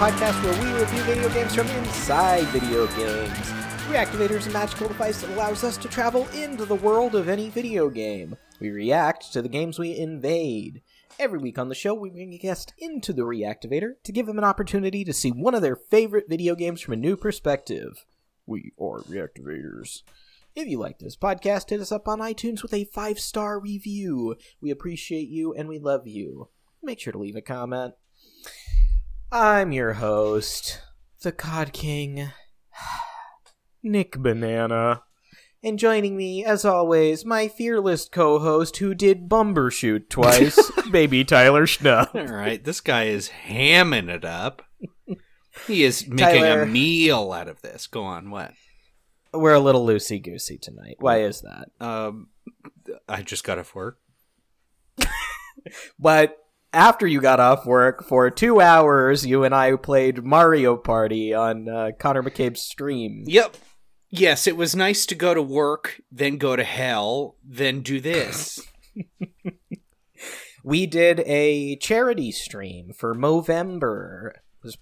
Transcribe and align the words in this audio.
Reactivators, 0.00 0.32
podcast 0.32 0.42
where 0.42 0.62
we 0.62 0.80
review 0.80 1.02
video 1.02 1.28
games 1.28 1.54
from 1.54 1.66
inside 1.68 2.46
video 2.46 2.86
games. 2.96 3.30
Reactivator 3.88 4.38
is 4.38 4.46
a 4.46 4.50
magical 4.50 4.88
device 4.88 5.20
that 5.20 5.30
allows 5.30 5.62
us 5.62 5.76
to 5.76 5.88
travel 5.88 6.26
into 6.28 6.64
the 6.64 6.74
world 6.74 7.14
of 7.14 7.28
any 7.28 7.50
video 7.50 7.90
game. 7.90 8.34
We 8.60 8.70
react 8.70 9.30
to 9.34 9.42
the 9.42 9.48
games 9.48 9.78
we 9.78 9.96
invade. 9.96 10.80
Every 11.18 11.38
week 11.38 11.58
on 11.58 11.68
the 11.68 11.74
show, 11.74 11.92
we 11.92 12.08
bring 12.08 12.32
a 12.32 12.38
guest 12.38 12.72
into 12.78 13.12
the 13.12 13.22
Reactivator 13.22 13.92
to 14.04 14.12
give 14.12 14.24
them 14.24 14.38
an 14.38 14.44
opportunity 14.44 15.04
to 15.04 15.12
see 15.12 15.30
one 15.30 15.54
of 15.54 15.60
their 15.60 15.76
favorite 15.76 16.30
video 16.30 16.54
games 16.54 16.80
from 16.80 16.94
a 16.94 16.96
new 16.96 17.16
perspective. 17.16 18.06
We 18.46 18.72
are 18.80 19.00
Reactivators. 19.00 20.02
If 20.54 20.66
you 20.66 20.78
like 20.78 20.98
this 20.98 21.16
podcast, 21.16 21.68
hit 21.68 21.80
us 21.80 21.92
up 21.92 22.08
on 22.08 22.20
iTunes 22.20 22.62
with 22.62 22.72
a 22.72 22.84
five 22.84 23.20
star 23.20 23.60
review. 23.60 24.36
We 24.62 24.70
appreciate 24.70 25.28
you 25.28 25.52
and 25.52 25.68
we 25.68 25.78
love 25.78 26.06
you. 26.06 26.48
Make 26.82 27.00
sure 27.00 27.12
to 27.12 27.18
leave 27.18 27.36
a 27.36 27.42
comment. 27.42 27.94
I'm 29.32 29.70
your 29.70 29.94
host, 29.94 30.80
the 31.22 31.30
Cod 31.30 31.72
King, 31.72 32.30
Nick 33.82 34.18
Banana. 34.18 35.02
And 35.62 35.78
joining 35.78 36.16
me, 36.16 36.44
as 36.44 36.64
always, 36.64 37.24
my 37.24 37.46
fearless 37.46 38.08
co 38.08 38.38
host 38.40 38.78
who 38.78 38.94
did 38.94 39.28
Bumbershoot 39.28 40.08
twice, 40.08 40.58
baby 40.90 41.22
Tyler 41.24 41.66
Schnupp. 41.66 42.14
All 42.14 42.34
right, 42.34 42.62
this 42.64 42.80
guy 42.80 43.04
is 43.04 43.30
hamming 43.46 44.08
it 44.08 44.24
up. 44.24 44.62
He 45.66 45.84
is 45.84 46.08
making 46.08 46.42
Tyler. 46.42 46.62
a 46.62 46.66
meal 46.66 47.32
out 47.32 47.46
of 47.46 47.62
this. 47.62 47.86
Go 47.86 48.02
on, 48.02 48.30
what? 48.30 48.52
We're 49.32 49.54
a 49.54 49.60
little 49.60 49.86
loosey 49.86 50.20
goosey 50.20 50.58
tonight. 50.58 50.96
Why 50.98 51.20
is 51.22 51.42
that? 51.42 51.68
Um, 51.80 52.30
I 53.08 53.22
just 53.22 53.44
got 53.44 53.58
off 53.58 53.74
work. 53.74 53.98
But 55.98 56.36
after 56.72 57.06
you 57.06 57.20
got 57.20 57.40
off 57.40 57.66
work 57.66 58.04
for 58.04 58.30
two 58.30 58.60
hours, 58.60 59.26
you 59.26 59.44
and 59.44 59.54
I 59.54 59.76
played 59.76 60.24
Mario 60.24 60.76
Party 60.76 61.34
on 61.34 61.68
uh, 61.68 61.90
Connor 61.98 62.22
McCabe's 62.22 62.62
stream. 62.62 63.24
Yep. 63.26 63.56
Yes, 64.10 64.46
it 64.46 64.56
was 64.56 64.74
nice 64.74 65.06
to 65.06 65.14
go 65.14 65.34
to 65.34 65.42
work, 65.42 66.00
then 66.10 66.36
go 66.36 66.56
to 66.56 66.64
hell, 66.64 67.36
then 67.44 67.80
do 67.80 68.00
this. 68.00 68.60
We 70.62 70.86
did 70.86 71.20
a 71.20 71.76
charity 71.76 72.32
stream 72.32 72.92
for 72.92 73.14
Movember. 73.14 74.32
It 74.32 74.40
was 74.62 74.76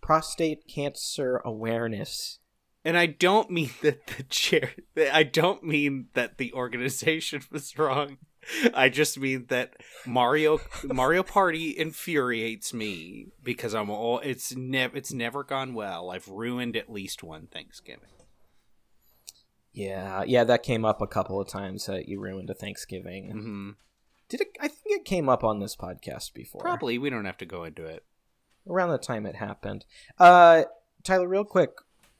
prostate 0.00 0.66
cancer 0.66 1.42
awareness. 1.44 2.38
and 2.84 2.96
I 2.96 3.06
don't 3.06 3.50
mean 3.50 3.70
that 3.82 4.06
the 4.06 4.22
chair. 4.24 4.70
I 4.96 5.24
don't 5.24 5.62
mean 5.62 6.06
that 6.14 6.38
the 6.38 6.52
organization 6.54 7.42
was 7.50 7.78
wrong. 7.78 8.16
I 8.74 8.88
just 8.88 9.18
mean 9.18 9.46
that 9.48 9.74
Mario 10.06 10.60
Mario 10.84 11.22
Party 11.22 11.70
infuriates 11.76 12.72
me 12.72 13.26
because 13.42 13.74
I'm 13.74 13.90
all. 13.90 14.18
It's 14.20 14.54
never. 14.56 14.96
It's 14.96 15.12
never 15.12 15.44
gone 15.44 15.74
well. 15.74 16.10
I've 16.10 16.28
ruined 16.28 16.76
at 16.76 16.90
least 16.90 17.22
one 17.22 17.46
Thanksgiving. 17.46 18.08
Yeah, 19.72 20.24
yeah, 20.26 20.44
that 20.44 20.62
came 20.62 20.84
up 20.84 21.00
a 21.00 21.06
couple 21.06 21.40
of 21.40 21.48
times 21.48 21.86
that 21.86 22.08
you 22.08 22.18
ruined 22.20 22.50
a 22.50 22.54
Thanksgiving. 22.54 23.30
hmm 23.30 23.70
Did 24.28 24.40
it? 24.40 24.48
I 24.60 24.68
think 24.68 25.00
it 25.00 25.04
came 25.04 25.28
up 25.28 25.44
on 25.44 25.60
this 25.60 25.76
podcast 25.76 26.32
before. 26.34 26.60
Probably 26.62 26.98
we 26.98 27.10
don't 27.10 27.26
have 27.26 27.36
to 27.38 27.46
go 27.46 27.64
into 27.64 27.84
it. 27.84 28.04
around 28.68 28.90
the 28.90 28.98
time 28.98 29.24
it 29.26 29.36
happened. 29.36 29.84
Uh, 30.18 30.64
Tyler, 31.04 31.28
real 31.28 31.44
quick, 31.44 31.70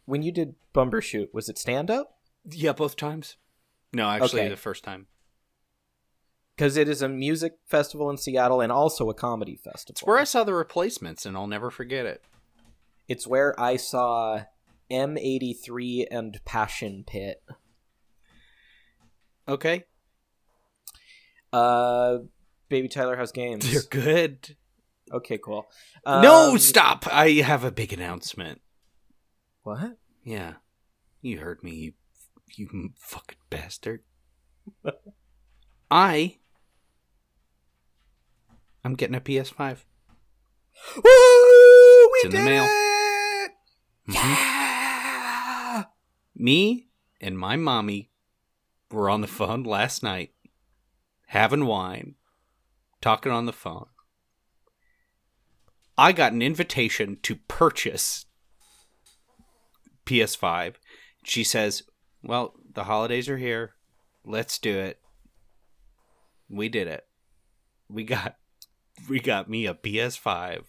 when 0.04 0.22
you 0.22 0.30
did 0.30 0.54
Bumbershoot, 0.74 1.32
was 1.34 1.48
it 1.48 1.58
stand 1.58 1.90
up? 1.90 2.16
Yeah, 2.50 2.72
both 2.72 2.96
times. 2.96 3.36
No, 3.92 4.08
actually, 4.08 4.42
Okay. 4.42 4.48
the 4.50 4.56
first 4.56 4.84
time. 4.84 5.06
Because 6.58 6.76
it 6.76 6.88
is 6.88 7.02
a 7.02 7.08
music 7.08 7.52
festival 7.68 8.10
in 8.10 8.16
Seattle 8.16 8.60
and 8.60 8.72
also 8.72 9.08
a 9.08 9.14
comedy 9.14 9.54
festival. 9.54 9.92
It's 9.92 10.02
where 10.02 10.18
I 10.18 10.24
saw 10.24 10.42
the 10.42 10.54
replacements, 10.54 11.24
and 11.24 11.36
I'll 11.36 11.46
never 11.46 11.70
forget 11.70 12.04
it. 12.04 12.20
It's 13.06 13.28
where 13.28 13.54
I 13.60 13.76
saw 13.76 14.40
M83 14.90 16.06
and 16.10 16.40
Passion 16.44 17.04
Pit. 17.06 17.44
Okay, 19.46 19.84
Uh, 21.52 22.18
Baby 22.68 22.88
Tyler 22.88 23.16
House 23.16 23.30
Games. 23.30 23.70
they're 23.70 23.82
good. 23.88 24.56
Okay, 25.12 25.38
cool. 25.38 25.70
no, 26.04 26.50
Um, 26.50 26.58
stop! 26.58 27.06
I 27.06 27.30
have 27.34 27.62
a 27.62 27.70
big 27.70 27.92
announcement. 27.92 28.60
What? 29.62 29.96
Yeah, 30.24 30.54
you 31.22 31.38
heard 31.38 31.62
me, 31.62 31.70
you, 31.76 31.92
you 32.56 32.90
fucking 32.98 33.38
bastard. 33.48 34.02
I, 35.90 36.38
I'm 38.84 38.94
getting 38.94 39.16
a 39.16 39.20
PS5. 39.20 39.84
Woo! 40.96 41.02
We 41.02 42.18
It's 42.18 42.24
in 42.26 42.30
the 42.30 42.42
mail. 42.42 42.64
it! 42.64 43.50
Mhm. 44.08 44.14
Yeah! 44.14 45.84
Me 46.34 46.88
and 47.20 47.38
my 47.38 47.56
mommy 47.56 48.10
were 48.90 49.10
on 49.10 49.20
the 49.20 49.26
phone 49.26 49.64
last 49.64 50.02
night, 50.02 50.32
having 51.26 51.66
wine, 51.66 52.14
talking 53.00 53.32
on 53.32 53.46
the 53.46 53.52
phone. 53.52 53.86
I 55.96 56.12
got 56.12 56.32
an 56.32 56.42
invitation 56.42 57.18
to 57.22 57.36
purchase 57.36 58.26
PS5. 60.06 60.76
She 61.24 61.42
says, 61.42 61.82
"Well, 62.22 62.54
the 62.72 62.84
holidays 62.84 63.28
are 63.28 63.36
here. 63.38 63.74
Let's 64.24 64.58
do 64.58 64.78
it." 64.78 65.00
We 66.48 66.68
did 66.68 66.86
it. 66.86 67.06
We 67.88 68.04
got 68.04 68.38
we 69.08 69.20
got 69.20 69.48
me 69.48 69.66
a 69.66 69.74
PS5. 69.74 70.64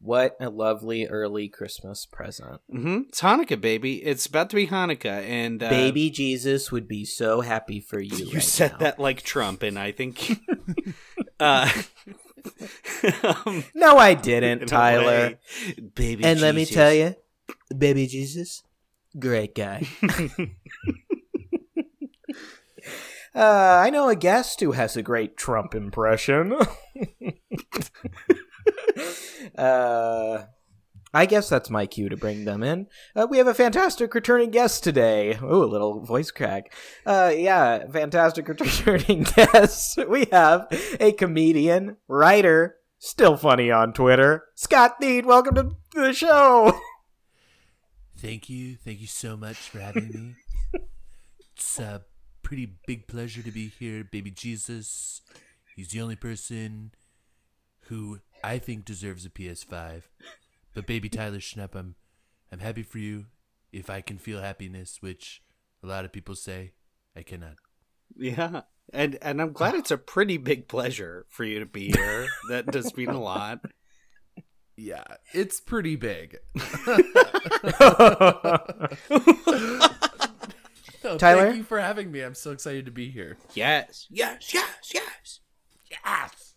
What 0.00 0.36
a 0.38 0.50
lovely 0.50 1.06
early 1.06 1.48
Christmas 1.48 2.04
present. 2.04 2.60
hmm 2.70 3.02
It's 3.08 3.22
Hanukkah, 3.22 3.58
baby. 3.58 4.04
It's 4.04 4.26
about 4.26 4.50
to 4.50 4.56
be 4.56 4.66
Hanukkah, 4.66 5.22
and 5.26 5.62
uh, 5.62 5.70
Baby 5.70 6.10
Jesus 6.10 6.70
would 6.70 6.86
be 6.86 7.06
so 7.06 7.40
happy 7.40 7.80
for 7.80 8.00
you. 8.00 8.26
You 8.26 8.34
right 8.34 8.42
said 8.42 8.72
now. 8.72 8.78
that 8.78 8.98
like 8.98 9.22
Trump, 9.22 9.62
and 9.62 9.78
I 9.78 9.92
think. 9.92 10.40
uh, 11.40 11.70
um, 13.46 13.64
No, 13.74 13.96
I 13.96 14.12
didn't, 14.12 14.66
Tyler. 14.66 15.06
way, 15.06 15.38
baby. 15.94 16.24
And 16.24 16.40
let 16.40 16.54
me 16.54 16.66
tell 16.66 16.92
you, 16.92 17.14
baby 17.74 18.06
Jesus, 18.06 18.62
great 19.18 19.54
guy. 19.54 19.86
Uh, 23.34 23.82
I 23.84 23.90
know 23.90 24.08
a 24.08 24.14
guest 24.14 24.60
who 24.60 24.72
has 24.72 24.96
a 24.96 25.02
great 25.02 25.36
Trump 25.36 25.74
impression. 25.74 26.52
uh, 29.58 30.44
I 31.12 31.26
guess 31.26 31.48
that's 31.48 31.68
my 31.70 31.86
cue 31.86 32.08
to 32.08 32.16
bring 32.16 32.44
them 32.44 32.62
in. 32.62 32.86
Uh, 33.16 33.26
we 33.28 33.38
have 33.38 33.48
a 33.48 33.54
fantastic 33.54 34.14
returning 34.14 34.50
guest 34.50 34.84
today. 34.84 35.36
Ooh, 35.42 35.64
a 35.64 35.66
little 35.66 36.00
voice 36.00 36.30
crack. 36.30 36.72
Uh, 37.04 37.32
yeah, 37.34 37.86
fantastic 37.88 38.48
returning 38.60 39.22
guest. 39.22 39.98
We 40.08 40.26
have 40.30 40.68
a 41.00 41.10
comedian, 41.12 41.96
writer, 42.06 42.76
still 42.98 43.36
funny 43.36 43.70
on 43.70 43.92
Twitter, 43.92 44.44
Scott 44.54 45.00
Thiede. 45.00 45.24
Welcome 45.24 45.54
to 45.54 45.76
the 45.94 46.12
show. 46.12 46.78
Thank 48.16 48.48
you. 48.48 48.76
Thank 48.76 49.00
you 49.00 49.06
so 49.06 49.36
much 49.36 49.56
for 49.56 49.80
having 49.80 50.08
me. 50.08 50.34
it's 51.56 51.78
a 51.78 52.02
pretty 52.44 52.76
big 52.86 53.08
pleasure 53.08 53.42
to 53.42 53.50
be 53.50 53.68
here. 53.68 54.04
Baby 54.04 54.30
Jesus, 54.30 55.22
he's 55.74 55.88
the 55.88 56.00
only 56.00 56.14
person 56.14 56.92
who 57.88 58.20
I 58.44 58.58
think 58.58 58.84
deserves 58.84 59.26
a 59.26 59.30
PS5. 59.30 60.02
But 60.74 60.86
baby 60.86 61.08
Tyler 61.08 61.38
Schnepp, 61.38 61.74
I'm, 61.74 61.96
I'm 62.52 62.60
happy 62.60 62.82
for 62.82 62.98
you 62.98 63.26
if 63.72 63.90
I 63.90 64.00
can 64.00 64.18
feel 64.18 64.40
happiness, 64.40 64.98
which 65.00 65.42
a 65.82 65.86
lot 65.86 66.04
of 66.04 66.12
people 66.12 66.36
say 66.36 66.72
I 67.16 67.22
cannot. 67.22 67.56
Yeah, 68.16 68.62
and 68.92 69.18
and 69.22 69.40
I'm 69.40 69.52
glad 69.52 69.74
it's 69.74 69.90
a 69.90 69.98
pretty 69.98 70.36
big 70.36 70.68
pleasure 70.68 71.26
for 71.28 71.44
you 71.44 71.58
to 71.58 71.66
be 71.66 71.90
here. 71.90 72.26
that 72.50 72.66
does 72.66 72.94
mean 72.96 73.08
a 73.08 73.20
lot. 73.20 73.60
Yeah, 74.76 75.04
it's 75.32 75.60
pretty 75.60 75.96
big. 75.96 76.36
No, 81.14 81.18
Tyler? 81.18 81.46
thank 81.46 81.56
you 81.56 81.64
for 81.64 81.80
having 81.80 82.10
me. 82.10 82.20
I'm 82.20 82.34
so 82.34 82.50
excited 82.50 82.84
to 82.86 82.90
be 82.90 83.10
here. 83.10 83.36
Yes, 83.54 84.06
yes, 84.10 84.52
yes, 84.52 84.92
yes. 84.92 85.40
Yes. 85.90 86.54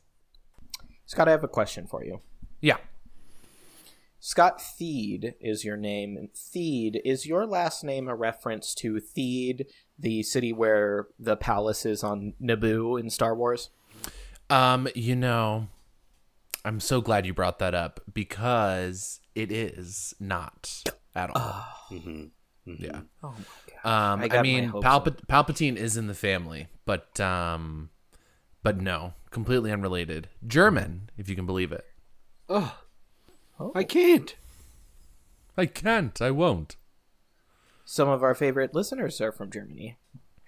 Scott, 1.06 1.28
I 1.28 1.32
have 1.32 1.44
a 1.44 1.48
question 1.48 1.88
for 1.88 2.04
you. 2.04 2.22
Yeah. 2.60 2.78
Scott 4.20 4.60
Thiede 4.60 5.36
is 5.40 5.64
your 5.64 5.78
name. 5.78 6.18
and 6.18 6.30
Thiede, 6.34 7.00
is 7.06 7.26
your 7.26 7.46
last 7.46 7.84
name 7.84 8.08
a 8.08 8.16
reference 8.16 8.74
to 8.76 8.96
Theed, 8.96 9.68
the 9.98 10.24
city 10.24 10.52
where 10.52 11.08
the 11.18 11.38
palace 11.38 11.86
is 11.86 12.04
on 12.04 12.34
Naboo 12.42 13.00
in 13.00 13.10
Star 13.10 13.36
Wars? 13.36 13.70
Um, 14.50 14.88
you 14.96 15.16
know, 15.16 15.68
I'm 16.66 16.80
so 16.80 17.00
glad 17.00 17.26
you 17.26 17.34
brought 17.34 17.60
that 17.60 17.74
up 17.74 18.02
because 18.14 19.22
it 19.36 19.52
is 19.52 20.14
not 20.20 20.84
at 21.16 21.30
all. 21.36 21.66
Mm-hmm. 21.92 22.26
yeah. 22.66 23.02
Oh 23.24 23.30
my 23.30 23.38
god. 23.38 23.67
Um, 23.88 24.20
I 24.20 24.28
I, 24.40 24.42
mean, 24.42 24.70
Palpa- 24.70 25.26
Palpatine 25.28 25.78
is 25.78 25.96
in 25.96 26.08
the 26.08 26.14
family, 26.14 26.68
but 26.86 27.18
um, 27.22 27.90
but 28.62 28.82
no, 28.82 29.14
completely 29.32 29.72
unrelated. 29.72 30.28
German, 30.46 31.10
if 31.18 31.30
you 31.30 31.38
can 31.38 31.46
believe 31.46 31.72
it. 31.72 31.86
Oh, 32.50 32.76
I 33.74 33.84
can't. 33.84 34.36
I 35.56 35.68
can't. 35.68 36.22
I 36.22 36.32
won't. 36.32 36.76
Some 37.86 38.10
of 38.10 38.24
our 38.24 38.36
favorite 38.36 38.76
listeners 38.76 39.22
are 39.22 39.32
from 39.32 39.50
Germany. 39.50 39.98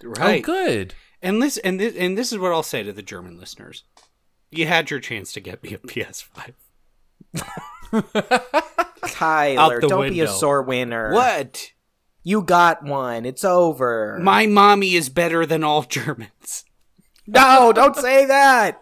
Right. 0.03 0.41
Oh, 0.41 0.45
good. 0.45 0.93
And 1.21 1.41
this 1.41 1.57
and 1.59 1.79
this 1.79 1.95
and 1.95 2.17
this 2.17 2.33
is 2.33 2.39
what 2.39 2.51
I'll 2.51 2.61
say 2.61 2.83
to 2.83 2.91
the 2.91 3.01
German 3.01 3.39
listeners. 3.39 3.85
You 4.51 4.67
had 4.67 4.91
your 4.91 4.99
chance 4.99 5.31
to 5.31 5.39
get 5.39 5.63
me 5.63 5.75
a 5.75 5.77
PS5. 5.77 6.53
Tyler, 9.07 9.79
don't 9.79 10.09
be 10.09 10.19
a 10.19 10.27
sore 10.27 10.61
winner. 10.61 11.13
What? 11.13 11.71
You 12.29 12.43
got 12.43 12.83
one. 12.83 13.25
It's 13.25 13.43
over. 13.43 14.19
My 14.21 14.45
mommy 14.45 14.93
is 14.93 15.09
better 15.09 15.47
than 15.47 15.63
all 15.63 15.81
Germans. 15.81 16.63
No, 17.25 17.73
don't 17.73 17.95
say 17.95 18.23
that. 18.25 18.79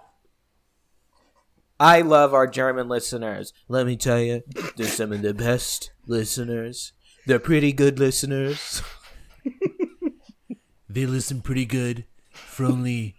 I 1.79 2.01
love 2.01 2.33
our 2.33 2.45
German 2.45 2.89
listeners. 2.89 3.53
Let 3.69 3.85
me 3.85 3.95
tell 3.95 4.19
you, 4.19 4.43
they're 4.75 4.87
some 4.87 5.13
of 5.13 5.21
the 5.21 5.33
best 5.33 5.91
listeners. 6.05 6.91
They're 7.25 7.39
pretty 7.39 7.71
good 7.71 7.99
listeners. 7.99 8.81
They 10.89 11.05
listen 11.05 11.41
pretty 11.41 11.65
good 11.65 12.03
for 12.31 12.65
only 12.65 13.15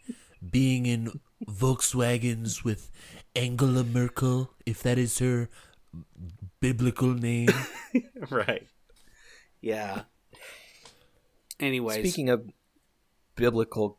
being 0.51 0.85
in 0.85 1.21
Volkswagens 1.47 2.65
with 2.65 2.91
Angela 3.37 3.85
Merkel, 3.85 4.51
if 4.67 4.83
that 4.83 4.99
is 4.99 5.21
her 5.21 5.49
biblical 6.61 7.15
name. 7.15 7.51
right. 8.31 8.67
Yeah. 9.61 10.03
Anyways, 11.61 11.99
Speaking 11.99 12.29
of 12.29 12.51
biblical 13.35 13.99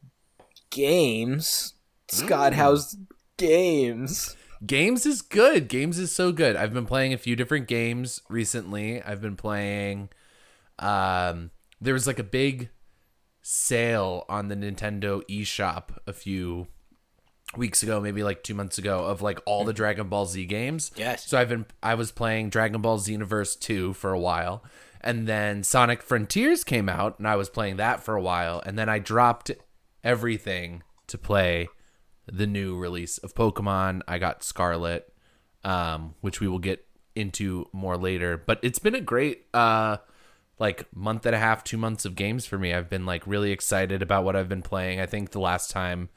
games, 0.69 1.73
Scott, 2.07 2.53
how's 2.53 2.95
games? 3.37 4.35
Games 4.65 5.05
is 5.05 5.21
good. 5.21 5.67
Games 5.69 5.97
is 5.99 6.11
so 6.11 6.31
good. 6.31 6.55
I've 6.55 6.73
been 6.73 6.85
playing 6.85 7.13
a 7.13 7.17
few 7.17 7.35
different 7.35 7.67
games 7.67 8.21
recently. 8.29 9.01
I've 9.01 9.21
been 9.21 9.35
playing 9.35 10.09
um 10.79 11.51
there 11.81 11.93
was 11.93 12.07
like 12.07 12.19
a 12.19 12.23
big 12.23 12.69
sale 13.41 14.25
on 14.29 14.47
the 14.47 14.55
Nintendo 14.55 15.21
eShop 15.29 15.97
a 16.05 16.13
few 16.13 16.67
weeks 17.57 17.81
ago, 17.81 17.99
maybe 17.99 18.21
like 18.21 18.43
2 18.43 18.53
months 18.53 18.77
ago 18.77 19.05
of 19.05 19.21
like 19.21 19.39
all 19.45 19.63
the 19.65 19.73
Dragon 19.73 20.07
Ball 20.09 20.25
Z 20.25 20.45
games. 20.45 20.91
Yes. 20.95 21.25
So 21.25 21.37
I've 21.39 21.49
been 21.49 21.65
I 21.81 21.95
was 21.95 22.11
playing 22.11 22.49
Dragon 22.49 22.81
Ball 22.81 22.99
Xenoverse 22.99 23.59
2 23.59 23.93
for 23.93 24.11
a 24.11 24.19
while. 24.19 24.63
And 25.01 25.27
then 25.27 25.63
Sonic 25.63 26.01
Frontiers 26.01 26.63
came 26.63 26.89
out 26.89 27.17
and 27.19 27.27
I 27.27 27.35
was 27.35 27.49
playing 27.49 27.77
that 27.77 28.03
for 28.03 28.15
a 28.15 28.21
while 28.21 28.61
and 28.65 28.77
then 28.77 28.89
I 28.89 28.99
dropped 28.99 29.51
everything 30.03 30.83
to 31.07 31.17
play 31.17 31.69
the 32.27 32.47
new 32.47 32.77
release 32.77 33.17
of 33.19 33.33
Pokemon. 33.33 34.01
I 34.07 34.17
got 34.17 34.43
Scarlet, 34.43 35.11
um, 35.63 36.15
which 36.21 36.39
we 36.39 36.47
will 36.47 36.59
get 36.59 36.85
into 37.15 37.67
more 37.71 37.97
later. 37.97 38.37
But 38.37 38.59
it's 38.61 38.79
been 38.79 38.95
a 38.95 39.01
great 39.01 39.45
uh 39.53 39.97
like 40.59 40.93
month 40.93 41.25
and 41.25 41.33
a 41.33 41.39
half, 41.39 41.63
two 41.63 41.77
months 41.77 42.03
of 42.03 42.15
games 42.15 42.45
for 42.45 42.57
me. 42.57 42.73
I've 42.73 42.89
been 42.89 43.05
like 43.05 43.25
really 43.25 43.51
excited 43.51 44.01
about 44.01 44.25
what 44.25 44.35
I've 44.35 44.49
been 44.49 44.61
playing. 44.61 44.99
I 44.99 45.05
think 45.05 45.31
the 45.31 45.39
last 45.39 45.71
time 45.71 46.09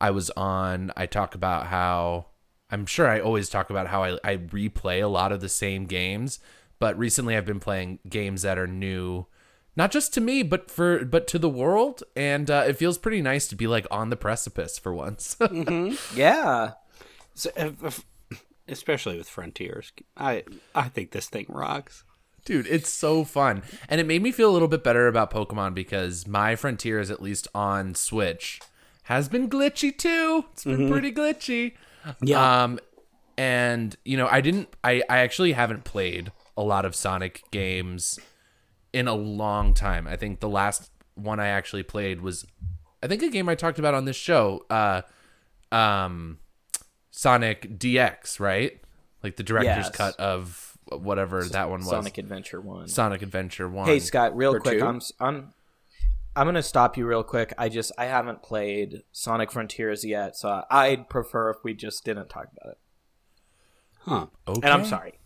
I 0.00 0.10
was 0.10 0.30
on, 0.30 0.92
I 0.96 1.06
talk 1.06 1.34
about 1.34 1.68
how 1.68 2.26
I'm 2.70 2.86
sure 2.86 3.08
I 3.08 3.20
always 3.20 3.48
talk 3.48 3.70
about 3.70 3.86
how 3.86 4.02
I, 4.02 4.18
I 4.24 4.36
replay 4.36 5.02
a 5.02 5.06
lot 5.06 5.32
of 5.32 5.40
the 5.40 5.48
same 5.48 5.86
games, 5.86 6.40
but 6.78 6.98
recently 6.98 7.36
I've 7.36 7.46
been 7.46 7.60
playing 7.60 7.98
games 8.08 8.42
that 8.42 8.58
are 8.58 8.66
new, 8.66 9.26
not 9.76 9.90
just 9.90 10.12
to 10.14 10.20
me, 10.20 10.42
but 10.42 10.70
for 10.70 11.04
but 11.04 11.26
to 11.28 11.38
the 11.38 11.48
world, 11.48 12.02
and 12.16 12.50
uh, 12.50 12.64
it 12.66 12.76
feels 12.76 12.98
pretty 12.98 13.22
nice 13.22 13.46
to 13.48 13.56
be 13.56 13.66
like 13.66 13.86
on 13.90 14.10
the 14.10 14.16
precipice 14.16 14.78
for 14.78 14.92
once. 14.92 15.36
Yeah. 16.14 16.72
So, 17.34 17.50
uh, 17.56 17.70
f- 17.84 18.04
especially 18.66 19.16
with 19.16 19.28
Frontiers, 19.28 19.92
I 20.16 20.44
I 20.74 20.88
think 20.88 21.12
this 21.12 21.28
thing 21.28 21.46
rocks. 21.48 22.02
Dude, 22.44 22.66
it's 22.66 22.88
so 22.88 23.24
fun. 23.24 23.62
And 23.88 24.00
it 24.00 24.06
made 24.06 24.22
me 24.22 24.32
feel 24.32 24.50
a 24.50 24.52
little 24.54 24.68
bit 24.68 24.82
better 24.82 25.06
about 25.06 25.30
Pokemon 25.30 25.74
because 25.74 26.26
my 26.26 26.56
Frontiers, 26.56 27.10
at 27.10 27.20
least 27.20 27.46
on 27.54 27.94
Switch, 27.94 28.58
has 29.04 29.28
been 29.28 29.50
glitchy 29.50 29.96
too. 29.96 30.46
It's 30.52 30.64
been 30.64 30.90
pretty 30.90 31.12
glitchy. 31.12 31.74
Yeah. 32.22 32.62
Um 32.64 32.78
and 33.36 33.94
you 34.04 34.16
know, 34.16 34.26
I 34.28 34.40
didn't 34.40 34.68
I, 34.82 35.02
I 35.10 35.18
actually 35.18 35.52
haven't 35.52 35.84
played 35.84 36.32
a 36.58 36.62
lot 36.62 36.84
of 36.84 36.94
Sonic 36.94 37.42
games 37.50 38.18
in 38.92 39.08
a 39.08 39.14
long 39.14 39.72
time. 39.72 40.06
I 40.06 40.16
think 40.16 40.40
the 40.40 40.48
last 40.48 40.90
one 41.14 41.40
I 41.40 41.46
actually 41.48 41.84
played 41.84 42.20
was 42.20 42.44
I 43.02 43.06
think 43.06 43.22
a 43.22 43.28
game 43.30 43.48
I 43.48 43.54
talked 43.54 43.78
about 43.78 43.94
on 43.94 44.04
this 44.04 44.16
show, 44.16 44.66
uh 44.68 45.02
um 45.72 46.38
Sonic 47.10 47.78
DX, 47.78 48.38
right? 48.40 48.80
Like 49.22 49.36
the 49.36 49.42
director's 49.42 49.86
Yes. 49.86 49.90
cut 49.90 50.16
of 50.18 50.76
whatever 50.90 51.44
that 51.44 51.68
one 51.70 51.80
was. 51.80 51.88
Sonic 51.90 52.18
Adventure 52.18 52.60
1. 52.60 52.88
Sonic 52.88 53.22
Adventure 53.22 53.68
1. 53.68 53.86
Hey 53.86 53.98
Scott, 54.00 54.36
real 54.36 54.54
Or 54.54 54.60
quick, 54.60 54.78
two? 54.80 54.86
I'm 54.86 54.96
s- 54.96 55.12
I'm 55.20 55.52
I'm 56.36 56.46
gonna 56.46 56.62
stop 56.62 56.96
you 56.96 57.06
real 57.06 57.24
quick. 57.24 57.52
I 57.58 57.68
just 57.68 57.92
I 57.98 58.04
haven't 58.06 58.42
played 58.42 59.02
Sonic 59.12 59.50
Frontiers 59.52 60.04
yet, 60.04 60.36
so 60.36 60.64
I'd 60.70 61.08
prefer 61.10 61.50
if 61.50 61.56
we 61.64 61.74
just 61.74 62.04
didn't 62.04 62.28
talk 62.28 62.46
about 62.56 62.72
it. 62.72 62.78
Huh. 64.00 64.26
okay. 64.46 64.60
And 64.62 64.72
I'm 64.72 64.84
sorry. 64.86 65.17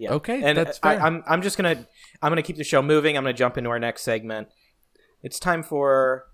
Yeah. 0.00 0.12
Okay, 0.12 0.42
and 0.42 0.56
that's 0.56 0.80
I, 0.82 0.94
fair. 0.94 1.02
I'm 1.04 1.22
I'm 1.26 1.42
just 1.42 1.58
gonna 1.58 1.86
I'm 2.22 2.30
gonna 2.30 2.40
keep 2.40 2.56
the 2.56 2.64
show 2.64 2.80
moving. 2.80 3.18
I'm 3.18 3.24
gonna 3.24 3.34
jump 3.34 3.58
into 3.58 3.68
our 3.68 3.78
next 3.78 4.00
segment. 4.00 4.48
It's 5.22 5.38
time 5.38 5.62
for 5.62 6.24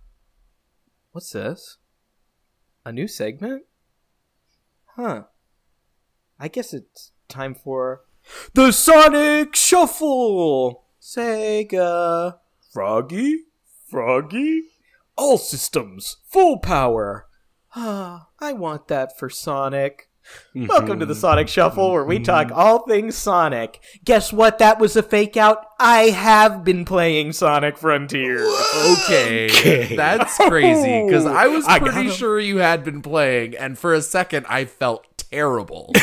what's 1.10 1.32
this? 1.32 1.78
A 2.84 2.92
new 2.92 3.08
segment? 3.08 3.64
Huh. 4.94 5.24
I 6.38 6.46
guess 6.46 6.72
it's 6.72 7.10
time 7.28 7.56
for 7.56 8.02
the 8.54 8.70
Sonic 8.70 9.56
Shuffle. 9.56 10.84
Sega. 11.02 12.38
Froggy, 12.72 13.46
Froggy. 13.90 14.62
All 15.16 15.38
systems 15.38 16.18
full 16.28 16.58
power. 16.58 17.26
Ah, 17.74 18.28
I 18.38 18.52
want 18.52 18.86
that 18.86 19.18
for 19.18 19.28
Sonic. 19.28 20.08
Welcome 20.54 21.00
to 21.00 21.06
the 21.06 21.14
Sonic 21.14 21.48
Shuffle, 21.48 21.92
where 21.92 22.04
we 22.04 22.18
talk 22.18 22.50
all 22.52 22.86
things 22.86 23.14
Sonic. 23.14 23.82
Guess 24.04 24.32
what? 24.32 24.58
That 24.58 24.78
was 24.78 24.96
a 24.96 25.02
fake 25.02 25.36
out. 25.36 25.64
I 25.78 26.04
have 26.04 26.64
been 26.64 26.84
playing 26.84 27.32
Sonic 27.32 27.76
Frontier. 27.76 28.46
Okay. 29.04 29.46
Okay. 29.50 29.96
That's 29.96 30.36
crazy 30.36 31.04
because 31.04 31.26
I 31.26 31.46
was 31.46 31.64
I 31.68 31.78
pretty 31.78 32.10
sure 32.10 32.40
you 32.40 32.58
had 32.58 32.84
been 32.84 33.02
playing, 33.02 33.54
and 33.56 33.78
for 33.78 33.92
a 33.92 34.00
second 34.00 34.46
I 34.48 34.64
felt 34.64 35.06
terrible. 35.18 35.92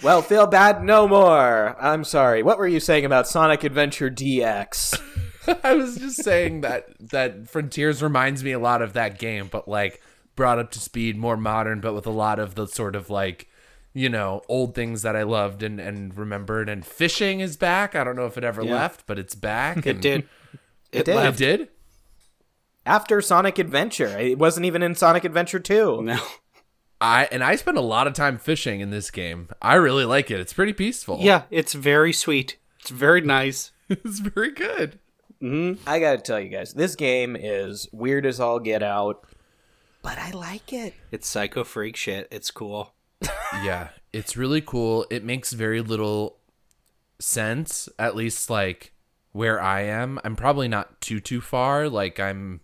Well, 0.00 0.22
feel 0.22 0.46
bad 0.46 0.84
no 0.84 1.08
more. 1.08 1.76
I'm 1.80 2.04
sorry. 2.04 2.44
What 2.44 2.58
were 2.58 2.68
you 2.68 2.78
saying 2.78 3.04
about 3.04 3.26
Sonic 3.26 3.64
Adventure 3.64 4.08
DX? 4.08 5.02
I 5.64 5.74
was 5.74 5.96
just 5.96 6.22
saying 6.22 6.60
that 6.62 6.86
that 7.10 7.48
Frontiers 7.48 8.02
reminds 8.02 8.42
me 8.44 8.52
a 8.52 8.58
lot 8.58 8.82
of 8.82 8.92
that 8.94 9.18
game, 9.18 9.48
but 9.50 9.68
like 9.68 10.02
brought 10.36 10.58
up 10.58 10.70
to 10.72 10.80
speed, 10.80 11.16
more 11.16 11.36
modern, 11.36 11.80
but 11.80 11.94
with 11.94 12.06
a 12.06 12.10
lot 12.10 12.38
of 12.38 12.54
the 12.54 12.66
sort 12.66 12.94
of 12.96 13.10
like 13.10 13.48
you 13.94 14.08
know 14.08 14.42
old 14.48 14.74
things 14.74 15.02
that 15.02 15.16
I 15.16 15.22
loved 15.22 15.62
and 15.62 15.80
and 15.80 16.16
remembered. 16.16 16.68
And 16.68 16.84
fishing 16.84 17.40
is 17.40 17.56
back. 17.56 17.94
I 17.94 18.04
don't 18.04 18.16
know 18.16 18.26
if 18.26 18.36
it 18.38 18.44
ever 18.44 18.62
Yeah. 18.62 18.74
left, 18.74 19.06
but 19.06 19.18
it's 19.18 19.34
back. 19.34 19.78
It 19.78 19.86
and- 19.86 20.00
did. 20.02 20.28
It, 20.90 21.04
did. 21.04 21.12
It 21.12 21.16
left. 21.16 21.38
did. 21.38 21.68
After 22.86 23.20
Sonic 23.20 23.58
Adventure. 23.58 24.18
It 24.18 24.38
wasn't 24.38 24.64
even 24.64 24.82
in 24.82 24.94
Sonic 24.94 25.24
Adventure 25.24 25.58
2. 25.58 26.02
No. 26.02 26.18
I 27.00 27.28
and 27.30 27.44
I 27.44 27.56
spent 27.56 27.76
a 27.76 27.82
lot 27.82 28.06
of 28.06 28.14
time 28.14 28.38
fishing 28.38 28.80
in 28.80 28.88
this 28.90 29.10
game. 29.10 29.48
I 29.60 29.74
really 29.74 30.04
like 30.06 30.30
it. 30.30 30.40
It's 30.40 30.52
pretty 30.54 30.72
peaceful. 30.72 31.18
Yeah, 31.20 31.42
it's 31.50 31.74
very 31.74 32.12
sweet. 32.12 32.56
It's 32.80 32.88
very 32.90 33.20
nice. 33.20 33.70
it's 33.90 34.18
very 34.20 34.50
good. 34.50 34.98
I 35.40 36.00
gotta 36.00 36.18
tell 36.18 36.40
you 36.40 36.48
guys, 36.48 36.72
this 36.72 36.96
game 36.96 37.36
is 37.36 37.88
weird 37.92 38.26
as 38.26 38.40
all 38.40 38.58
get 38.58 38.82
out, 38.82 39.24
but 40.02 40.18
I 40.18 40.30
like 40.32 40.72
it. 40.72 40.94
It's 41.12 41.28
psycho 41.28 41.64
freak 41.64 41.96
shit. 41.96 42.28
It's 42.30 42.50
cool. 42.50 42.92
yeah, 43.62 43.90
it's 44.12 44.36
really 44.36 44.60
cool. 44.60 45.06
It 45.10 45.24
makes 45.24 45.52
very 45.52 45.80
little 45.80 46.38
sense, 47.20 47.88
at 47.98 48.16
least 48.16 48.50
like 48.50 48.92
where 49.32 49.60
I 49.60 49.82
am. 49.82 50.18
I'm 50.24 50.36
probably 50.36 50.68
not 50.68 51.00
too 51.00 51.20
too 51.20 51.40
far. 51.40 51.88
Like 51.88 52.18
I'm 52.18 52.60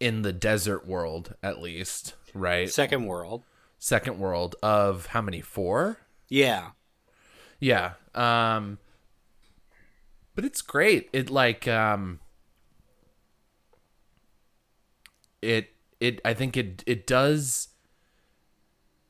in 0.00 0.22
the 0.22 0.32
desert 0.32 0.86
world 0.86 1.34
at 1.42 1.60
least, 1.60 2.14
right? 2.34 2.70
Second 2.70 3.06
world. 3.06 3.44
Second 3.78 4.18
world 4.18 4.56
of 4.62 5.06
how 5.06 5.20
many? 5.20 5.40
4? 5.40 5.98
Yeah. 6.28 6.70
Yeah. 7.60 7.92
Um 8.14 8.78
but 10.34 10.44
it's 10.44 10.62
great. 10.62 11.08
It 11.12 11.30
like 11.30 11.66
um 11.68 12.20
it 15.40 15.70
it 16.00 16.20
I 16.24 16.34
think 16.34 16.56
it 16.56 16.82
it 16.86 17.06
does 17.06 17.68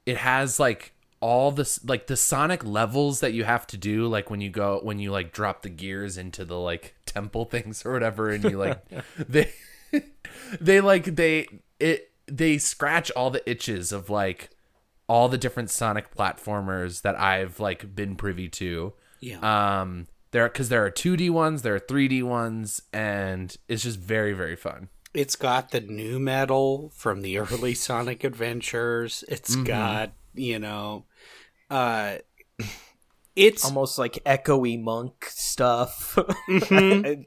it 0.06 0.18
has 0.18 0.58
like 0.58 0.94
all 1.20 1.52
this 1.52 1.84
like 1.84 2.08
the 2.08 2.16
sonic 2.16 2.64
levels 2.64 3.20
that 3.20 3.32
you 3.32 3.44
have 3.44 3.66
to 3.68 3.76
do 3.76 4.08
like 4.08 4.28
when 4.28 4.40
you 4.40 4.50
go 4.50 4.80
when 4.82 4.98
you 4.98 5.12
like 5.12 5.32
drop 5.32 5.62
the 5.62 5.68
gears 5.68 6.18
into 6.18 6.44
the 6.44 6.58
like 6.58 6.96
temple 7.06 7.44
things 7.44 7.86
or 7.86 7.92
whatever 7.92 8.30
and 8.30 8.44
you 8.44 8.58
like 8.58 8.82
they 9.28 9.52
they 10.60 10.80
like 10.80 11.16
they 11.16 11.46
it 11.78 12.10
they 12.26 12.58
scratch 12.58 13.10
all 13.12 13.30
the 13.30 13.48
itches 13.48 13.92
of 13.92 14.10
like 14.10 14.50
all 15.08 15.28
the 15.28 15.38
different 15.38 15.70
Sonic 15.70 16.14
platformers 16.14 17.02
that 17.02 17.18
I've 17.18 17.60
like 17.60 17.94
been 17.94 18.16
privy 18.16 18.48
to. 18.48 18.94
Yeah. 19.20 19.80
Um, 19.80 20.06
there 20.32 20.48
because 20.48 20.68
there 20.68 20.84
are 20.84 20.90
2D 20.90 21.30
ones, 21.30 21.62
there 21.62 21.74
are 21.74 21.80
3D 21.80 22.22
ones, 22.22 22.82
and 22.92 23.56
it's 23.68 23.84
just 23.84 23.98
very 23.98 24.32
very 24.32 24.56
fun. 24.56 24.88
It's 25.14 25.36
got 25.36 25.70
the 25.70 25.80
new 25.80 26.18
metal 26.18 26.90
from 26.94 27.22
the 27.22 27.38
early 27.38 27.74
Sonic 27.74 28.24
Adventures. 28.24 29.24
It's 29.28 29.54
got, 29.56 30.12
you 30.34 30.58
know, 30.58 31.04
uh 31.70 32.16
it's 33.34 33.64
Almost 33.64 33.98
like 33.98 34.22
echoey 34.26 34.82
monk 34.82 35.26
stuff. 35.30 36.18
the 36.48 37.26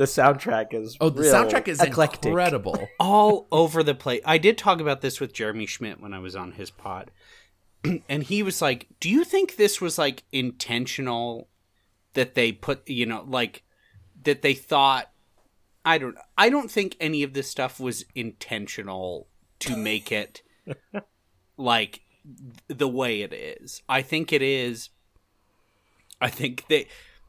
soundtrack 0.00 0.74
is 0.74 0.96
Oh, 1.00 1.08
the 1.08 1.22
soundtrack 1.22 1.66
is 1.68 1.80
eclectic. 1.80 2.26
incredible. 2.26 2.86
all 3.00 3.48
over 3.50 3.82
the 3.82 3.94
place. 3.94 4.20
I 4.24 4.38
did 4.38 4.58
talk 4.58 4.80
about 4.80 5.00
this 5.00 5.18
with 5.18 5.32
Jeremy 5.32 5.66
Schmidt 5.66 6.00
when 6.00 6.12
I 6.12 6.18
was 6.18 6.36
on 6.36 6.52
his 6.52 6.70
pod. 6.70 7.10
and 8.08 8.22
he 8.24 8.42
was 8.42 8.60
like, 8.60 8.86
"Do 9.00 9.08
you 9.08 9.24
think 9.24 9.56
this 9.56 9.80
was 9.80 9.96
like 9.96 10.24
intentional 10.30 11.48
that 12.16 12.34
they 12.34 12.50
put, 12.50 12.88
you 12.88 13.06
know, 13.06 13.24
like 13.26 13.62
that 14.24 14.42
they 14.42 14.54
thought 14.54 15.10
I 15.84 15.98
don't 15.98 16.16
I 16.36 16.50
don't 16.50 16.70
think 16.70 16.96
any 16.98 17.22
of 17.22 17.32
this 17.32 17.48
stuff 17.48 17.78
was 17.78 18.04
intentional 18.14 19.28
to 19.60 19.76
make 19.76 20.10
it 20.10 20.42
like 21.56 22.00
the 22.66 22.88
way 22.88 23.22
it 23.22 23.32
is. 23.32 23.82
I 23.88 24.02
think 24.02 24.32
it 24.32 24.42
is 24.42 24.90
I 26.20 26.28
think 26.28 26.66
they 26.68 26.88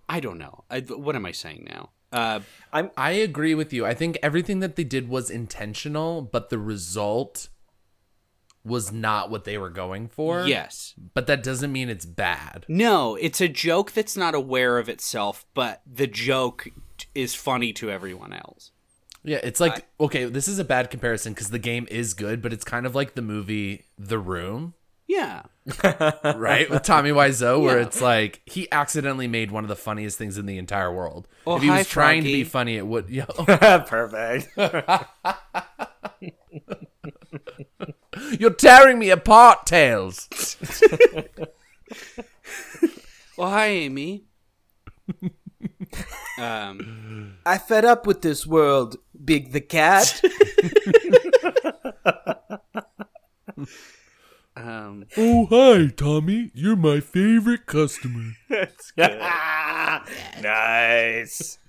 I 0.10 0.20
don't 0.20 0.39
know. 0.39 0.63
I, 0.72 0.79
what 0.79 1.15
am 1.15 1.25
I 1.25 1.32
saying 1.34 1.67
now? 1.70 1.91
Uh 2.12 2.39
I 2.74 2.89
I 2.98 3.12
agree 3.12 3.53
with 3.53 3.72
you. 3.72 3.86
I 3.86 3.94
think 3.94 4.17
everything 4.24 4.60
that 4.62 4.75
they 4.75 4.86
did 4.86 5.08
was 5.08 5.29
intentional, 5.29 6.24
but 6.24 6.50
the 6.50 6.58
result 6.58 7.50
was 8.68 8.92
not 8.92 9.30
what 9.32 9.44
they 9.46 9.58
were 9.58 9.70
going 9.70 10.08
for. 10.08 10.46
yes. 10.46 10.94
But 11.14 11.28
that 11.28 11.42
doesn't 11.44 11.72
mean 11.72 11.90
it's 11.90 12.06
bad. 12.06 12.66
No, 12.68 13.16
it's 13.16 13.42
a 13.42 13.48
joke 13.48 13.92
that's 13.94 14.16
not 14.18 14.36
aware 14.36 14.78
of 14.78 14.90
itself, 14.90 15.46
but 15.54 15.82
the 15.92 16.08
joke 16.08 16.68
t- 16.98 17.08
is 17.16 17.34
funny 17.34 17.74
to 17.74 17.90
everyone 17.90 18.34
else. 18.34 18.72
Yeah, 19.24 19.40
it's 19.44 19.60
like 19.60 19.86
okay, 20.00 20.26
this 20.26 20.48
is 20.48 20.60
a 20.60 20.64
bad 20.64 20.90
comparison 20.90 21.34
because 21.34 21.50
the 21.50 21.60
game 21.60 21.88
is 21.92 22.14
good, 22.14 22.42
but 22.42 22.54
it's 22.54 22.64
kind 22.64 22.86
of 22.86 22.96
like 22.96 23.16
the 23.16 23.22
movie 23.22 23.86
The 23.98 24.20
Room, 24.20 24.74
Yeah. 25.08 25.44
right? 25.84 26.70
With 26.70 26.84
Tommy 26.84 27.10
Wiseau, 27.10 27.62
where 27.62 27.78
Yeah. 27.80 27.86
it's 27.88 28.00
like 28.02 28.42
he 28.46 28.72
accidentally 28.72 29.28
made 29.28 29.52
one 29.52 29.66
of 29.66 29.68
the 29.68 29.76
funniest 29.76 30.18
things 30.18 30.38
in 30.38 30.46
the 30.46 30.58
entire 30.58 30.94
world. 30.94 31.28
Oh, 31.46 31.58
if 31.58 31.64
he 31.64 31.70
was 31.70 31.80
hi, 31.80 31.84
trying 31.84 32.24
to 32.24 32.32
be 32.32 32.44
funny, 32.46 32.78
it 32.78 32.88
would. 32.88 33.10
Yeah. 33.10 33.26
Perfect. 33.88 34.48
You're 38.40 38.54
tearing 38.54 39.00
me 39.00 39.10
apart, 39.10 39.66
Tails. 39.66 40.28
Well, 43.38 43.52
hi, 43.52 43.68
Amy. 43.68 44.26
um, 46.40 47.38
I 47.46 47.60
fed 47.60 47.86
up 47.86 48.08
with 48.08 48.24
this 48.24 48.48
world, 48.48 48.96
Big 49.24 49.52
the 49.52 49.62
Cat. 49.62 50.20
um, 54.56 55.06
Oh, 55.16 55.46
hi, 55.52 55.88
Tommy. 55.96 56.50
You're 56.56 56.76
my 56.76 57.00
favorite 57.00 57.68
customer. 57.68 58.32
That's 58.50 58.90
good. 58.92 59.20
nice. 60.42 61.60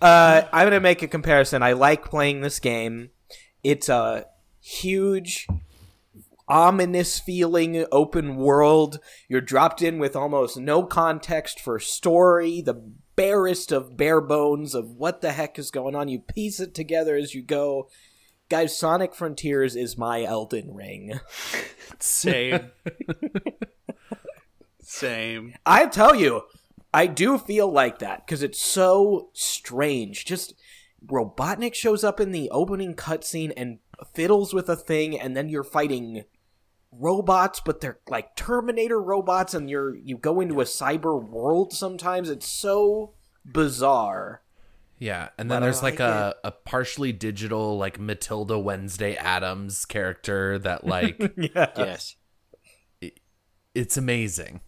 Uh, 0.00 0.42
I'm 0.52 0.66
gonna 0.66 0.78
make 0.78 1.02
a 1.02 1.08
comparison. 1.08 1.62
I 1.64 1.72
like 1.72 2.04
playing 2.04 2.40
this 2.40 2.60
game. 2.60 3.10
It's 3.64 3.88
a 3.88 4.26
huge, 4.70 5.48
ominous 6.48 7.18
feeling 7.18 7.84
open 7.90 8.36
world. 8.36 9.00
You're 9.28 9.40
dropped 9.40 9.82
in 9.82 9.98
with 9.98 10.14
almost 10.14 10.56
no 10.56 10.84
context 10.84 11.60
for 11.60 11.78
story. 11.78 12.60
The 12.60 12.82
barest 13.16 13.72
of 13.72 13.96
bare 13.96 14.20
bones 14.20 14.74
of 14.74 14.92
what 14.92 15.20
the 15.20 15.32
heck 15.32 15.58
is 15.58 15.70
going 15.70 15.94
on. 15.94 16.08
You 16.08 16.20
piece 16.20 16.60
it 16.60 16.74
together 16.74 17.16
as 17.16 17.34
you 17.34 17.42
go. 17.42 17.88
Guys, 18.48 18.76
Sonic 18.76 19.14
Frontiers 19.14 19.76
is 19.76 19.98
my 19.98 20.24
Elden 20.24 20.74
Ring. 20.74 21.20
same. 21.98 22.70
same. 24.80 25.54
I 25.66 25.86
tell 25.86 26.14
you, 26.14 26.42
I 26.92 27.06
do 27.06 27.38
feel 27.38 27.70
like 27.70 28.00
that 28.00 28.26
because 28.26 28.42
it's 28.42 28.60
so 28.60 29.30
strange. 29.34 30.24
Just 30.24 30.54
Robotnik 31.06 31.74
shows 31.74 32.04
up 32.04 32.20
in 32.20 32.32
the 32.32 32.50
opening 32.50 32.94
cutscene 32.94 33.52
and 33.56 33.78
fiddles 34.04 34.52
with 34.54 34.68
a 34.68 34.76
thing, 34.76 35.18
and 35.18 35.36
then 35.36 35.48
you're 35.48 35.64
fighting 35.64 36.24
robots, 36.92 37.60
but 37.64 37.80
they're 37.80 38.00
like 38.08 38.34
Terminator 38.36 39.00
robots, 39.00 39.54
and 39.54 39.68
you're 39.70 39.94
you 39.96 40.16
go 40.18 40.40
into 40.40 40.60
a 40.60 40.64
cyber 40.64 41.22
world. 41.22 41.72
Sometimes 41.72 42.28
it's 42.30 42.46
so 42.48 43.14
bizarre. 43.44 44.42
Yeah, 44.98 45.30
and 45.38 45.50
then 45.50 45.62
I 45.62 45.66
there's 45.66 45.82
like, 45.82 45.98
like 45.98 46.00
a, 46.00 46.34
a 46.44 46.50
partially 46.50 47.12
digital 47.12 47.78
like 47.78 47.98
Matilda 47.98 48.58
Wednesday 48.58 49.14
Addams 49.14 49.86
character 49.86 50.58
that 50.58 50.86
like 50.86 51.18
yeah, 51.36 51.70
Yes. 51.76 52.16
it's 53.74 53.96
amazing. 53.96 54.60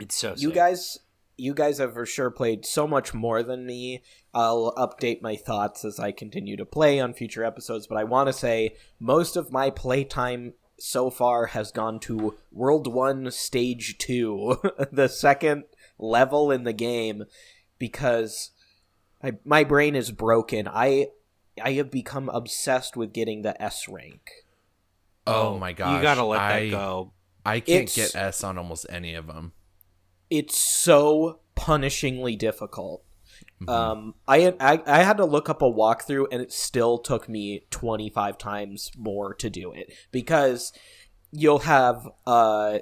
It's 0.00 0.16
so 0.16 0.30
you 0.36 0.48
sick. 0.48 0.54
guys. 0.54 0.98
You 1.36 1.52
guys 1.52 1.78
have 1.78 1.92
for 1.92 2.06
sure 2.06 2.30
played 2.30 2.64
so 2.64 2.86
much 2.86 3.12
more 3.12 3.42
than 3.42 3.66
me. 3.66 4.02
I'll 4.32 4.72
update 4.76 5.20
my 5.20 5.36
thoughts 5.36 5.84
as 5.84 6.00
I 6.00 6.12
continue 6.12 6.56
to 6.56 6.64
play 6.64 6.98
on 6.98 7.12
future 7.12 7.44
episodes, 7.44 7.86
but 7.86 7.98
I 7.98 8.04
want 8.04 8.28
to 8.28 8.32
say 8.32 8.76
most 8.98 9.36
of 9.36 9.52
my 9.52 9.68
playtime 9.70 10.54
so 10.78 11.10
far 11.10 11.46
has 11.46 11.72
gone 11.72 12.00
to 12.00 12.34
World 12.52 12.86
1 12.92 13.30
Stage 13.30 13.98
2, 13.98 14.60
the 14.92 15.08
second 15.08 15.64
level 15.98 16.50
in 16.50 16.64
the 16.64 16.72
game, 16.72 17.24
because 17.78 18.50
I, 19.22 19.32
my 19.44 19.64
brain 19.64 19.94
is 19.96 20.10
broken. 20.10 20.68
I 20.68 21.08
I 21.62 21.72
have 21.72 21.90
become 21.90 22.28
obsessed 22.28 22.96
with 22.96 23.12
getting 23.14 23.42
the 23.42 23.60
S 23.60 23.88
rank. 23.88 24.30
Oh, 25.26 25.54
oh 25.54 25.58
my 25.58 25.72
gosh. 25.72 25.96
You 25.96 26.02
gotta 26.02 26.24
let 26.24 26.40
I, 26.40 26.64
that 26.64 26.70
go. 26.70 27.12
I 27.44 27.60
can't 27.60 27.84
It's- 27.90 28.12
get 28.12 28.14
S 28.14 28.44
on 28.44 28.58
almost 28.58 28.86
any 28.90 29.14
of 29.14 29.26
them. 29.26 29.52
It's 30.30 30.56
so 30.58 31.40
punishingly 31.56 32.36
difficult. 32.38 33.02
Mm-hmm. 33.62 33.68
Um, 33.68 34.14
I, 34.28 34.40
had, 34.40 34.56
I 34.60 34.82
I 34.86 35.02
had 35.02 35.16
to 35.16 35.24
look 35.24 35.48
up 35.48 35.62
a 35.62 35.70
walkthrough, 35.70 36.26
and 36.30 36.42
it 36.42 36.52
still 36.52 36.98
took 36.98 37.28
me 37.28 37.64
twenty 37.70 38.10
five 38.10 38.36
times 38.38 38.90
more 38.96 39.32
to 39.34 39.48
do 39.48 39.72
it 39.72 39.92
because 40.12 40.72
you'll 41.32 41.60
have 41.60 42.06
uh 42.26 42.78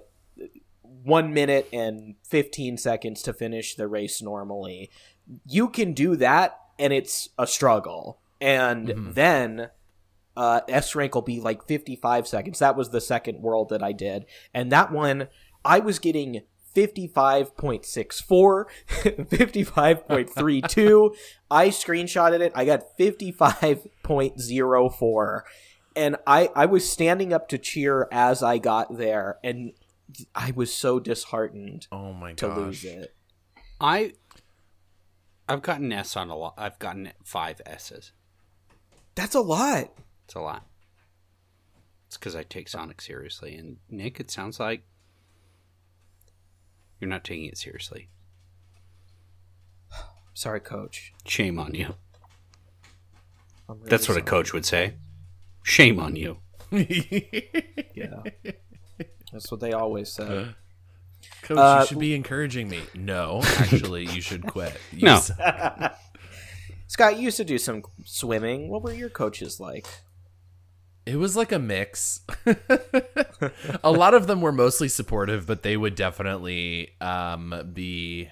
one 0.83 1.33
minute 1.33 1.69
and 1.73 2.15
fifteen 2.27 2.77
seconds 2.77 3.23
to 3.23 3.33
finish 3.33 3.75
the 3.75 3.87
race 3.89 4.21
normally. 4.23 4.91
You 5.47 5.69
can 5.69 5.93
do 5.93 6.17
that, 6.17 6.59
and 6.79 6.93
it's 6.93 7.29
a 7.39 7.47
struggle, 7.47 8.21
and 8.41 8.89
Mhm. 8.89 9.15
then. 9.15 9.71
Uh, 10.37 10.63
S 10.69 10.97
rank 10.97 11.15
will 11.15 11.23
be 11.23 11.39
like 11.39 11.65
55 11.65 12.27
seconds. 12.27 12.59
That 12.59 12.75
was 12.75 12.91
the 12.91 13.01
second 13.01 13.41
world 13.41 13.69
that 13.69 13.85
I 13.85 13.93
did. 13.93 14.27
And 14.53 14.73
that 14.73 14.91
one, 14.91 15.29
I 15.65 15.79
was 15.79 16.01
getting 16.01 16.43
55.64, 16.75 18.65
55.32. 18.89 21.15
I 21.51 21.69
screenshotted 21.69 22.41
it. 22.41 22.53
I 22.55 22.65
got 22.65 22.97
55.04. 22.99 25.41
And 25.97 26.17
I, 26.27 26.51
I 26.57 26.67
was 26.67 26.91
standing 26.91 27.33
up 27.33 27.49
to 27.51 27.59
cheer 27.59 28.09
as 28.11 28.43
I 28.43 28.59
got 28.59 28.99
there. 28.99 29.39
And 29.45 29.73
I 30.35 30.51
was 30.55 30.75
so 30.75 30.99
disheartened 30.99 31.87
Oh 31.93 32.13
my 32.13 32.33
to 32.35 32.47
gosh. 32.49 32.57
lose 32.57 32.85
it. 32.85 33.15
I 33.81 34.13
I've 35.49 35.63
gotten 35.63 35.93
S 35.93 36.17
on 36.17 36.31
a 36.31 36.37
lot. 36.37 36.55
I've 36.57 36.79
gotten 36.79 37.13
five 37.23 37.61
S's. 37.67 38.13
That's 39.15 39.35
a 39.35 39.41
lot. 39.41 39.93
It's 40.25 40.35
a 40.35 40.41
lot. 40.41 40.67
It's 42.07 42.17
because 42.17 42.35
I 42.35 42.43
take 42.45 42.69
Sonic 42.69 43.01
seriously. 43.01 43.57
And 43.57 43.77
Nick, 43.91 44.19
it 44.21 44.31
sounds 44.31 44.59
like 44.59 44.85
you're 47.05 47.11
not 47.11 47.23
taking 47.23 47.45
it 47.45 47.59
seriously. 47.59 48.09
Sorry, 50.35 50.59
coach. 50.61 51.13
Shame 51.27 51.59
on 51.59 51.75
you. 51.75 51.95
Really 53.69 53.81
That's 53.91 54.09
what 54.09 54.17
a 54.17 54.23
coach 54.23 54.55
would 54.55 54.65
say. 54.65 54.95
Shame 55.63 56.01
on 56.01 56.17
you. 56.17 56.39
Yeah. 57.95 58.23
That's 59.33 59.51
what 59.53 59.61
they 59.61 59.73
always 59.73 60.11
say. 60.11 60.49
Coach, 61.43 61.59
Uh, 61.59 61.79
you 61.83 61.87
should 61.87 61.99
be 62.01 62.15
encouraging 62.15 62.69
me. 62.69 62.81
No, 62.95 63.41
actually, 63.45 64.07
you 64.07 64.21
should 64.21 64.45
quit. 64.49 64.77
You 64.91 65.07
No. 65.07 65.21
Scott, 66.89 67.17
you 67.17 67.23
used 67.23 67.37
to 67.37 67.45
do 67.45 67.57
some 67.59 67.85
swimming. 68.05 68.69
What 68.69 68.83
were 68.83 68.93
your 68.93 69.09
coaches 69.11 69.61
like? 69.61 69.87
It 71.07 71.17
was 71.17 71.37
like 71.37 71.53
a 71.53 71.59
mix. 71.59 72.21
a 73.85 73.93
lot 73.93 74.15
of 74.15 74.27
them 74.27 74.41
were 74.41 74.53
mostly 74.53 74.89
supportive, 74.89 75.47
but 75.47 75.63
they 75.63 75.77
would 75.77 75.95
definitely 75.95 76.93
um, 77.01 77.71
be 77.73 78.31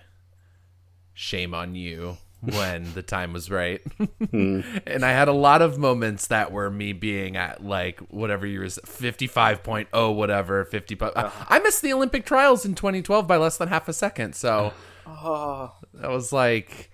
shame 1.12 1.52
on 1.54 1.74
you 1.74 2.16
when 2.40 2.92
the 2.94 3.02
time 3.02 3.32
was 3.32 3.50
right. 3.50 3.80
And 4.32 5.04
I 5.04 5.10
had 5.12 5.28
a 5.28 5.32
lot 5.32 5.62
of 5.62 5.78
moments 5.78 6.28
that 6.28 6.50
were 6.50 6.70
me 6.70 6.92
being 6.92 7.36
at 7.36 7.64
like 7.64 8.00
whatever 8.00 8.46
years 8.46 8.78
55.0 8.84 10.14
whatever 10.14 10.64
50 10.64 10.98
I, 11.02 11.30
I 11.48 11.58
missed 11.60 11.82
the 11.82 11.92
Olympic 11.92 12.24
trials 12.24 12.64
in 12.64 12.74
2012 12.74 13.26
by 13.26 13.36
less 13.36 13.58
than 13.58 13.68
half 13.68 13.88
a 13.88 13.92
second. 13.92 14.34
So 14.34 14.72
Oh, 15.06 15.72
that 15.94 16.10
was 16.10 16.32
like 16.32 16.90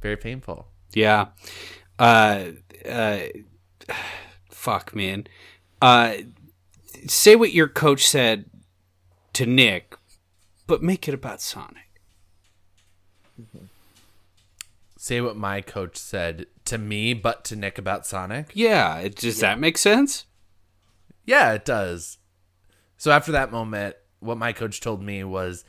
very 0.00 0.16
painful. 0.16 0.68
Yeah. 0.92 1.28
Uh, 1.98 2.44
uh, 2.88 3.20
fuck, 4.50 4.94
man. 4.94 5.26
Uh, 5.80 6.14
say 7.06 7.36
what 7.36 7.52
your 7.52 7.68
coach 7.68 8.06
said 8.06 8.46
to 9.34 9.46
Nick, 9.46 9.96
but 10.66 10.82
make 10.82 11.08
it 11.08 11.14
about 11.14 11.40
Sonic. 11.40 12.00
Say 14.96 15.20
what 15.20 15.36
my 15.36 15.60
coach 15.60 15.96
said 15.96 16.46
to 16.64 16.78
me, 16.78 17.12
but 17.12 17.44
to 17.44 17.56
Nick 17.56 17.76
about 17.76 18.06
Sonic. 18.06 18.50
Yeah, 18.54 18.98
it, 19.00 19.16
does 19.16 19.40
that 19.40 19.60
make 19.60 19.76
sense? 19.76 20.24
Yeah, 21.26 21.52
it 21.52 21.64
does. 21.66 22.16
So 22.96 23.10
after 23.10 23.32
that 23.32 23.52
moment, 23.52 23.96
what 24.20 24.38
my 24.38 24.52
coach 24.54 24.80
told 24.80 25.02
me 25.02 25.22
was, 25.24 25.64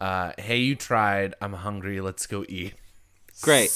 uh, 0.00 0.32
"Hey, 0.38 0.58
you 0.58 0.76
tried. 0.76 1.34
I'm 1.40 1.54
hungry. 1.54 2.00
Let's 2.00 2.26
go 2.26 2.44
eat." 2.48 2.74
Great. 3.40 3.70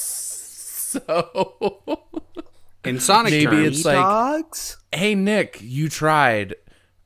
So, 1.05 2.03
In 2.85 2.99
Sonic 2.99 3.31
Maybe 3.31 3.45
terms, 3.45 3.77
it's 3.79 3.85
like- 3.85 3.95
dogs. 3.95 4.77
hey 4.93 5.13
Nick, 5.15 5.59
you 5.61 5.89
tried. 5.89 6.55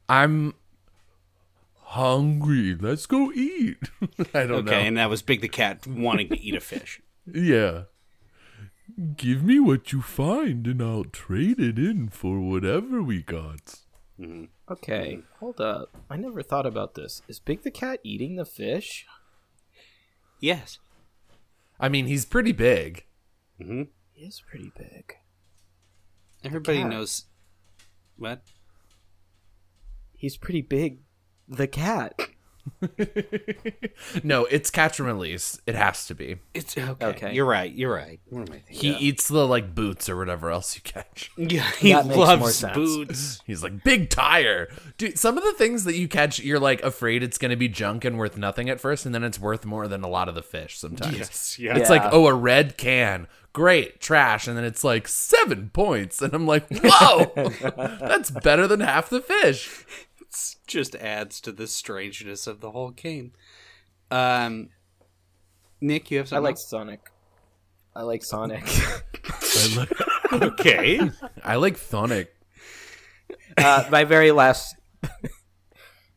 I'm 0.07 0.53
hungry. 1.75 2.75
Let's 2.75 3.05
go 3.05 3.31
eat. 3.31 3.77
I 4.33 4.45
don't 4.45 4.67
okay, 4.67 4.71
know. 4.71 4.87
and 4.87 4.97
that 4.97 5.09
was 5.09 5.21
Big 5.21 5.41
the 5.41 5.47
Cat 5.47 5.87
wanting 5.87 6.29
to 6.29 6.39
eat 6.39 6.55
a 6.55 6.59
fish. 6.59 7.01
Yeah. 7.31 7.83
Give 9.15 9.43
me 9.43 9.59
what 9.59 9.91
you 9.93 10.01
find 10.01 10.67
and 10.67 10.81
I'll 10.81 11.05
trade 11.05 11.59
it 11.59 11.79
in 11.79 12.09
for 12.09 12.39
whatever 12.39 13.01
we 13.01 13.21
got. 13.23 13.79
Mm-hmm. 14.19 14.45
Okay, 14.71 15.19
hold 15.39 15.59
up. 15.59 15.89
I 16.09 16.17
never 16.17 16.43
thought 16.43 16.65
about 16.65 16.93
this. 16.93 17.21
Is 17.27 17.39
Big 17.39 17.63
the 17.63 17.71
cat 17.71 17.99
eating 18.03 18.35
the 18.35 18.45
fish? 18.45 19.05
Yes. 20.39 20.79
I 21.79 21.89
mean, 21.89 22.05
he's 22.07 22.25
pretty 22.25 22.51
big. 22.51 23.05
Hmm 23.61 23.83
He 24.13 24.25
is 24.25 24.41
pretty 24.47 24.71
big. 24.77 25.15
Everybody 26.43 26.83
knows. 26.83 27.25
What? 28.17 28.41
He's 30.13 30.37
pretty 30.37 30.61
big. 30.61 30.99
The 31.47 31.67
cat. 31.67 32.19
no, 34.23 34.45
it's 34.45 34.69
catch 34.69 34.99
and 34.99 35.07
release. 35.07 35.59
It 35.65 35.73
has 35.75 36.05
to 36.07 36.15
be. 36.15 36.37
It's 36.53 36.77
okay. 36.77 37.05
Okay. 37.07 37.33
You're 37.33 37.45
right. 37.47 37.71
You're 37.73 37.91
right. 37.93 38.19
What 38.29 38.47
am 38.47 38.53
I 38.55 38.59
thinking? 38.59 38.93
He 38.93 39.07
eats 39.07 39.27
the 39.27 39.47
like 39.47 39.73
boots 39.73 40.07
or 40.09 40.15
whatever 40.15 40.51
else 40.51 40.75
you 40.75 40.81
catch. 40.83 41.31
Yeah, 41.37 41.69
he 41.79 41.91
That 41.91 42.05
makes 42.05 42.15
more 42.17 42.25
loves 42.27 42.63
boots. 42.73 43.41
He's 43.47 43.63
like 43.63 43.83
big 43.83 44.09
tire, 44.11 44.69
dude. 44.97 45.17
Some 45.17 45.37
of 45.39 45.43
the 45.43 45.53
things 45.53 45.85
that 45.85 45.95
you 45.95 46.07
catch, 46.07 46.39
you're 46.39 46.59
like 46.59 46.83
afraid 46.83 47.23
it's 47.23 47.39
gonna 47.39 47.57
be 47.57 47.67
junk 47.67 48.05
and 48.05 48.17
worth 48.17 48.37
nothing 48.37 48.69
at 48.69 48.79
first, 48.79 49.05
and 49.07 49.13
then 49.15 49.23
it's 49.23 49.39
worth 49.39 49.65
more 49.65 49.87
than 49.87 50.03
a 50.03 50.07
lot 50.07 50.29
of 50.29 50.35
the 50.35 50.43
fish. 50.43 50.77
Sometimes 50.77 51.17
Yes. 51.17 51.59
Yeah. 51.59 51.75
it's 51.77 51.89
Yeah. 51.89 51.95
like, 52.03 52.13
oh, 52.13 52.27
a 52.27 52.33
red 52.33 52.77
can, 52.77 53.27
great 53.53 53.99
trash, 53.99 54.47
and 54.47 54.57
then 54.57 54.63
it's 54.63 54.83
like 54.83 55.07
seven 55.07 55.69
points, 55.69 56.21
and 56.21 56.33
I'm 56.33 56.47
like, 56.47 56.67
whoa, 56.69 57.31
that's 57.99 58.31
better 58.31 58.67
than 58.67 58.79
half 58.79 59.09
the 59.09 59.21
fish. 59.21 59.85
It 60.19 60.55
just 60.67 60.95
adds 60.95 61.41
to 61.41 61.51
the 61.51 61.67
strangeness 61.67 62.47
of 62.47 62.61
the 62.61 62.71
whole 62.71 62.91
game. 62.91 63.33
Um, 64.09 64.69
Nick, 65.79 66.11
you 66.11 66.17
have 66.17 66.27
I 66.27 66.29
something. 66.29 66.43
like 66.43 66.57
Sonic. 66.57 67.11
I 67.95 68.03
like 68.03 68.23
Sonic. 68.23 68.63
I 68.65 69.75
like 69.75 70.01
like. 70.31 70.41
okay. 70.59 71.11
I 71.43 71.55
like 71.55 71.77
sonic 71.77 72.33
uh, 73.57 73.85
my 73.89 74.03
very 74.03 74.31
last, 74.31 74.75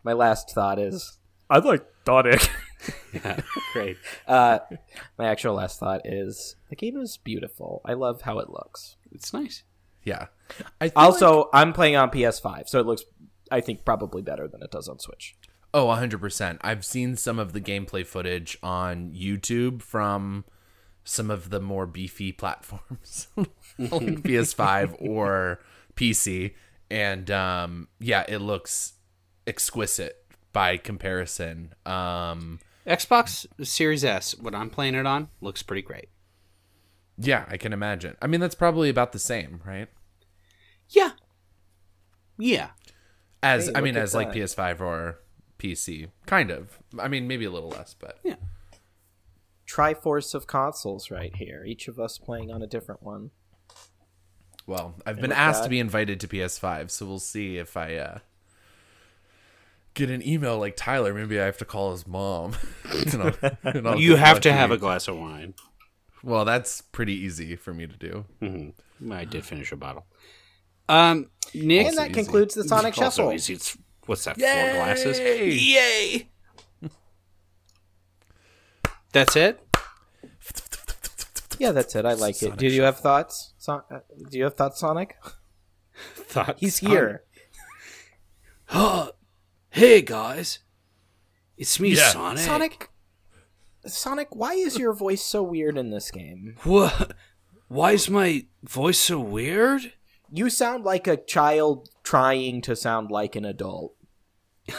my 0.05 0.13
last 0.13 0.51
thought 0.51 0.79
is 0.79 1.19
I 1.51 1.59
like 1.59 1.85
Sonic. 2.07 2.49
Yeah. 3.13 3.41
Great. 3.73 3.97
Uh, 4.27 4.59
my 5.19 5.27
actual 5.27 5.55
last 5.55 5.79
thought 5.79 6.03
is 6.05 6.57
the 6.71 6.77
game 6.77 6.97
is 6.97 7.17
beautiful. 7.17 7.81
I 7.85 7.93
love 7.95 8.23
how 8.23 8.39
it 8.39 8.49
looks. 8.51 8.97
It's 9.13 9.33
nice. 9.33 9.63
Yeah. 10.03 10.27
I 10.81 10.89
feel 10.89 10.93
like- 10.95 10.97
Also, 10.97 11.49
I'm 11.53 11.73
playing 11.73 11.97
on 11.97 12.11
PS5, 12.11 12.69
so 12.69 12.81
it 12.81 12.87
looks, 12.87 13.05
I 13.51 13.61
think, 13.61 13.85
probably 13.85 14.23
better 14.23 14.49
than 14.49 14.63
it 14.63 14.71
does 14.71 14.89
on 14.89 14.99
Switch. 14.99 15.37
Oh, 15.73 15.87
100%. 15.87 16.59
I've 16.63 16.85
seen 16.85 17.17
some 17.17 17.39
of 17.39 17.53
the 17.53 17.61
gameplay 17.61 18.07
footage 18.07 18.57
on 18.63 19.13
YouTube 19.13 19.83
from 19.83 20.45
some 21.05 21.31
of 21.31 21.51
the 21.51 21.61
more 21.61 21.87
beefy 21.87 22.33
platforms 22.43 23.29
like 23.37 24.23
PS5 24.23 24.97
or 25.01 25.61
PC 25.97 26.55
and 26.91 27.31
um 27.31 27.89
yeah, 28.01 28.25
it 28.29 28.39
looks 28.39 28.95
exquisite 29.47 30.17
by 30.53 30.77
comparison. 30.77 31.75
Um 31.85 32.61
Xbox 32.87 33.47
Series 33.65 34.05
S, 34.05 34.37
what 34.39 34.55
I'm 34.55 34.69
playing 34.71 34.95
it 34.95 35.07
on, 35.07 35.29
looks 35.41 35.63
pretty 35.63 35.83
great. 35.83 36.09
yeah, 37.17 37.45
I 37.49 37.57
can 37.57 37.73
imagine. 37.73 38.17
I 38.21 38.27
mean, 38.27 38.41
that's 38.41 38.55
probably 38.55 38.89
about 38.91 39.13
the 39.13 39.19
same, 39.19 39.61
right? 39.65 39.89
Yeah. 40.91 41.13
Yeah. 42.37 42.71
As 43.43 43.67
Hey, 43.67 43.73
I 43.77 43.81
mean 43.81 43.97
at 43.97 44.03
as 44.03 44.15
like 44.15 44.33
that. 44.33 44.37
PS5 44.39 44.81
or 44.81 45.21
PC. 45.59 46.09
Kind 46.27 46.51
of. 46.51 46.79
I 46.99 47.09
mean, 47.09 47.27
maybe 47.29 47.45
a 47.45 47.51
little 47.51 47.69
less, 47.71 47.95
but 47.95 48.19
Yeah. 48.25 48.37
Triforce 49.67 50.35
of 50.35 50.47
consoles 50.47 51.11
right 51.11 51.35
here. 51.37 51.65
Each 51.65 51.89
of 51.89 51.99
us 51.99 52.19
playing 52.19 52.51
on 52.51 52.63
a 52.63 52.67
different 52.67 53.03
one. 53.03 53.31
Well, 54.67 54.95
I've 55.07 55.21
been 55.21 55.33
asked 55.33 55.61
that- 55.61 55.65
to 55.65 55.71
be 55.71 55.79
invited 55.81 56.21
to 56.21 56.29
PS5, 56.29 56.91
so 56.91 57.07
we'll 57.07 57.19
see 57.19 57.57
if 57.59 57.77
I 57.77 57.95
uh, 57.97 58.19
get 59.95 60.11
an 60.11 60.27
email 60.27 60.59
like 60.59 60.77
Tyler. 60.77 61.15
Maybe 61.15 61.41
I 61.41 61.45
have 61.45 61.59
to 61.59 61.65
call 61.65 61.93
his 61.93 62.07
mom. 62.07 62.53
And 63.13 63.23
I'll- 63.23 63.57
and 63.65 63.89
I'll 63.89 63.99
You 64.01 64.17
have 64.17 64.41
to 64.43 64.49
lucky. 64.51 64.59
have 64.59 64.71
a 64.71 64.77
glass 64.77 65.09
of 65.09 65.17
wine. 65.17 65.55
Well, 66.23 66.45
that's 66.45 66.81
pretty 66.81 67.15
easy 67.15 67.57
for 67.57 67.73
me 67.75 67.87
to 67.87 67.97
do. 67.97 68.25
hmm 68.41 68.71
I 69.13 69.25
did 69.25 69.45
finish 69.45 69.73
a 69.73 69.77
bottle. 69.77 70.07
Um, 70.89 71.31
Nick. 71.55 71.87
And 71.89 71.97
that 71.99 72.11
easy. 72.11 72.15
concludes 72.23 72.55
the 72.55 72.65
Sonic 72.65 72.97
also 72.99 73.23
Shuffle. 73.23 73.33
easy. 73.35 73.55
It's, 73.55 73.77
what's 74.07 74.25
that? 74.25 74.39
Yay! 74.39 74.47
Four 74.73 74.73
glasses. 74.85 75.19
Yay! 75.21 76.29
That's 79.13 79.37
it. 79.37 79.61
Yeah, 81.59 81.71
that's 81.71 81.95
it. 81.95 82.05
I 82.05 82.15
like 82.15 82.35
it. 82.37 82.39
Sonic 82.47 82.59
Do 82.59 82.67
you 82.67 82.83
have 82.83 82.99
thoughts? 82.99 83.55
Son- 83.59 83.83
uh, 83.91 84.01
do 84.29 84.39
you 84.39 84.45
have 84.45 84.55
thoughts, 84.55 84.81
Sonic? 84.81 85.17
Thoughts 86.17 86.59
He's 86.61 86.83
on- 86.83 86.91
here. 86.91 87.23
Huh. 89.75 89.81
hey 89.81 90.03
guys, 90.03 90.61
it's 91.57 91.79
me, 91.81 91.91
Yeah. 91.95 92.11
Sonic. 92.11 92.39
Sonic. 92.45 92.91
Sonic, 93.87 94.29
why 94.35 94.55
is 94.55 94.79
your 94.79 94.93
voice 94.93 95.23
so 95.23 95.43
weird 95.43 95.77
in 95.77 95.91
this 95.91 96.11
game? 96.11 96.57
What? 96.63 97.13
Why 97.69 97.93
is 97.93 98.09
my 98.09 98.47
voice 98.63 98.99
so 98.99 99.19
weird? 99.21 99.93
You 100.31 100.49
sound 100.49 100.85
like 100.85 101.07
a 101.07 101.17
child 101.17 101.89
trying 102.03 102.63
to 102.63 102.77
sound 102.77 103.11
like 103.11 103.37
an 103.37 103.45
adult. 103.45 103.95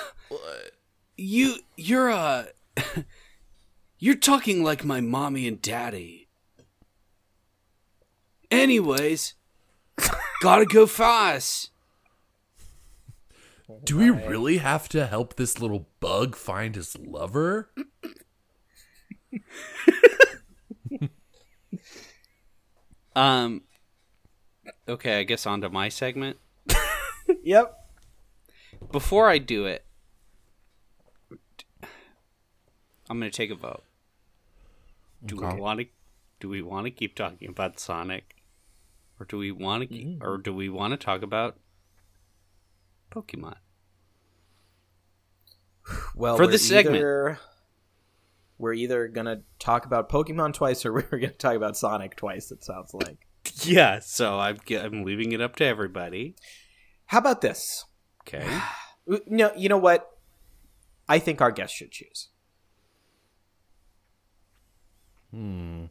You, 1.18 1.60
you're 1.78 2.12
uh, 2.12 2.48
you're 4.00 4.16
talking 4.16 4.64
like 4.66 4.84
my 4.84 5.00
mommy 5.00 5.48
and 5.48 5.62
daddy. 5.62 6.28
Anyways, 8.52 9.36
gotta 10.42 10.66
go 10.66 10.86
fast. 10.86 11.70
Do 13.84 13.98
we 13.98 14.10
really 14.10 14.58
have 14.58 14.88
to 14.90 15.06
help 15.06 15.36
this 15.36 15.60
little 15.60 15.88
bug 16.00 16.36
find 16.36 16.76
his 16.76 16.98
lover? 16.98 17.72
Um. 23.16 23.62
Okay, 24.90 25.20
I 25.20 25.24
guess 25.24 25.46
on 25.46 25.62
to 25.62 25.70
my 25.70 25.90
segment. 25.90 26.38
Yep. 27.44 27.76
Before 28.92 29.28
I 29.30 29.40
do 29.40 29.66
it, 29.66 29.84
I'm 33.10 33.20
gonna 33.20 33.32
take 33.32 33.50
a 33.50 33.56
vote. 33.56 33.84
Do 35.26 35.38
Okay. 35.38 35.56
we 35.56 35.62
want 35.62 35.80
to? 35.80 35.86
Do 36.40 36.50
we 36.50 36.62
want 36.62 36.86
to 36.86 36.92
keep 36.92 37.16
talking 37.16 37.50
about 37.50 37.80
Sonic, 37.80 38.36
or 39.20 39.26
do 39.26 39.38
we 39.40 39.52
want 39.52 39.90
to? 39.90 40.18
Or 40.22 40.38
do 40.38 40.54
we 40.54 40.70
want 40.70 40.92
to 40.92 40.98
talk 40.98 41.24
about 41.24 41.58
Pokemon? 43.12 43.56
Well, 46.16 46.36
For 46.38 46.46
we're 46.46 46.52
the 46.52 46.58
segment. 46.58 46.96
either- 46.98 47.40
we're 48.58 48.74
either 48.74 49.08
gonna 49.10 49.42
talk 49.60 49.86
about 49.86 50.10
Pokemon 50.10 50.54
twice, 50.54 50.86
or 50.86 50.94
we're 50.94 51.02
gonna 51.04 51.30
talk 51.34 51.56
about 51.56 51.76
Sonic 51.78 52.16
twice. 52.16 52.52
It 52.52 52.64
sounds 52.64 52.94
like. 52.94 53.28
Yeah. 53.62 54.00
So 54.00 54.40
I'm 54.40 54.58
I'm 54.72 55.04
leaving 55.04 55.32
it 55.34 55.42
up 55.42 55.56
to 55.58 55.66
everybody. 55.66 56.36
How 57.08 57.20
about 57.20 57.42
this? 57.42 57.86
Okay. 58.22 58.48
No, 59.28 59.52
you 59.56 59.70
know 59.70 59.78
what? 59.78 60.10
I 61.08 61.20
think 61.20 61.40
our 61.40 61.52
guest 61.52 61.76
should 61.76 61.92
choose. 61.92 62.30
Hmm. 65.32 65.86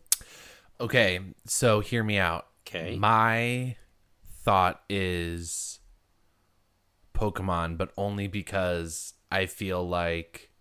Okay, 0.80 1.20
so 1.46 1.78
hear 1.78 2.02
me 2.02 2.18
out. 2.18 2.46
Okay. 2.66 2.96
My 2.96 3.76
thought 4.42 4.82
is 4.88 5.78
Pokemon, 7.14 7.76
but 7.78 7.92
only 7.96 8.26
because 8.26 9.14
I 9.34 9.46
feel 9.46 9.82
like 9.86 10.52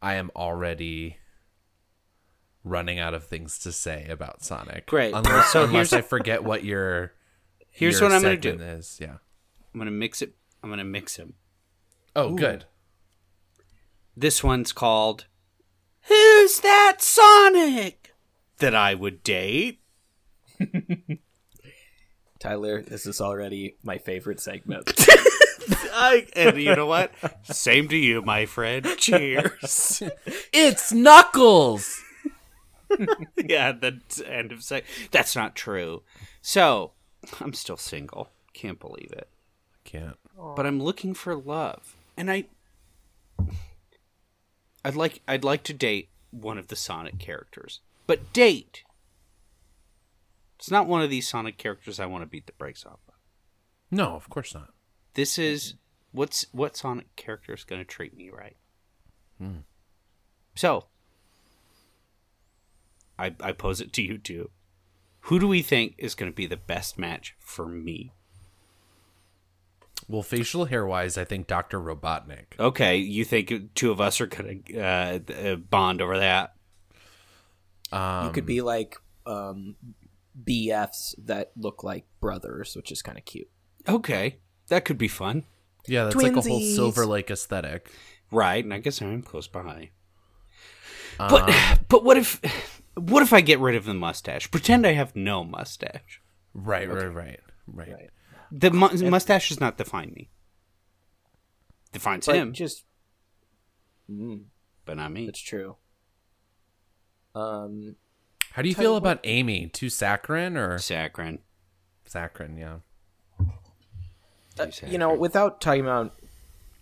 I 0.00 0.14
am 0.14 0.30
already 0.36 1.16
running 2.62 3.00
out 3.00 3.14
of 3.14 3.24
things 3.24 3.58
to 3.60 3.72
say 3.72 4.06
about 4.08 4.44
Sonic. 4.44 4.86
Great. 4.86 5.12
Unless, 5.12 5.50
So 5.52 5.64
unless 5.64 5.92
I 5.92 6.02
forget 6.02 6.44
what 6.44 6.62
your 6.62 7.14
Here's 7.72 7.98
your 7.98 8.08
what 8.08 8.14
I'm 8.14 8.22
gonna 8.22 8.36
second 8.36 8.58
do. 8.58 8.64
Is 8.64 8.98
yeah. 9.02 9.16
I'm 9.74 9.80
gonna 9.80 9.90
mix 9.90 10.22
it. 10.22 10.36
I'm 10.62 10.70
gonna 10.70 10.84
mix 10.84 11.16
him. 11.16 11.34
Oh, 12.14 12.34
good. 12.34 12.66
This 14.16 14.44
one's 14.44 14.72
called 14.72 15.26
Who's 16.02 16.60
That 16.60 16.98
Sonic 17.00 18.14
That 18.58 18.74
I 18.76 18.94
Would 18.94 19.24
Date? 19.24 19.80
Tyler, 22.38 22.82
this 22.82 23.04
is 23.04 23.20
already 23.20 23.78
my 23.82 23.98
favorite 23.98 24.38
segment. 24.38 24.92
I, 25.96 26.26
and 26.36 26.56
you 26.58 26.76
know 26.76 26.86
what? 26.86 27.12
Same 27.44 27.88
to 27.88 27.96
you, 27.96 28.22
my 28.22 28.44
friend. 28.46 28.86
Cheers. 28.98 30.02
It's 30.52 30.92
Knuckles. 30.92 32.02
yeah, 33.36 33.72
the 33.72 34.00
end 34.26 34.52
of 34.52 34.62
say 34.62 34.82
that's 35.10 35.34
not 35.34 35.56
true. 35.56 36.02
So, 36.42 36.92
I'm 37.40 37.54
still 37.54 37.76
single. 37.76 38.30
Can't 38.52 38.78
believe 38.78 39.12
it. 39.12 39.28
Can't. 39.84 40.16
But 40.54 40.66
I'm 40.66 40.82
looking 40.82 41.14
for 41.14 41.34
love, 41.34 41.96
and 42.16 42.30
I, 42.30 42.44
I'd 44.84 44.94
like 44.94 45.22
I'd 45.26 45.44
like 45.44 45.62
to 45.64 45.72
date 45.72 46.10
one 46.30 46.58
of 46.58 46.68
the 46.68 46.76
Sonic 46.76 47.18
characters, 47.18 47.80
but 48.06 48.32
date. 48.32 48.82
It's 50.58 50.70
not 50.70 50.86
one 50.86 51.02
of 51.02 51.10
these 51.10 51.28
Sonic 51.28 51.58
characters 51.58 52.00
I 52.00 52.06
want 52.06 52.22
to 52.22 52.26
beat 52.26 52.46
the 52.46 52.52
brakes 52.52 52.84
off 52.86 53.00
of. 53.08 53.14
No, 53.90 54.14
of 54.14 54.28
course 54.30 54.54
not. 54.54 54.70
This 55.14 55.38
is 55.38 55.74
what's 56.16 56.46
what 56.52 56.76
Sonic 56.76 57.14
character 57.16 57.54
is 57.54 57.64
going 57.64 57.80
to 57.80 57.84
treat 57.84 58.16
me 58.16 58.30
right. 58.30 58.56
So, 60.54 60.86
I 63.18 63.34
I 63.40 63.52
pose 63.52 63.80
it 63.80 63.92
to 63.94 64.02
you 64.02 64.18
too. 64.18 64.50
Who 65.20 65.38
do 65.38 65.46
we 65.46 65.60
think 65.62 65.94
is 65.98 66.14
going 66.14 66.30
to 66.30 66.34
be 66.34 66.46
the 66.46 66.56
best 66.56 66.98
match 66.98 67.34
for 67.38 67.66
me? 67.66 68.12
Well, 70.08 70.22
facial 70.22 70.66
hair 70.66 70.86
wise, 70.86 71.18
I 71.18 71.24
think 71.24 71.48
Dr. 71.48 71.80
Robotnik. 71.80 72.58
Okay, 72.60 72.96
you 72.96 73.24
think 73.24 73.74
two 73.74 73.90
of 73.90 74.00
us 74.00 74.20
are 74.20 74.26
going 74.26 74.62
to 74.62 74.80
uh, 74.80 75.18
uh, 75.32 75.56
bond 75.56 76.00
over 76.00 76.18
that? 76.18 76.54
Um, 77.90 78.26
you 78.26 78.32
could 78.32 78.46
be 78.46 78.60
like 78.60 78.96
um, 79.26 79.74
BFs 80.44 81.14
that 81.18 81.50
look 81.56 81.82
like 81.82 82.04
brothers, 82.20 82.76
which 82.76 82.92
is 82.92 83.02
kind 83.02 83.18
of 83.18 83.24
cute. 83.24 83.50
Okay, 83.88 84.36
that 84.68 84.84
could 84.84 84.98
be 84.98 85.08
fun, 85.08 85.44
Yeah, 85.88 86.04
that's 86.04 86.16
like 86.16 86.36
a 86.36 86.40
whole 86.42 86.60
Silver 86.60 87.06
Lake 87.06 87.30
aesthetic. 87.30 87.90
right? 88.30 88.62
And 88.64 88.72
I 88.74 88.78
guess 88.78 89.00
I'm 89.00 89.22
close 89.22 89.46
by. 89.46 89.90
Um, 91.18 91.28
But 91.30 91.78
but 91.88 92.04
what 92.04 92.16
if 92.16 92.40
what 92.94 93.22
if 93.22 93.32
I 93.32 93.40
get 93.40 93.58
rid 93.60 93.74
of 93.76 93.84
the 93.84 93.94
mustache? 93.94 94.50
Pretend 94.50 94.86
I 94.86 94.92
have 94.92 95.14
no 95.16 95.44
mustache. 95.44 96.20
right, 96.54 96.88
right, 96.88 97.04
right, 97.12 97.40
right, 97.66 97.88
Right. 97.92 98.10
The 98.52 98.70
mu- 98.70 99.10
mustache 99.10 99.48
does 99.48 99.60
not 99.60 99.76
define 99.76 100.12
me. 100.14 100.30
Defines 101.92 102.26
But 102.26 102.36
him, 102.36 102.52
just 102.52 102.84
mm, 104.10 104.44
but 104.84 104.96
not 104.96 105.12
me. 105.12 105.26
that's 105.26 105.40
true. 105.40 105.76
Um, 107.34 107.96
How 108.52 108.62
do 108.62 108.68
you 108.68 108.74
feel 108.74 108.92
you 108.92 108.96
about 108.96 109.20
Amy? 109.24 109.66
Too 109.68 109.88
saccharine 109.90 110.56
or 110.56 110.76
Saccharin. 110.78 111.38
saccharine? 112.06 112.56
Yeah. 112.56 112.78
Uh, 114.58 114.66
you 114.86 114.98
know, 114.98 115.14
without 115.14 115.60
talking 115.60 115.82
about 115.82 116.14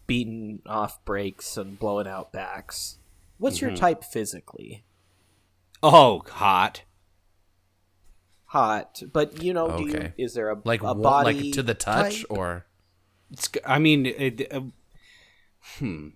beating 0.07 0.61
off 0.67 1.05
brakes 1.05 1.57
and 1.57 1.79
blowing 1.79 2.07
out 2.07 2.33
backs, 2.33 2.99
what's 3.39 3.57
Mm-hmm. 3.57 3.67
your 3.69 3.77
type 3.77 4.05
physically? 4.05 4.85
Oh, 5.83 6.23
hot. 6.29 6.83
Hot, 8.47 9.03
but 9.13 9.43
you 9.43 9.53
know, 9.53 9.77
do 9.79 9.83
you, 9.85 9.97
Okay. 9.97 10.13
is 10.17 10.35
there 10.35 10.51
a 10.51 10.57
Like 10.65 10.83
a 10.83 10.87
what? 10.95 11.03
body 11.03 11.43
Like 11.45 11.53
to 11.55 11.63
the 11.63 11.75
touch 11.75 12.21
type? 12.21 12.27
or 12.31 12.67
It's. 13.31 13.49
g- 13.49 13.59
I 13.67 13.79
mean, 13.81 14.07
it, 14.07 14.47
uh, 14.53 14.61
hmm. 15.79 16.09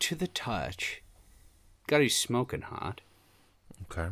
To 0.00 0.14
the 0.14 0.26
touch, 0.26 1.02
got 1.86 1.98
to 1.98 2.04
be 2.04 2.08
smoking 2.08 2.62
hot. 2.62 3.00
okay? 3.90 4.08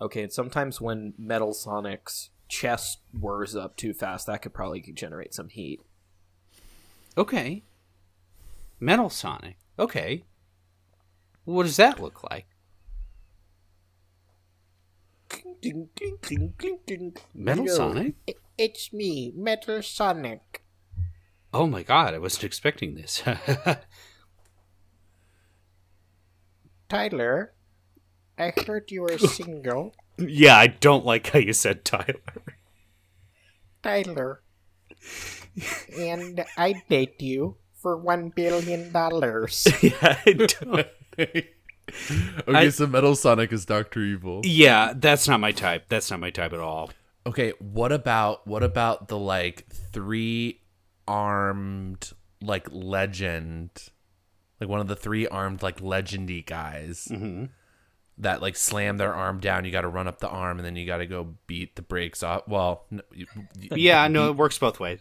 Okay, 0.00 0.22
and 0.24 0.32
sometimes 0.32 0.80
when 0.80 1.14
Metal 1.18 1.54
Sonic's 1.54 2.28
chest 2.48 3.00
whirs 3.12 3.56
up 3.56 3.76
too 3.76 3.92
fast, 3.92 4.26
that 4.26 4.42
could 4.42 4.54
probably 4.54 4.80
generate 4.80 5.34
some 5.34 5.48
heat. 5.48 5.80
Okay. 7.16 7.62
Metal 8.78 9.10
Sonic. 9.10 9.56
Okay. 9.78 10.24
What 11.44 11.62
does 11.62 11.76
that 11.76 12.00
look 12.00 12.22
like? 12.28 12.46
Metal 17.34 17.68
Sonic? 17.68 18.14
It's 18.58 18.92
me, 18.92 19.32
Metal 19.34 19.82
Sonic. 19.82 20.62
Oh 21.52 21.66
my 21.66 21.82
god, 21.82 22.14
I 22.14 22.18
wasn't 22.18 22.44
expecting 22.44 22.94
this. 22.94 23.22
Tyler, 26.88 27.52
I 28.38 28.52
heard 28.66 28.90
you 28.90 29.02
were 29.02 29.18
single. 29.38 29.94
Yeah, 30.18 30.56
I 30.56 30.66
don't 30.68 31.04
like 31.04 31.28
how 31.28 31.38
you 31.38 31.52
said 31.52 31.84
Tyler. 31.84 32.14
Tyler. 33.82 34.42
And 35.98 36.44
I 36.56 36.82
date 36.88 37.20
you 37.22 37.56
for 37.80 37.96
one 37.96 38.30
billion 38.34 38.92
dollars. 38.92 39.66
yeah, 39.82 40.18
I 40.26 40.32
don't. 40.32 40.86
okay, 41.18 41.48
I- 42.48 42.68
so 42.70 42.86
Metal 42.86 43.14
Sonic 43.14 43.52
is 43.52 43.64
Doctor 43.64 44.00
Evil. 44.00 44.40
yeah, 44.44 44.92
that's 44.96 45.28
not 45.28 45.40
my 45.40 45.52
type. 45.52 45.84
That's 45.88 46.10
not 46.10 46.20
my 46.20 46.30
type 46.30 46.52
at 46.52 46.60
all. 46.60 46.90
Okay, 47.26 47.52
what 47.58 47.90
about 47.92 48.46
what 48.46 48.62
about 48.62 49.08
the 49.08 49.18
like 49.18 49.66
three 49.68 50.60
armed 51.08 52.12
like 52.42 52.68
legend, 52.70 53.70
like 54.60 54.68
one 54.68 54.80
of 54.80 54.88
the 54.88 54.96
three 54.96 55.26
armed 55.26 55.62
like 55.62 55.80
legendy 55.80 56.44
guys 56.44 57.08
Mm-hmm. 57.10 57.44
That 58.18 58.40
like 58.42 58.56
slam 58.56 58.96
their 58.96 59.14
arm 59.14 59.40
down. 59.40 59.64
You 59.64 59.70
got 59.72 59.82
to 59.82 59.88
run 59.88 60.08
up 60.08 60.20
the 60.20 60.28
arm 60.28 60.58
and 60.58 60.64
then 60.66 60.76
you 60.76 60.86
got 60.86 60.98
to 60.98 61.06
go 61.06 61.34
beat 61.46 61.76
the 61.76 61.82
brakes 61.82 62.22
off. 62.22 62.48
Well, 62.48 62.84
no, 62.90 63.02
you, 63.12 63.26
you- 63.60 63.68
Yeah, 63.76 64.08
no, 64.08 64.30
it 64.30 64.36
works 64.36 64.58
both 64.58 64.80
ways. 64.80 65.00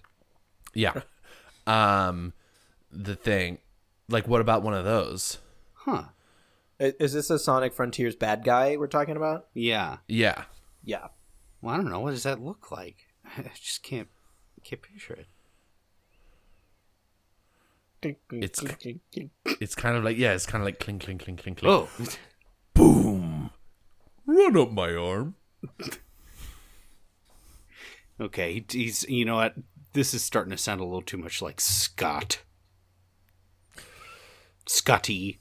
yeah. 0.73 1.01
Um, 1.67 2.33
the 2.91 3.15
thing, 3.15 3.57
like, 4.09 4.27
what 4.27 4.41
about 4.41 4.61
one 4.63 4.73
of 4.73 4.85
those? 4.85 5.37
Huh. 5.73 6.03
Is 6.79 7.13
this 7.13 7.29
a 7.29 7.39
Sonic 7.39 7.73
Frontiers 7.73 8.15
bad 8.15 8.43
guy 8.43 8.75
we're 8.77 8.87
talking 8.87 9.15
about? 9.15 9.47
Yeah. 9.53 9.97
Yeah, 10.07 10.43
Yeah. 10.83 11.07
Well, 11.61 11.73
I 11.73 11.77
don't 11.77 11.89
know. 11.89 12.01
What 12.01 12.11
does 12.11 12.23
that 12.23 12.39
look 12.41 12.69
like? 12.71 13.07
I 13.37 13.43
just 13.55 13.81
can't 13.81 14.09
can't 14.63 14.81
picture 14.81 15.13
it. 15.13 15.27
It's- 18.31 18.61
it's 19.61 19.73
kind 19.73 19.97
of 19.97 20.03
like 20.03 20.17
yeah, 20.17 20.33
it's 20.33 20.45
kind 20.45 20.61
of 20.61 20.65
like 20.65 20.79
clink 20.79 21.03
clink 21.03 21.23
clink 21.23 21.41
clink 21.41 21.57
clink. 21.57 21.71
Oh, 21.71 21.89
boom! 22.75 23.49
Run 24.27 24.55
up 24.57 24.71
my 24.71 24.93
arm. 24.95 25.33
okay. 28.21 28.63
He's. 28.69 29.03
You 29.09 29.25
know 29.25 29.35
what? 29.35 29.55
This 29.93 30.13
is 30.13 30.21
starting 30.23 30.51
to 30.51 30.57
sound 30.57 30.81
a 30.81 30.83
little 30.83 31.01
too 31.01 31.17
much 31.17 31.41
like 31.41 31.59
Scott. 31.61 32.43
Scotty. 34.67 35.39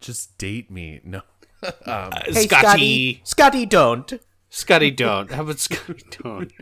Just 0.00 0.36
date 0.38 0.70
me. 0.70 1.00
No. 1.04 1.22
um, 1.62 1.72
Uh, 1.86 2.20
Hey, 2.26 2.46
Scotty. 2.46 2.48
Scotty. 2.48 3.20
Scotty, 3.24 3.66
don't. 3.66 4.12
Scotty, 4.50 4.90
don't. 4.90 5.30
How 5.32 5.42
about 5.42 5.58
Scotty, 5.58 6.02
don't? 6.22 6.52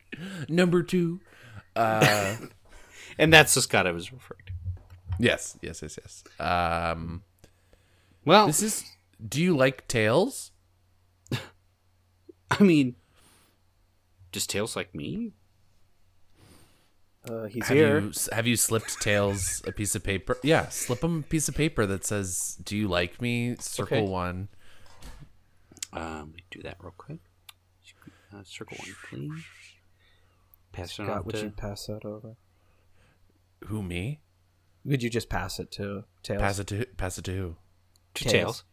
number 0.48 0.82
two. 0.82 1.20
Uh, 1.76 2.36
And 3.18 3.32
that's 3.32 3.54
the 3.54 3.62
Scott 3.62 3.86
I 3.86 3.92
was 3.92 4.12
referring 4.12 4.40
to. 4.46 4.52
yes, 5.20 5.56
yes, 5.62 5.82
yes, 5.82 5.98
yes. 6.02 6.24
Um, 6.40 7.22
Well, 8.24 8.46
this 8.48 8.60
is. 8.62 8.84
Do 9.26 9.42
you 9.42 9.56
like 9.56 9.88
tails? 9.88 10.52
I 12.50 12.62
mean, 12.62 12.96
does 14.32 14.46
Tails 14.46 14.76
like 14.76 14.94
me? 14.94 15.32
Uh, 17.28 17.44
he's 17.44 17.66
Have 17.68 17.76
here. 17.76 18.00
you 18.00 18.12
have 18.32 18.46
you 18.46 18.56
slipped 18.56 19.00
tails 19.00 19.62
a 19.66 19.72
piece 19.72 19.94
of 19.94 20.04
paper? 20.04 20.36
Yeah, 20.42 20.68
slip 20.68 21.02
him 21.02 21.20
a 21.20 21.22
piece 21.22 21.48
of 21.48 21.54
paper 21.54 21.86
that 21.86 22.04
says 22.04 22.58
"Do 22.62 22.76
you 22.76 22.86
like 22.86 23.22
me?" 23.22 23.56
Circle 23.60 23.98
Okay. 23.98 24.06
one. 24.08 24.48
Um, 25.94 26.02
let 26.18 26.26
me 26.26 26.44
do 26.50 26.62
that 26.62 26.76
real 26.80 26.92
quick. 26.98 27.20
Uh, 28.34 28.42
circle 28.44 28.76
one, 28.78 28.94
please. 29.08 29.44
Pass 30.72 30.90
it 30.90 31.04
Scott, 31.04 31.08
on 31.08 31.24
would 31.24 31.34
to 31.36 31.44
you 31.44 31.50
pass 31.50 31.86
that 31.86 32.04
over? 32.04 32.34
Who 33.66 33.82
me? 33.82 34.20
Would 34.84 35.02
you 35.02 35.08
just 35.08 35.28
pass 35.30 35.58
it 35.58 35.70
to 35.72 36.04
Tails? 36.22 36.42
Pass 36.42 36.58
it 36.58 36.66
to 36.66 36.84
pass 36.98 37.16
it 37.16 37.24
to 37.26 37.32
who? 37.32 37.56
to 38.14 38.24
Tails. 38.24 38.32
Tails. 38.32 38.64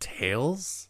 Tails? 0.00 0.88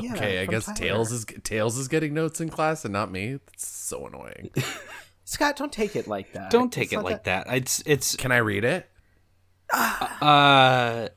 Yeah, 0.00 0.14
okay, 0.14 0.40
I 0.40 0.46
guess 0.46 0.66
Tyler. 0.66 0.76
Tails 0.78 1.12
is 1.12 1.24
Tails 1.44 1.78
is 1.78 1.88
getting 1.88 2.14
notes 2.14 2.40
in 2.40 2.48
class 2.50 2.84
and 2.84 2.92
not 2.92 3.10
me. 3.10 3.38
That's 3.46 3.66
so 3.66 4.06
annoying. 4.06 4.50
Scott, 5.24 5.56
don't 5.56 5.72
take 5.72 5.94
it 5.96 6.06
like 6.08 6.32
that. 6.32 6.50
Don't 6.50 6.72
take 6.72 6.92
It's 6.92 6.94
it 6.94 7.04
like 7.04 7.24
that. 7.24 7.46
It's 7.48 7.82
it's 7.86 8.16
Can 8.16 8.32
I 8.32 8.38
read 8.38 8.64
it? 8.64 8.88
uh 9.72 11.08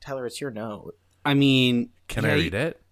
Tyler, 0.00 0.26
it's 0.26 0.40
your 0.40 0.50
note. 0.50 0.96
I 1.24 1.34
mean 1.34 1.90
Can 2.08 2.24
yeah, 2.24 2.30
I 2.30 2.34
you- 2.34 2.42
read 2.42 2.54
it? 2.54 2.82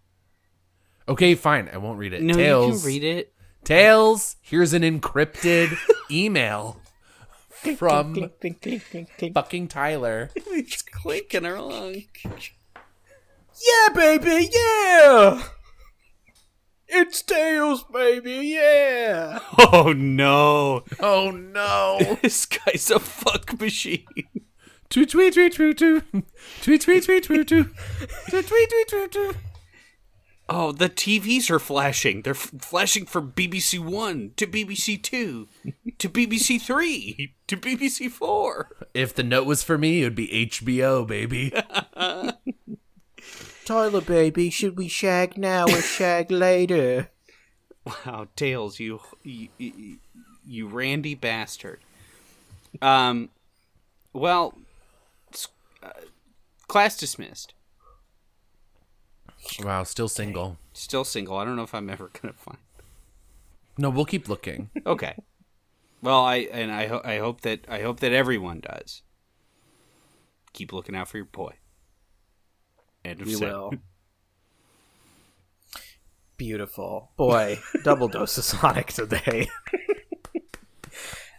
Okay, 1.08 1.34
fine. 1.34 1.70
I 1.72 1.78
won't 1.78 1.98
read 1.98 2.12
it. 2.12 2.22
No, 2.22 2.34
Tails. 2.34 2.66
you 2.66 2.78
can 2.80 2.86
read 2.86 3.04
it. 3.18 3.32
Tails, 3.64 4.36
here's 4.42 4.74
an 4.74 4.82
encrypted 4.82 5.74
email 6.10 6.80
from 7.76 8.14
clink, 8.14 8.60
clink, 8.60 8.84
clink, 8.90 9.34
fucking 9.34 9.68
Tyler. 9.68 10.30
He's 10.44 10.82
clinking 10.82 11.44
along. 11.44 12.04
Yeah, 12.24 13.94
baby, 13.94 14.48
yeah! 14.52 15.42
It's 16.86 17.22
Tails, 17.22 17.84
baby, 17.92 18.54
yeah! 18.54 19.40
Oh 19.58 19.92
no. 19.96 20.84
Oh 21.00 21.30
no. 21.30 22.18
this 22.22 22.46
guy's 22.46 22.90
a 22.90 22.98
fuck 22.98 23.60
machine. 23.60 24.06
Tweet, 24.90 25.10
tweet, 25.10 25.34
tweet, 25.34 25.54
tweet, 25.54 25.76
tweet. 25.76 26.02
Tweet, 26.62 26.80
tweet, 26.80 27.04
tweet, 27.04 27.24
tweet, 27.24 27.48
tweet. 27.48 27.66
Tweet, 28.30 28.46
tweet, 28.46 28.68
tweet, 28.70 28.88
tweet, 28.88 29.12
tweet. 29.12 29.36
Oh, 30.50 30.72
the 30.72 30.88
TVs 30.88 31.50
are 31.50 31.58
flashing. 31.58 32.22
They're 32.22 32.32
f- 32.32 32.52
flashing 32.58 33.04
from 33.04 33.32
BBC 33.32 33.78
1 33.78 34.32
to 34.36 34.46
BBC 34.46 35.02
2 35.02 35.46
to 35.98 36.08
BBC 36.08 36.58
3 36.60 37.34
to 37.46 37.56
BBC 37.56 38.10
4. 38.10 38.70
If 38.94 39.14
the 39.14 39.22
note 39.22 39.46
was 39.46 39.62
for 39.62 39.76
me, 39.76 40.00
it 40.00 40.04
would 40.04 40.14
be 40.14 40.48
HBO, 40.50 41.06
baby. 41.06 41.52
Tyler, 43.66 44.00
baby, 44.00 44.48
should 44.48 44.78
we 44.78 44.88
shag 44.88 45.36
now 45.36 45.64
or 45.64 45.82
shag 45.82 46.30
later? 46.30 47.10
Wow, 47.84 48.28
Tails, 48.34 48.80
you 48.80 49.00
you, 49.22 49.48
you, 49.58 49.98
you 50.46 50.66
randy 50.68 51.14
bastard. 51.14 51.80
Um, 52.80 53.28
well, 54.14 54.54
uh, 55.82 55.90
class 56.66 56.96
dismissed. 56.96 57.52
Wow, 59.62 59.82
still 59.84 60.08
single. 60.08 60.58
Still 60.72 61.04
single. 61.04 61.36
I 61.36 61.44
don't 61.44 61.56
know 61.56 61.62
if 61.62 61.74
I'm 61.74 61.88
ever 61.90 62.10
gonna 62.20 62.34
find. 62.34 62.58
No, 63.76 63.90
we'll 63.90 64.04
keep 64.04 64.28
looking. 64.28 64.70
Okay. 64.86 65.14
Well, 66.00 66.24
I 66.24 66.36
and 66.52 66.70
I 66.70 66.86
ho- 66.86 67.02
I 67.04 67.18
hope 67.18 67.40
that 67.42 67.64
I 67.68 67.80
hope 67.80 68.00
that 68.00 68.12
everyone 68.12 68.60
does. 68.60 69.02
Keep 70.52 70.72
looking 70.72 70.94
out 70.96 71.08
for 71.08 71.16
your 71.18 71.26
boy. 71.26 71.54
End 73.04 73.20
of 73.20 73.26
We 73.26 73.34
set. 73.34 73.48
will. 73.48 73.72
Beautiful. 76.36 77.10
Boy, 77.16 77.58
double 77.84 78.06
dose 78.08 78.38
of 78.38 78.44
Sonic 78.44 78.92
today. 78.92 79.48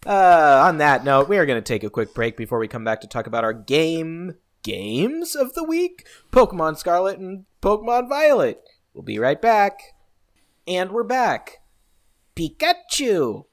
uh, 0.06 0.64
on 0.66 0.78
that 0.80 1.06
note, 1.06 1.30
we 1.30 1.38
are 1.38 1.46
going 1.46 1.62
to 1.62 1.66
take 1.66 1.84
a 1.86 1.90
quick 1.90 2.14
break 2.14 2.36
before 2.36 2.60
we 2.60 2.68
come 2.68 2.84
back 2.84 3.00
to 3.02 3.08
talk 3.08 3.26
about 3.28 3.44
our 3.46 3.54
game 3.54 4.36
games 4.62 5.36
of 5.36 5.54
the 5.54 5.64
week 5.64 6.06
Pokemon 6.34 6.78
Scarlet 6.78 7.18
and 7.18 7.46
Pokemon 7.62 8.08
Violet. 8.08 8.64
We'll 8.94 9.04
be 9.04 9.20
right 9.20 9.42
back. 9.42 9.82
And 10.66 10.94
we're 10.94 11.04
back. 11.04 11.58
Pikachu! 12.34 13.48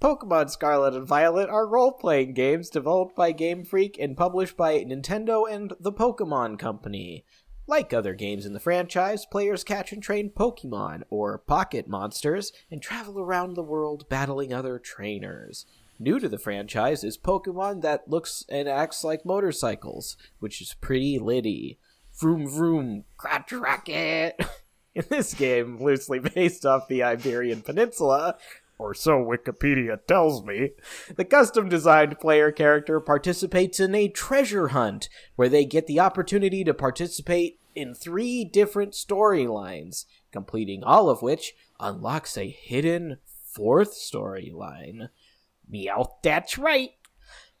Pokemon 0.00 0.50
Scarlet 0.50 0.94
and 0.94 1.06
Violet 1.06 1.48
are 1.48 1.68
role 1.68 1.92
playing 1.92 2.34
games 2.34 2.68
developed 2.68 3.14
by 3.14 3.30
Game 3.30 3.64
Freak 3.64 3.96
and 3.96 4.16
published 4.16 4.56
by 4.56 4.78
Nintendo 4.78 5.48
and 5.48 5.72
the 5.78 5.92
Pokemon 5.92 6.58
Company. 6.58 7.24
Like 7.68 7.92
other 7.92 8.14
games 8.14 8.44
in 8.44 8.54
the 8.54 8.60
franchise, 8.60 9.24
players 9.24 9.62
catch 9.62 9.92
and 9.92 10.02
train 10.02 10.30
Pokemon, 10.30 11.02
or 11.08 11.38
pocket 11.38 11.86
monsters, 11.86 12.52
and 12.72 12.82
travel 12.82 13.20
around 13.20 13.54
the 13.54 13.62
world 13.62 14.08
battling 14.08 14.52
other 14.52 14.80
trainers. 14.80 15.64
New 16.00 16.18
to 16.18 16.28
the 16.28 16.38
franchise 16.38 17.04
is 17.04 17.16
Pokemon 17.16 17.82
that 17.82 18.08
looks 18.10 18.44
and 18.48 18.68
acts 18.68 19.04
like 19.04 19.24
motorcycles, 19.24 20.16
which 20.40 20.60
is 20.60 20.74
pretty 20.80 21.20
litty. 21.20 21.78
Vroom 22.18 22.48
vroom, 22.48 23.04
crotch 23.16 23.52
rocket! 23.52 24.34
In 24.94 25.04
this 25.08 25.34
game, 25.34 25.80
loosely 25.80 26.18
based 26.18 26.66
off 26.66 26.88
the 26.88 27.04
Iberian 27.04 27.62
Peninsula, 27.62 28.36
or 28.78 28.92
so 28.92 29.18
Wikipedia 29.18 29.98
tells 30.06 30.44
me, 30.44 30.70
the 31.14 31.24
custom 31.24 31.68
designed 31.68 32.18
player 32.18 32.50
character 32.50 32.98
participates 32.98 33.78
in 33.78 33.94
a 33.94 34.08
treasure 34.08 34.68
hunt 34.68 35.08
where 35.36 35.48
they 35.48 35.64
get 35.64 35.86
the 35.86 36.00
opportunity 36.00 36.64
to 36.64 36.74
participate 36.74 37.60
in 37.76 37.94
three 37.94 38.44
different 38.44 38.94
storylines, 38.94 40.04
completing 40.32 40.82
all 40.82 41.08
of 41.08 41.22
which 41.22 41.54
unlocks 41.78 42.36
a 42.36 42.48
hidden 42.48 43.18
fourth 43.24 43.94
storyline. 43.94 45.10
Meow, 45.68 46.16
that's 46.22 46.58
right! 46.58 46.90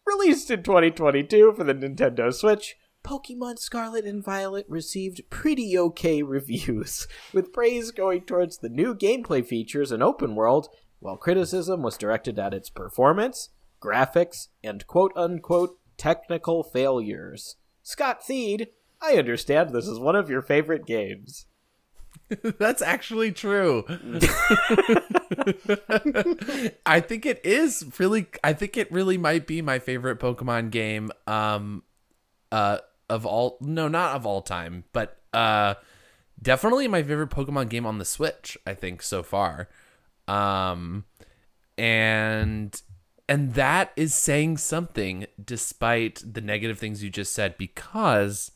Released 0.04 0.50
in 0.50 0.64
2022 0.64 1.52
for 1.56 1.62
the 1.62 1.74
Nintendo 1.74 2.32
Switch, 2.32 2.76
Pokemon 3.04 3.58
Scarlet 3.58 4.04
and 4.04 4.24
Violet 4.24 4.66
received 4.68 5.22
pretty 5.30 5.78
okay 5.78 6.22
reviews, 6.24 7.06
with 7.32 7.52
praise 7.52 7.90
going 7.90 8.22
towards 8.22 8.58
the 8.58 8.68
new 8.68 8.94
gameplay 8.94 9.44
features 9.46 9.92
and 9.92 10.02
open 10.02 10.34
world, 10.34 10.68
while 11.00 11.16
criticism 11.16 11.82
was 11.82 11.96
directed 11.96 12.38
at 12.38 12.54
its 12.54 12.70
performance, 12.70 13.50
graphics, 13.80 14.48
and 14.62 14.86
quote 14.86 15.12
unquote 15.16 15.78
technical 15.96 16.62
failures. 16.62 17.56
Scott 17.82 18.20
Thiede, 18.22 18.68
I 19.00 19.14
understand 19.14 19.70
this 19.70 19.86
is 19.86 19.98
one 19.98 20.16
of 20.16 20.28
your 20.28 20.42
favorite 20.42 20.86
games. 20.86 21.46
That's 22.58 22.82
actually 22.82 23.32
true. 23.32 23.84
I 26.84 27.00
think 27.00 27.24
it 27.26 27.40
is 27.44 27.84
really 27.98 28.26
I 28.42 28.52
think 28.52 28.76
it 28.76 28.92
really 28.92 29.16
might 29.16 29.46
be 29.46 29.62
my 29.62 29.78
favorite 29.78 30.18
Pokemon 30.18 30.70
game 30.70 31.10
um 31.26 31.82
uh 32.52 32.78
of 33.08 33.26
all 33.26 33.58
no 33.60 33.88
not 33.88 34.16
of 34.16 34.26
all 34.26 34.42
time, 34.42 34.84
but 34.92 35.18
uh 35.32 35.74
definitely 36.40 36.88
my 36.88 37.02
favorite 37.02 37.30
Pokemon 37.30 37.68
game 37.68 37.86
on 37.86 37.98
the 37.98 38.04
Switch, 38.04 38.56
I 38.66 38.74
think 38.74 39.02
so 39.02 39.22
far. 39.22 39.68
Um 40.26 41.04
and 41.76 42.80
and 43.28 43.54
that 43.54 43.92
is 43.94 44.14
saying 44.14 44.56
something 44.56 45.26
despite 45.42 46.22
the 46.24 46.40
negative 46.40 46.78
things 46.78 47.02
you 47.02 47.10
just 47.10 47.32
said 47.32 47.56
because 47.58 48.52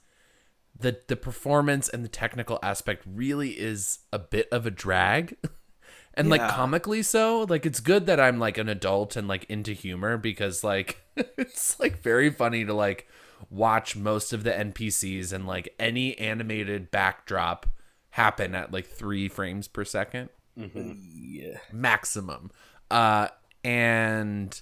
the 0.79 0.99
the 1.07 1.17
performance 1.17 1.89
and 1.89 2.05
the 2.05 2.09
technical 2.09 2.59
aspect 2.63 3.05
really 3.07 3.51
is 3.51 4.01
a 4.13 4.19
bit 4.19 4.49
of 4.51 4.67
a 4.67 4.71
drag 4.71 5.37
and 6.15 6.29
like 6.29 6.47
comically 6.49 7.03
so 7.03 7.47
like 7.49 7.65
it's 7.65 7.81
good 7.81 8.07
that 8.07 8.21
i'm 8.21 8.39
like 8.39 8.59
an 8.59 8.69
adult 8.69 9.17
and 9.17 9.29
like 9.29 9.45
into 9.45 9.73
humor 9.73 10.17
because 10.17 10.65
like 10.65 11.01
it's 11.17 11.79
like 11.79 12.03
very 12.03 12.31
funny 12.31 12.65
to 12.65 12.75
like 12.75 13.07
watch 13.53 13.95
most 13.95 14.33
of 14.33 14.45
the 14.45 14.51
npcs 14.51 15.31
and 15.33 15.47
like 15.47 15.75
any 15.79 16.19
animated 16.19 16.91
backdrop 16.91 17.67
happen 18.11 18.55
at 18.55 18.73
like 18.73 18.87
three 18.87 19.29
frames 19.29 19.69
per 19.69 19.85
second? 19.85 20.31
Yeah. 20.57 21.59
maximum. 21.73 22.51
Uh 22.91 23.29
and 23.65 24.61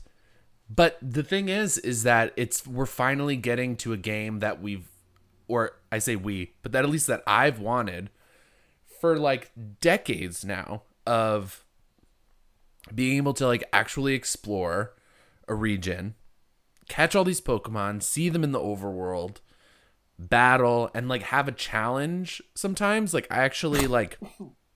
but 0.69 0.99
the 1.03 1.23
thing 1.23 1.49
is 1.49 1.79
is 1.79 2.03
that 2.03 2.33
it's 2.37 2.67
we're 2.67 2.87
finally 2.87 3.37
getting 3.37 3.77
to 3.77 3.93
a 3.93 3.97
game 3.97 4.41
that 4.41 4.61
we've 4.61 4.89
or 5.49 5.73
i 5.91 5.99
say 5.99 6.15
we 6.17 6.53
but 6.63 6.73
that 6.73 6.85
at 6.85 6.91
least 6.91 7.07
that 7.07 7.23
i've 7.27 7.59
wanted 7.59 8.11
for 9.01 9.19
like 9.19 9.51
decades 9.81 10.45
now 10.45 10.83
of 11.07 11.65
being 12.95 13.17
able 13.17 13.33
to 13.33 13.47
like 13.47 13.65
actually 13.73 14.15
explore 14.15 14.93
a 15.49 15.55
region 15.55 16.15
catch 16.91 17.15
all 17.17 17.25
these 17.25 17.41
pokemon 17.41 18.03
see 18.03 18.29
them 18.29 18.45
in 18.45 18.53
the 18.53 18.59
overworld 18.61 19.37
battle 20.19 20.91
and 20.95 21.09
like 21.09 21.23
have 21.23 21.49
a 21.49 21.53
challenge 21.53 22.43
sometimes 22.55 23.15
like 23.15 23.27
i 23.31 23.39
actually 23.39 23.87
like 23.87 24.19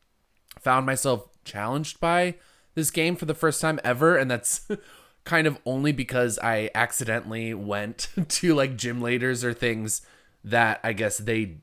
found 0.61 0.87
myself 0.87 1.29
challenged 1.45 2.01
by 2.01 2.35
this 2.75 2.91
game 2.91 3.17
for 3.17 3.27
the 3.27 3.35
first 3.35 3.61
time 3.61 3.79
ever 3.85 4.17
and 4.17 4.31
that's 4.31 4.67
kind 5.25 5.47
of 5.47 5.59
only 5.65 5.91
because 5.93 6.39
I 6.43 6.71
accidentally 6.75 7.55
went 7.55 8.09
to 8.29 8.55
like 8.55 8.77
gym 8.77 9.01
leaders 9.01 9.43
or 9.43 9.55
things 9.55 10.03
that 10.45 10.81
I 10.85 10.93
guess 10.93 11.17
they 11.17 11.59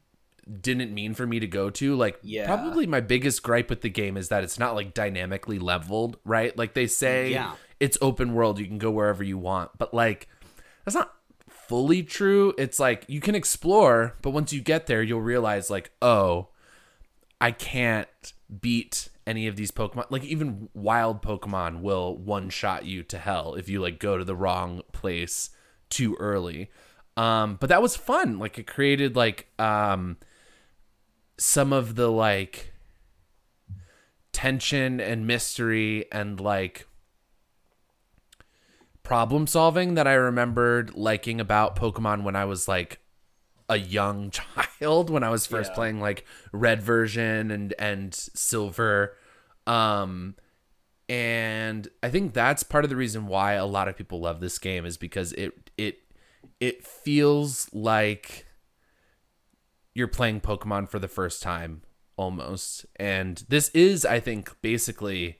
didn't 0.62 0.92
mean 0.94 1.14
for 1.14 1.28
me 1.28 1.40
to 1.40 1.46
go 1.48 1.70
to 1.70 1.96
like 1.96 2.18
Yeah. 2.24 2.48
probably 2.48 2.88
my 2.88 3.02
biggest 3.02 3.44
gripe 3.44 3.70
with 3.70 3.82
the 3.82 3.90
game 3.90 4.18
is 4.18 4.30
that 4.30 4.44
it's 4.44 4.58
not 4.58 4.74
like 4.76 4.94
dynamically 4.96 5.60
leveled 5.60 6.18
right 6.26 6.58
like 6.58 6.74
they 6.74 6.88
say 6.88 7.32
Yeah. 7.34 7.54
it's 7.80 7.98
open 8.02 8.34
world 8.34 8.58
you 8.60 8.66
can 8.66 8.80
go 8.80 8.90
wherever 8.92 9.24
you 9.24 9.38
want 9.38 9.72
but 9.78 9.94
like 9.94 10.28
that's 10.94 11.06
not 11.06 11.14
fully 11.48 12.04
true 12.04 12.54
it's 12.58 12.80
like 12.80 13.06
you 13.08 13.22
can 13.22 13.36
explore 13.36 14.16
but 14.22 14.32
once 14.32 14.52
you 14.52 14.62
get 14.62 14.88
there 14.88 15.02
you'll 15.02 15.22
realize 15.22 15.70
like 15.70 15.92
oh 16.02 16.50
I 17.42 17.50
can't 17.50 18.34
beat 18.62 19.10
any 19.26 19.48
of 19.48 19.56
these 19.56 19.72
Pokemon. 19.72 20.06
Like 20.12 20.24
even 20.24 20.70
wild 20.76 21.24
Pokemon 21.24 21.82
will 21.82 22.16
one 22.16 22.52
shot 22.52 22.86
you 22.86 23.02
to 23.04 23.18
hell 23.18 23.56
if 23.56 23.68
you 23.68 23.82
like 23.82 23.98
go 23.98 24.18
to 24.18 24.24
the 24.24 24.36
wrong 24.36 24.84
place 24.94 25.50
too 25.90 26.16
early. 26.20 26.70
Um, 27.18 27.58
but 27.60 27.70
that 27.70 27.82
was 27.82 27.98
fun. 27.98 28.38
Like 28.38 28.60
it 28.60 28.68
created 28.68 29.16
like 29.16 29.48
um 29.58 30.18
some 31.38 31.74
of 31.74 31.96
the 31.96 32.12
like 32.12 32.74
tension 34.32 35.00
and 35.00 35.26
mystery 35.26 36.06
and 36.12 36.40
like 36.40 36.88
problem 39.04 39.48
solving 39.48 39.96
that 39.96 40.08
I 40.08 40.14
remembered 40.14 40.96
liking 40.96 41.40
about 41.42 41.76
Pokemon 41.76 42.24
when 42.24 42.36
I 42.36 42.46
was 42.46 42.68
like 42.68 43.00
a 43.70 43.78
young 43.78 44.32
child 44.80 45.10
when 45.10 45.24
I 45.24 45.30
was 45.30 45.46
first 45.46 45.72
Yeah. 45.72 45.76
playing 45.76 46.00
like 46.00 46.26
red 46.52 46.82
version 46.82 47.52
and 47.52 47.74
and 47.80 48.14
silver 48.14 49.16
um 49.68 50.36
and 51.10 51.88
I 52.02 52.10
think 52.10 52.34
that's 52.34 52.64
part 52.64 52.84
of 52.86 52.90
the 52.90 52.96
reason 52.96 53.28
why 53.28 53.54
a 53.54 53.66
lot 53.66 53.88
of 53.88 53.98
people 53.98 54.22
love 54.22 54.40
this 54.40 54.58
game 54.60 54.86
is 54.86 54.98
because 54.98 55.34
it 55.34 55.70
it 55.78 56.00
it 56.60 56.86
feels 56.86 57.70
like 57.74 58.46
you're 59.94 60.08
playing 60.08 60.40
Pokemon 60.42 60.90
for 60.90 61.00
the 61.00 61.08
first 61.10 61.44
time 61.44 61.82
almost. 62.16 62.86
And 62.98 63.44
this 63.50 63.70
is 63.70 64.06
I 64.06 64.20
think 64.20 64.56
basically 64.62 65.40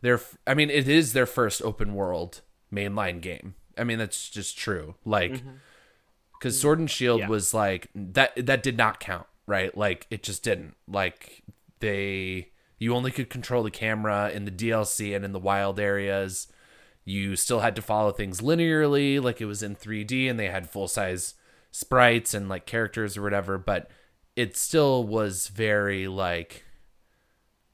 their 0.00 0.20
I 0.46 0.54
mean 0.54 0.70
it 0.70 0.88
is 0.88 1.12
their 1.12 1.26
first 1.26 1.62
open 1.62 1.94
world 1.94 2.40
mainline 2.74 3.20
game. 3.20 3.54
I 3.76 3.84
mean 3.84 3.98
that's 3.98 4.28
just 4.30 4.56
true. 4.58 4.94
Like 5.04 5.32
mm-hmm. 5.32 5.56
cuz 6.40 6.60
Sword 6.60 6.78
and 6.78 6.90
Shield 6.90 7.20
Yeah. 7.20 7.28
was 7.28 7.54
like 7.54 7.88
that 7.94 8.32
that 8.36 8.62
did 8.62 8.76
not 8.76 9.00
count, 9.00 9.26
right? 9.46 9.76
Like 9.76 10.06
it 10.10 10.22
just 10.22 10.42
didn't. 10.42 10.76
Like 10.86 11.42
they 11.80 12.50
you 12.78 12.94
only 12.94 13.10
could 13.10 13.30
control 13.30 13.62
the 13.62 13.70
camera 13.70 14.30
in 14.30 14.44
the 14.44 14.50
DLC 14.50 15.14
and 15.14 15.24
in 15.24 15.32
the 15.32 15.38
wild 15.38 15.78
areas. 15.80 16.48
You 17.04 17.36
still 17.36 17.60
had 17.60 17.76
to 17.76 17.82
follow 17.82 18.12
things 18.12 18.40
linearly, 18.40 19.22
like 19.22 19.40
it 19.40 19.46
was 19.46 19.62
in 19.62 19.76
3D 19.76 20.28
and 20.28 20.38
they 20.40 20.48
had 20.48 20.70
full 20.70 20.88
size 20.88 21.34
sprites 21.70 22.32
and 22.34 22.48
like 22.48 22.66
characters 22.66 23.16
or 23.16 23.22
whatever, 23.22 23.58
but 23.58 23.90
it 24.36 24.56
still 24.56 25.04
was 25.04 25.48
very 25.48 26.06
like 26.08 26.64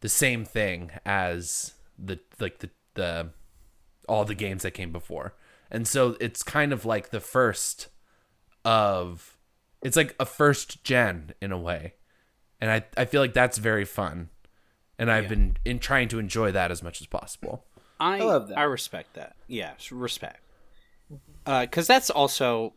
the 0.01 0.09
same 0.09 0.45
thing 0.45 0.91
as 1.05 1.75
the 1.99 2.19
like 2.39 2.59
the 2.59 2.71
the 2.95 3.31
all 4.11 4.25
the 4.25 4.35
games 4.35 4.65
that 4.65 4.73
came 4.73 4.91
before. 4.91 5.35
And 5.71 5.87
so 5.87 6.17
it's 6.21 6.43
kind 6.43 6.73
of 6.73 6.85
like 6.85 7.11
the 7.11 7.21
first 7.21 7.89
of 8.65 9.39
it's 9.83 9.97
like 9.97 10.15
a 10.21 10.27
first 10.27 10.83
gen 10.85 11.33
in 11.41 11.53
a 11.53 11.59
way. 11.59 11.95
And 12.61 12.71
I 12.71 12.85
I 12.97 13.05
feel 13.05 13.21
like 13.21 13.33
that's 13.33 13.59
very 13.59 13.85
fun. 13.85 14.29
And 14.99 15.11
I've 15.11 15.31
been 15.31 15.57
in 15.65 15.79
trying 15.79 16.09
to 16.09 16.19
enjoy 16.19 16.53
that 16.53 16.71
as 16.71 16.83
much 16.83 17.01
as 17.01 17.07
possible. 17.07 17.65
I, 17.99 18.19
I 18.19 18.25
love 18.25 18.49
that. 18.49 18.59
I 18.59 18.65
respect 18.65 19.15
that. 19.15 19.35
Yeah, 19.47 19.73
respect. 19.91 20.43
Uh, 21.47 21.63
because 21.63 21.87
that's 21.87 22.11
also 22.11 22.75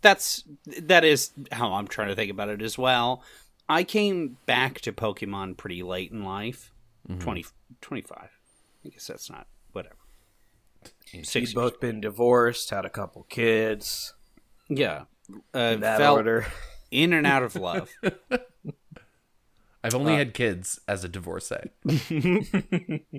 that's 0.00 0.42
that 0.80 1.04
is 1.04 1.30
how 1.52 1.74
I'm 1.74 1.86
trying 1.86 2.08
to 2.08 2.16
think 2.16 2.30
about 2.32 2.48
it 2.48 2.62
as 2.62 2.76
well. 2.76 3.22
I 3.68 3.84
came 3.84 4.38
back 4.46 4.80
to 4.82 4.92
Pokemon 4.92 5.56
pretty 5.56 5.82
late 5.82 6.10
in 6.10 6.24
life, 6.24 6.72
twenty 7.20 7.44
twenty 7.80 8.02
five. 8.02 8.08
20, 8.08 8.30
25. 8.30 8.30
I 8.84 8.88
guess 8.88 9.06
that's 9.06 9.30
not 9.30 9.46
whatever. 9.46 9.55
Six 11.22 11.34
You'd 11.50 11.54
both 11.54 11.80
been 11.80 12.00
divorced, 12.00 12.70
had 12.70 12.84
a 12.84 12.90
couple 12.90 13.24
kids. 13.28 14.14
Yeah, 14.68 15.04
uh, 15.54 15.58
In 15.58 15.80
that 15.80 15.98
fell 15.98 16.16
order. 16.16 16.46
in 16.90 17.12
and 17.12 17.26
out 17.26 17.42
of 17.42 17.54
love. 17.56 17.90
I've 19.84 19.94
only 19.94 20.16
had 20.16 20.34
kids 20.34 20.80
as 20.88 21.04
a 21.04 21.08
divorcee. 21.08 21.70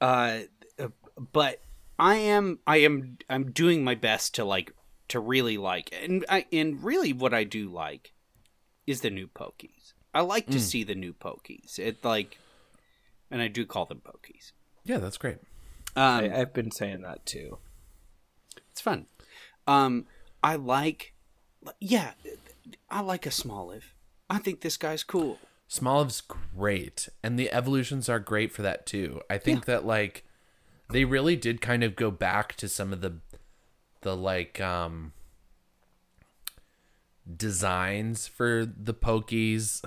uh 0.00 0.38
but 1.32 1.60
i 1.98 2.14
am 2.16 2.58
i 2.66 2.76
am 2.76 3.18
i'm 3.28 3.50
doing 3.50 3.82
my 3.82 3.94
best 3.96 4.34
to 4.36 4.44
like 4.44 4.72
to 5.08 5.18
really 5.18 5.58
like 5.58 5.92
and 6.02 6.24
i 6.28 6.46
and 6.52 6.84
really 6.84 7.12
what 7.12 7.34
i 7.34 7.42
do 7.42 7.68
like 7.68 8.12
is 8.86 9.00
the 9.00 9.10
new 9.10 9.26
pokies 9.26 9.92
i 10.14 10.20
like 10.20 10.46
to 10.46 10.60
see 10.60 10.84
the 10.84 10.94
new 10.94 11.12
pokies 11.12 11.78
it 11.80 12.04
like 12.04 12.38
and 13.30 13.42
i 13.42 13.48
do 13.48 13.66
call 13.66 13.86
them 13.86 14.00
pokies 14.04 14.52
Yeah, 14.84 14.98
that's 14.98 15.18
great. 15.18 15.38
Um 15.98 16.24
I, 16.24 16.40
I've 16.40 16.52
been 16.52 16.70
saying 16.70 17.02
that 17.02 17.26
too. 17.26 17.58
it's 18.70 18.80
fun 18.80 19.06
um 19.66 20.06
i 20.42 20.56
like 20.56 21.12
yeah 21.80 22.12
i 22.90 23.00
like 23.00 23.26
a 23.26 23.30
smoliv 23.30 23.82
i 24.30 24.38
think 24.38 24.60
this 24.60 24.76
guy's 24.76 25.02
cool 25.04 25.38
Smoliv's 25.70 26.22
great, 26.22 27.10
and 27.22 27.38
the 27.38 27.52
evolutions 27.52 28.08
are 28.08 28.18
great 28.18 28.52
for 28.52 28.62
that 28.62 28.86
too. 28.86 29.20
I 29.28 29.36
think 29.36 29.66
that 29.66 29.84
like 29.84 30.24
they 30.90 31.04
really 31.04 31.36
did 31.36 31.60
kind 31.60 31.84
of 31.84 31.94
go 31.94 32.10
back 32.10 32.54
to 32.56 32.68
some 32.70 32.90
of 32.90 33.02
the 33.02 33.16
the 34.00 34.16
like 34.16 34.62
um 34.62 35.12
designs 37.36 38.26
for 38.26 38.64
the 38.64 38.94
pokies 38.94 39.80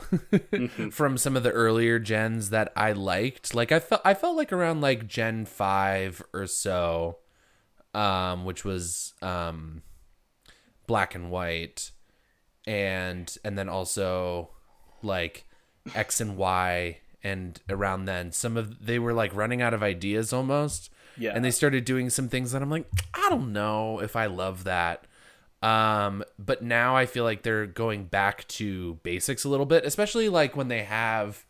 from 0.93 1.17
some 1.17 1.35
of 1.35 1.43
the 1.43 1.51
earlier 1.51 1.99
gens 1.99 2.49
that 2.51 2.71
I 2.75 2.91
liked. 2.91 3.55
Like 3.55 3.71
I 3.71 3.79
felt 3.79 4.01
I 4.05 4.13
felt 4.13 4.37
like 4.37 4.53
around 4.53 4.81
like 4.81 5.07
Gen 5.07 5.45
5 5.45 6.23
or 6.33 6.47
so 6.47 7.17
um 7.93 8.45
which 8.45 8.63
was 8.63 9.13
um 9.21 9.81
black 10.87 11.13
and 11.13 11.29
white 11.29 11.91
and 12.65 13.35
and 13.43 13.57
then 13.57 13.67
also 13.67 14.49
like 15.01 15.45
X 15.95 16.21
and 16.21 16.37
Y 16.37 16.99
and 17.23 17.59
around 17.69 18.05
then 18.05 18.31
some 18.31 18.55
of 18.57 18.85
they 18.85 18.99
were 18.99 19.13
like 19.13 19.35
running 19.35 19.61
out 19.61 19.73
of 19.73 19.83
ideas 19.83 20.31
almost. 20.31 20.89
Yeah. 21.17 21.33
And 21.35 21.43
they 21.43 21.51
started 21.51 21.85
doing 21.85 22.09
some 22.09 22.29
things 22.29 22.51
that 22.51 22.61
I'm 22.61 22.69
like, 22.69 22.87
I 23.13 23.29
don't 23.29 23.51
know 23.51 23.99
if 23.99 24.15
I 24.15 24.27
love 24.27 24.63
that. 24.63 25.05
Um, 25.61 26.23
but 26.39 26.63
now 26.63 26.95
I 26.95 27.05
feel 27.05 27.23
like 27.23 27.43
they're 27.43 27.67
going 27.67 28.05
back 28.05 28.47
to 28.49 28.95
basics 29.03 29.43
a 29.43 29.49
little 29.49 29.65
bit, 29.65 29.85
especially 29.85 30.27
like 30.27 30.55
when 30.55 30.69
they 30.69 30.83
have 30.83 31.45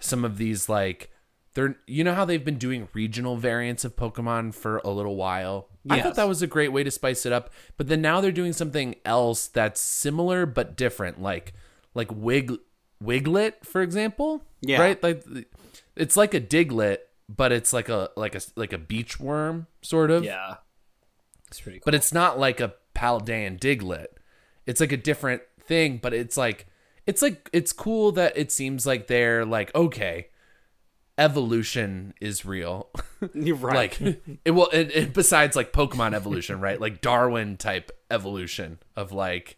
some 0.00 0.24
of 0.24 0.38
these 0.38 0.68
like 0.68 1.10
they're 1.54 1.76
you 1.86 2.02
know 2.02 2.14
how 2.14 2.24
they've 2.24 2.44
been 2.44 2.56
doing 2.56 2.88
regional 2.92 3.36
variants 3.36 3.84
of 3.84 3.94
Pokemon 3.94 4.54
for 4.54 4.78
a 4.78 4.90
little 4.90 5.16
while. 5.16 5.68
I 5.90 6.00
thought 6.00 6.14
that 6.14 6.28
was 6.28 6.42
a 6.42 6.46
great 6.46 6.72
way 6.72 6.84
to 6.84 6.90
spice 6.90 7.26
it 7.26 7.32
up. 7.32 7.50
But 7.76 7.88
then 7.88 8.00
now 8.00 8.20
they're 8.20 8.32
doing 8.32 8.52
something 8.52 8.94
else 9.04 9.48
that's 9.48 9.80
similar 9.80 10.46
but 10.46 10.76
different, 10.76 11.20
like 11.20 11.52
like 11.94 12.08
Wig 12.10 12.52
Wiglett, 13.02 13.64
for 13.64 13.82
example. 13.82 14.44
Yeah. 14.60 14.80
Right? 14.80 15.02
Like 15.02 15.24
it's 15.96 16.16
like 16.16 16.34
a 16.34 16.40
Diglett, 16.40 16.98
but 17.28 17.52
it's 17.52 17.72
like 17.72 17.88
a 17.88 18.10
like 18.16 18.34
a 18.34 18.40
like 18.56 18.72
a 18.72 18.78
beach 18.78 19.20
worm 19.20 19.66
sort 19.82 20.10
of. 20.10 20.24
Yeah. 20.24 20.56
It's 21.48 21.60
pretty 21.60 21.80
cool. 21.80 21.84
But 21.84 21.94
it's 21.94 22.14
not 22.14 22.38
like 22.38 22.60
a 22.60 22.74
Paldean 23.02 23.58
Diglett. 23.58 24.06
It's 24.66 24.80
like 24.80 24.92
a 24.92 24.96
different 24.96 25.42
thing, 25.60 25.98
but 26.00 26.14
it's 26.14 26.36
like 26.36 26.66
it's 27.06 27.20
like 27.22 27.50
it's 27.52 27.72
cool 27.72 28.12
that 28.12 28.36
it 28.36 28.52
seems 28.52 28.86
like 28.86 29.08
they're 29.08 29.44
like 29.44 29.74
okay, 29.74 30.28
evolution 31.18 32.14
is 32.20 32.44
real. 32.44 32.90
you're 33.34 33.56
right 33.56 33.74
like 34.00 34.00
it 34.44 34.50
will 34.52 34.68
it, 34.68 34.90
it, 34.94 35.14
besides 35.14 35.56
like 35.56 35.72
Pokemon 35.72 36.14
evolution, 36.14 36.60
right? 36.60 36.80
Like 36.80 37.00
Darwin 37.00 37.56
type 37.56 37.90
evolution 38.10 38.78
of 38.96 39.12
like 39.12 39.56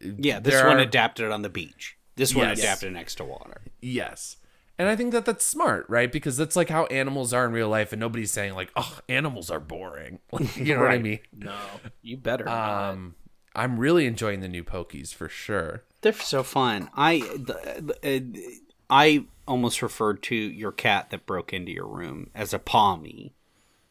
yeah 0.00 0.38
this 0.40 0.62
one 0.62 0.76
are- 0.76 0.80
adapted 0.80 1.30
on 1.30 1.40
the 1.42 1.48
beach 1.48 1.96
this 2.16 2.34
one 2.34 2.48
Yes. 2.48 2.58
adapted 2.58 2.92
next 2.92 3.14
to 3.14 3.24
water 3.24 3.62
yes. 3.80 4.36
And 4.78 4.88
I 4.88 4.96
think 4.96 5.12
that 5.12 5.24
that's 5.24 5.44
smart, 5.44 5.86
right? 5.88 6.10
Because 6.10 6.36
that's 6.36 6.56
like 6.56 6.68
how 6.68 6.86
animals 6.86 7.32
are 7.32 7.46
in 7.46 7.52
real 7.52 7.68
life, 7.68 7.92
and 7.92 8.00
nobody's 8.00 8.32
saying 8.32 8.54
like, 8.54 8.72
"Oh, 8.74 8.98
animals 9.08 9.50
are 9.50 9.60
boring." 9.60 10.18
Like, 10.32 10.56
you 10.56 10.74
know 10.74 10.80
what 10.80 10.90
I 10.90 10.98
mean? 10.98 11.20
no, 11.32 11.54
you 12.02 12.16
better 12.16 12.44
not. 12.44 12.90
Um, 12.90 13.14
I'm 13.54 13.78
really 13.78 14.06
enjoying 14.06 14.40
the 14.40 14.48
new 14.48 14.64
Pokies 14.64 15.14
for 15.14 15.28
sure. 15.28 15.84
They're 16.00 16.12
so 16.12 16.42
fun. 16.42 16.90
I 16.94 17.20
the, 17.20 17.94
the, 18.02 18.60
I 18.90 19.26
almost 19.46 19.80
referred 19.80 20.22
to 20.24 20.34
your 20.34 20.72
cat 20.72 21.10
that 21.10 21.26
broke 21.26 21.52
into 21.52 21.70
your 21.70 21.86
room 21.86 22.30
as 22.34 22.52
a 22.52 22.58
Pawmi. 22.58 23.32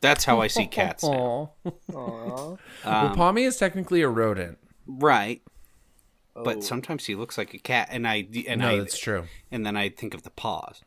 That's 0.02 0.26
how 0.26 0.42
I 0.42 0.48
see 0.48 0.68
cats 0.68 1.04
now. 1.04 1.52
Aw. 1.66 1.72
well, 1.94 2.60
Pawmi 2.84 3.48
is 3.48 3.56
technically 3.56 4.02
a 4.02 4.10
rodent. 4.10 4.58
Right. 4.86 5.42
Oh. 6.36 6.44
But 6.44 6.64
sometimes 6.64 7.06
he 7.06 7.14
looks 7.16 7.38
like 7.38 7.54
a 7.54 7.60
cat, 7.60 7.90
and 7.92 8.08
I 8.08 8.28
and 8.48 8.62
No, 8.62 8.70
I 8.70 8.78
that's 8.80 8.98
true. 8.98 9.26
and 9.52 9.66
then 9.66 9.78
I 9.78 9.90
think 9.90 10.14
of 10.14 10.24
the 10.24 10.32
paws. 10.32 10.82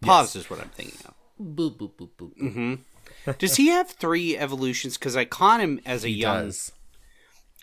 Paws 0.00 0.34
is 0.36 0.48
what 0.48 0.60
I'm 0.60 0.70
thinking 0.70 0.98
of. 1.06 1.14
Boop, 1.38 1.76
boop, 1.76 1.92
boop, 1.98 2.10
boop. 2.18 2.36
Mm-hmm. 2.40 3.32
Does 3.38 3.56
he 3.56 3.68
have 3.68 3.90
three 3.90 4.36
evolutions? 4.38 4.96
Because 4.96 5.16
I 5.16 5.24
caught 5.26 5.60
him 5.60 5.80
as 5.84 6.04
a 6.04 6.08
He 6.08 6.14
young. 6.14 6.46
does. 6.46 6.72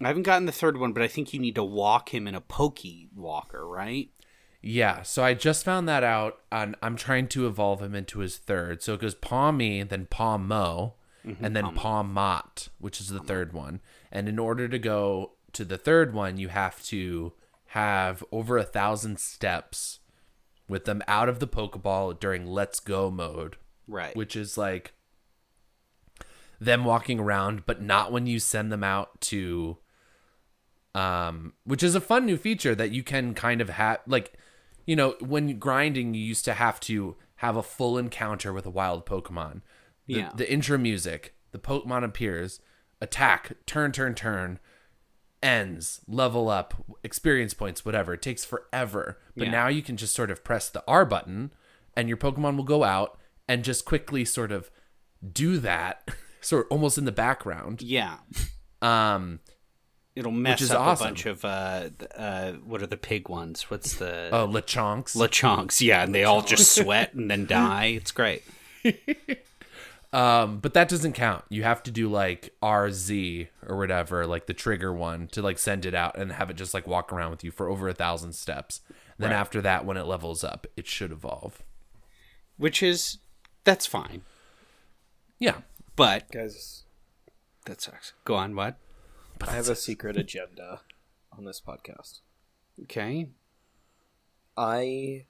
I 0.01 0.07
haven't 0.07 0.23
gotten 0.23 0.45
the 0.45 0.51
third 0.51 0.77
one, 0.77 0.93
but 0.93 1.01
I 1.03 1.07
think 1.07 1.33
you 1.33 1.39
need 1.39 1.55
to 1.55 1.63
walk 1.63 2.13
him 2.13 2.27
in 2.27 2.35
a 2.35 2.41
pokey 2.41 3.09
walker, 3.15 3.67
right? 3.67 4.09
Yeah, 4.61 5.01
so 5.03 5.23
I 5.23 5.33
just 5.33 5.65
found 5.65 5.87
that 5.89 6.03
out, 6.03 6.39
and 6.51 6.75
I'm 6.81 6.95
trying 6.95 7.27
to 7.29 7.47
evolve 7.47 7.81
him 7.81 7.93
into 7.95 8.19
his 8.19 8.37
third. 8.37 8.81
So 8.81 8.93
it 8.93 9.01
goes 9.01 9.15
Pawmi, 9.15 9.87
then 9.87 10.05
Pawmo, 10.05 10.93
and 11.41 11.55
then 11.55 11.75
Pawmot, 11.75 12.69
which 12.79 12.99
is 13.01 13.09
the 13.09 13.19
third 13.19 13.53
one. 13.53 13.81
And 14.11 14.27
in 14.29 14.39
order 14.39 14.67
to 14.67 14.79
go 14.79 15.31
to 15.53 15.63
the 15.65 15.77
third 15.77 16.13
one, 16.13 16.37
you 16.37 16.49
have 16.49 16.83
to 16.85 17.33
have 17.67 18.23
over 18.31 18.57
a 18.57 18.63
thousand 18.63 19.19
steps 19.19 19.99
with 20.67 20.85
them 20.85 21.01
out 21.07 21.29
of 21.29 21.39
the 21.39 21.47
Pokeball 21.47 22.19
during 22.19 22.45
Let's 22.45 22.79
Go 22.79 23.09
mode. 23.11 23.57
Right. 23.87 24.15
which 24.15 24.35
is 24.37 24.57
like 24.57 24.93
them 26.59 26.85
walking 26.85 27.19
around, 27.19 27.65
but 27.65 27.81
not 27.81 28.11
when 28.13 28.25
you 28.27 28.39
send 28.39 28.71
them 28.71 28.83
out 28.83 29.19
to 29.21 29.77
um 30.95 31.53
which 31.65 31.81
is 31.81 31.95
a 31.95 32.01
fun 32.01 32.25
new 32.25 32.37
feature 32.37 32.75
that 32.75 32.91
you 32.91 33.01
can 33.01 33.33
kind 33.33 33.59
of 33.61 33.69
have 33.69 33.99
like 34.05 34.33
you 34.85 34.95
know, 34.95 35.15
when 35.21 35.57
grinding 35.59 36.13
you 36.13 36.21
used 36.21 36.43
to 36.45 36.53
have 36.53 36.79
to 36.81 37.15
have 37.37 37.55
a 37.55 37.63
full 37.63 37.97
encounter 37.97 38.51
with 38.53 38.65
a 38.65 38.69
wild 38.69 39.05
Pokemon. 39.05 39.61
The, 40.07 40.13
Yeah. 40.15 40.31
the 40.35 40.51
intro 40.51 40.77
music, 40.77 41.33
the 41.51 41.57
Pokemon 41.59 42.03
appears, 42.03 42.59
attack, 43.01 43.53
turn, 43.65 43.93
turn, 43.93 44.13
turn, 44.13 44.59
ends, 45.43 46.01
level 46.07 46.49
up, 46.49 46.73
experience 47.03 47.53
points, 47.53 47.85
whatever. 47.85 48.13
It 48.13 48.21
takes 48.21 48.45
forever. 48.45 49.19
But 49.35 49.45
Yeah. 49.47 49.51
now 49.51 49.67
you 49.67 49.81
can 49.83 49.97
just 49.97 50.15
sort 50.15 50.31
of 50.31 50.43
press 50.43 50.69
the 50.69 50.83
R 50.87 51.05
button 51.05 51.51
and 51.95 52.07
your 52.07 52.17
Pokemon 52.17 52.55
will 52.57 52.63
go 52.63 52.83
out 52.83 53.19
and 53.47 53.63
just 53.63 53.85
quickly 53.85 54.25
sort 54.25 54.51
of 54.51 54.71
do 55.31 55.57
that, 55.59 56.07
sort 56.41 56.65
of 56.65 56.71
almost 56.71 56.97
in 56.97 57.05
the 57.05 57.11
background. 57.11 57.81
Yeah. 57.81 58.17
Um, 58.81 59.39
It'll 60.15 60.31
mess 60.31 60.69
up 60.69 60.79
awesome. 60.79 61.05
a 61.05 61.09
bunch 61.09 61.25
of 61.25 61.43
uh, 61.43 61.89
uh, 62.15 62.51
what 62.53 62.81
are 62.83 62.87
the 62.87 62.97
pig 62.97 63.29
ones? 63.29 63.69
What's 63.71 63.95
the 63.95 64.29
oh, 64.31 64.47
Lechonks. 64.47 65.15
Lechonks? 65.15 65.81
Yeah, 65.81 66.03
and 66.03 66.13
they 66.13 66.23
all 66.23 66.41
just 66.43 66.71
sweat 66.75 67.13
and 67.15 67.31
then 67.31 67.45
die. 67.47 67.85
It's 67.95 68.11
great. 68.11 68.43
Um, 70.13 70.59
but 70.59 70.73
that 70.75 70.87
doesn't 70.89 71.13
count. 71.13 71.43
You 71.49 71.63
have 71.63 71.81
to 71.83 71.91
do 71.91 72.07
like 72.07 72.53
RZ 72.61 73.47
or 73.67 73.77
whatever, 73.77 74.27
like 74.27 74.45
the 74.45 74.53
trigger 74.53 74.93
one, 74.93 75.27
to 75.29 75.41
like 75.41 75.57
send 75.57 75.85
it 75.87 75.95
out 75.95 76.17
and 76.17 76.31
have 76.33 76.49
it 76.51 76.53
just 76.55 76.73
like 76.73 76.85
walk 76.85 77.11
around 77.11 77.31
with 77.31 77.43
you 77.43 77.49
for 77.51 77.67
over 77.67 77.89
a 77.89 77.93
thousand 77.93 78.33
steps. 78.33 78.81
then 79.17 79.31
after 79.31 79.59
that, 79.61 79.85
when 79.85 79.97
it 79.97 80.03
levels 80.05 80.43
up, 80.43 80.67
it 80.77 80.85
should 80.87 81.11
evolve. 81.11 81.63
Which 82.57 82.83
is 82.83 83.17
that's 83.63 83.85
fine, 83.87 84.21
Yeah. 85.39 85.61
but 85.95 86.29
Guys, 86.31 86.83
that 87.65 87.81
sucks. 87.81 88.13
Go 88.25 88.35
on. 88.35 88.55
What? 88.55 88.77
I 89.41 89.51
have 89.53 89.67
a 89.69 89.75
secret 89.75 90.15
agenda 90.17 90.81
on 91.35 91.45
this 91.45 91.59
podcast. 91.65 92.19
Okay. 92.83 93.29
I 94.55 95.25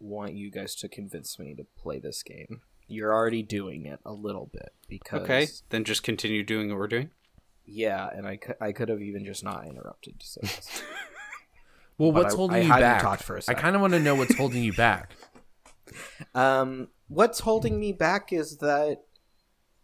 want 0.00 0.34
you 0.34 0.50
guys 0.50 0.74
to 0.76 0.88
convince 0.88 1.38
me 1.38 1.54
to 1.54 1.64
play 1.80 1.98
this 2.00 2.22
game. 2.22 2.62
You're 2.88 3.12
already 3.14 3.42
doing 3.42 3.86
it 3.86 4.00
a 4.04 4.12
little 4.12 4.50
bit 4.52 4.72
because 4.88 5.22
Okay. 5.22 5.46
Then 5.70 5.84
just 5.84 6.02
continue 6.02 6.42
doing 6.42 6.68
what 6.70 6.78
we're 6.78 6.86
doing. 6.88 7.10
yeah, 7.66 8.08
and 8.12 8.26
I 8.26 8.36
could 8.36 8.56
I 8.60 8.72
could 8.72 8.88
have 8.88 9.02
even 9.02 9.24
just 9.24 9.44
not 9.44 9.66
interrupted 9.66 10.18
to 10.20 10.26
say 10.26 10.40
this. 10.42 10.82
Well, 11.98 12.12
But 12.12 12.22
what's 12.24 12.34
I- 12.34 12.36
holding 12.36 12.56
I 12.56 12.60
you 12.60 12.66
hadn't 12.68 12.80
back? 12.82 13.02
talked 13.02 13.22
for 13.24 13.34
a 13.34 13.38
I 13.38 13.40
sec. 13.40 13.58
kind 13.58 13.74
of 13.74 13.82
want 13.82 13.92
to 13.92 13.98
know 14.00 14.14
what's 14.14 14.36
holding 14.36 14.62
you 14.62 14.72
back. 14.72 15.12
Um, 16.34 16.88
what's 17.08 17.40
holding 17.40 17.80
me 17.80 17.92
back 17.92 18.32
is 18.32 18.58
that 18.58 18.98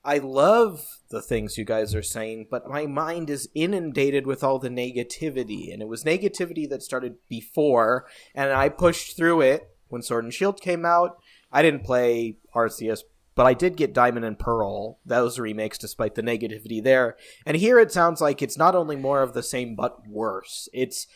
I 0.04 0.18
love 0.18 0.98
the 1.08 1.22
things 1.22 1.56
you 1.56 1.64
guys 1.64 1.94
are 1.94 2.02
saying, 2.02 2.48
but 2.50 2.68
my 2.68 2.84
mind 2.86 3.30
is 3.30 3.48
inundated 3.54 4.26
with 4.26 4.44
all 4.44 4.58
the 4.58 4.68
negativity, 4.68 5.72
and 5.72 5.80
it 5.80 5.88
was 5.88 6.04
negativity 6.04 6.68
that 6.68 6.82
started 6.82 7.16
before, 7.28 8.06
and 8.34 8.50
I 8.52 8.68
pushed 8.68 9.16
through 9.16 9.40
it 9.40 9.66
when 9.88 10.02
Sword 10.02 10.24
and 10.24 10.34
Shield 10.34 10.60
came 10.60 10.84
out. 10.84 11.16
I 11.54 11.62
didn't 11.62 11.84
play 11.84 12.36
Arceus, 12.54 13.00
but 13.34 13.46
I 13.46 13.54
did 13.54 13.76
get 13.76 13.94
Diamond 13.94 14.24
and 14.26 14.38
Pearl. 14.38 14.98
Those 15.06 15.38
remakes, 15.38 15.78
despite 15.78 16.16
the 16.16 16.22
negativity 16.22 16.82
there. 16.82 17.16
And 17.46 17.56
here 17.56 17.78
it 17.78 17.92
sounds 17.92 18.20
like 18.20 18.42
it's 18.42 18.58
not 18.58 18.74
only 18.74 18.96
more 18.96 19.22
of 19.22 19.32
the 19.32 19.42
same, 19.42 19.74
but 19.76 20.06
worse. 20.06 20.68
It's 20.72 21.06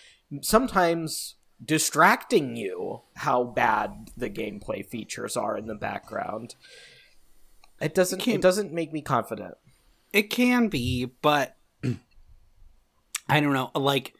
sometimes 0.40 1.34
distracting 1.62 2.56
you 2.56 3.02
how 3.16 3.42
bad 3.42 4.10
the 4.16 4.30
gameplay 4.30 4.86
features 4.86 5.36
are 5.36 5.56
in 5.56 5.66
the 5.66 5.74
background. 5.74 6.54
It 7.80 7.94
doesn't. 7.94 8.20
It 8.20 8.24
Can't- 8.24 8.42
doesn't 8.42 8.72
make 8.72 8.92
me 8.92 9.02
confident. 9.02 9.54
It 10.12 10.30
can 10.30 10.68
be, 10.68 11.04
but 11.20 11.56
I 13.28 13.40
don't 13.40 13.52
know. 13.52 13.70
Like, 13.74 14.14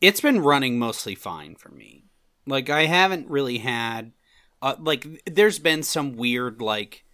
it's 0.00 0.20
been 0.20 0.40
running 0.40 0.78
mostly 0.78 1.14
fine 1.14 1.54
for 1.54 1.68
me. 1.70 2.06
Like, 2.46 2.68
I 2.70 2.86
haven't 2.86 3.30
really 3.30 3.58
had, 3.58 4.12
uh, 4.62 4.76
like, 4.78 5.06
there's 5.26 5.58
been 5.58 5.82
some 5.82 6.16
weird, 6.16 6.62
like, 6.62 7.04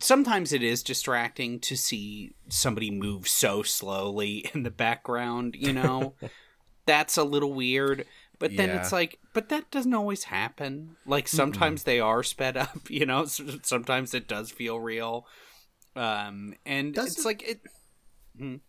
sometimes 0.00 0.52
it 0.52 0.62
is 0.62 0.82
distracting 0.82 1.60
to 1.60 1.76
see 1.76 2.34
somebody 2.48 2.90
move 2.90 3.28
so 3.28 3.62
slowly 3.62 4.48
in 4.54 4.62
the 4.62 4.70
background, 4.70 5.56
you 5.58 5.72
know? 5.72 6.14
That's 6.86 7.16
a 7.16 7.24
little 7.24 7.52
weird. 7.52 8.06
But 8.38 8.56
then 8.56 8.68
it's 8.70 8.92
like, 8.92 9.20
but 9.32 9.48
that 9.48 9.70
doesn't 9.70 9.94
always 9.94 10.24
happen. 10.24 10.96
Like 11.06 11.28
sometimes 11.28 11.84
they 11.84 11.98
are 12.00 12.22
sped 12.22 12.56
up, 12.58 12.78
you 12.90 13.06
know. 13.06 13.24
Sometimes 13.24 14.12
it 14.12 14.28
does 14.28 14.50
feel 14.50 14.78
real, 14.80 15.26
um, 15.96 16.54
and 16.66 16.88
it's 16.88 17.14
Doesn't- 17.14 17.24
like 17.24 17.42
it. 17.48 17.60
Doesn't 18.36 18.60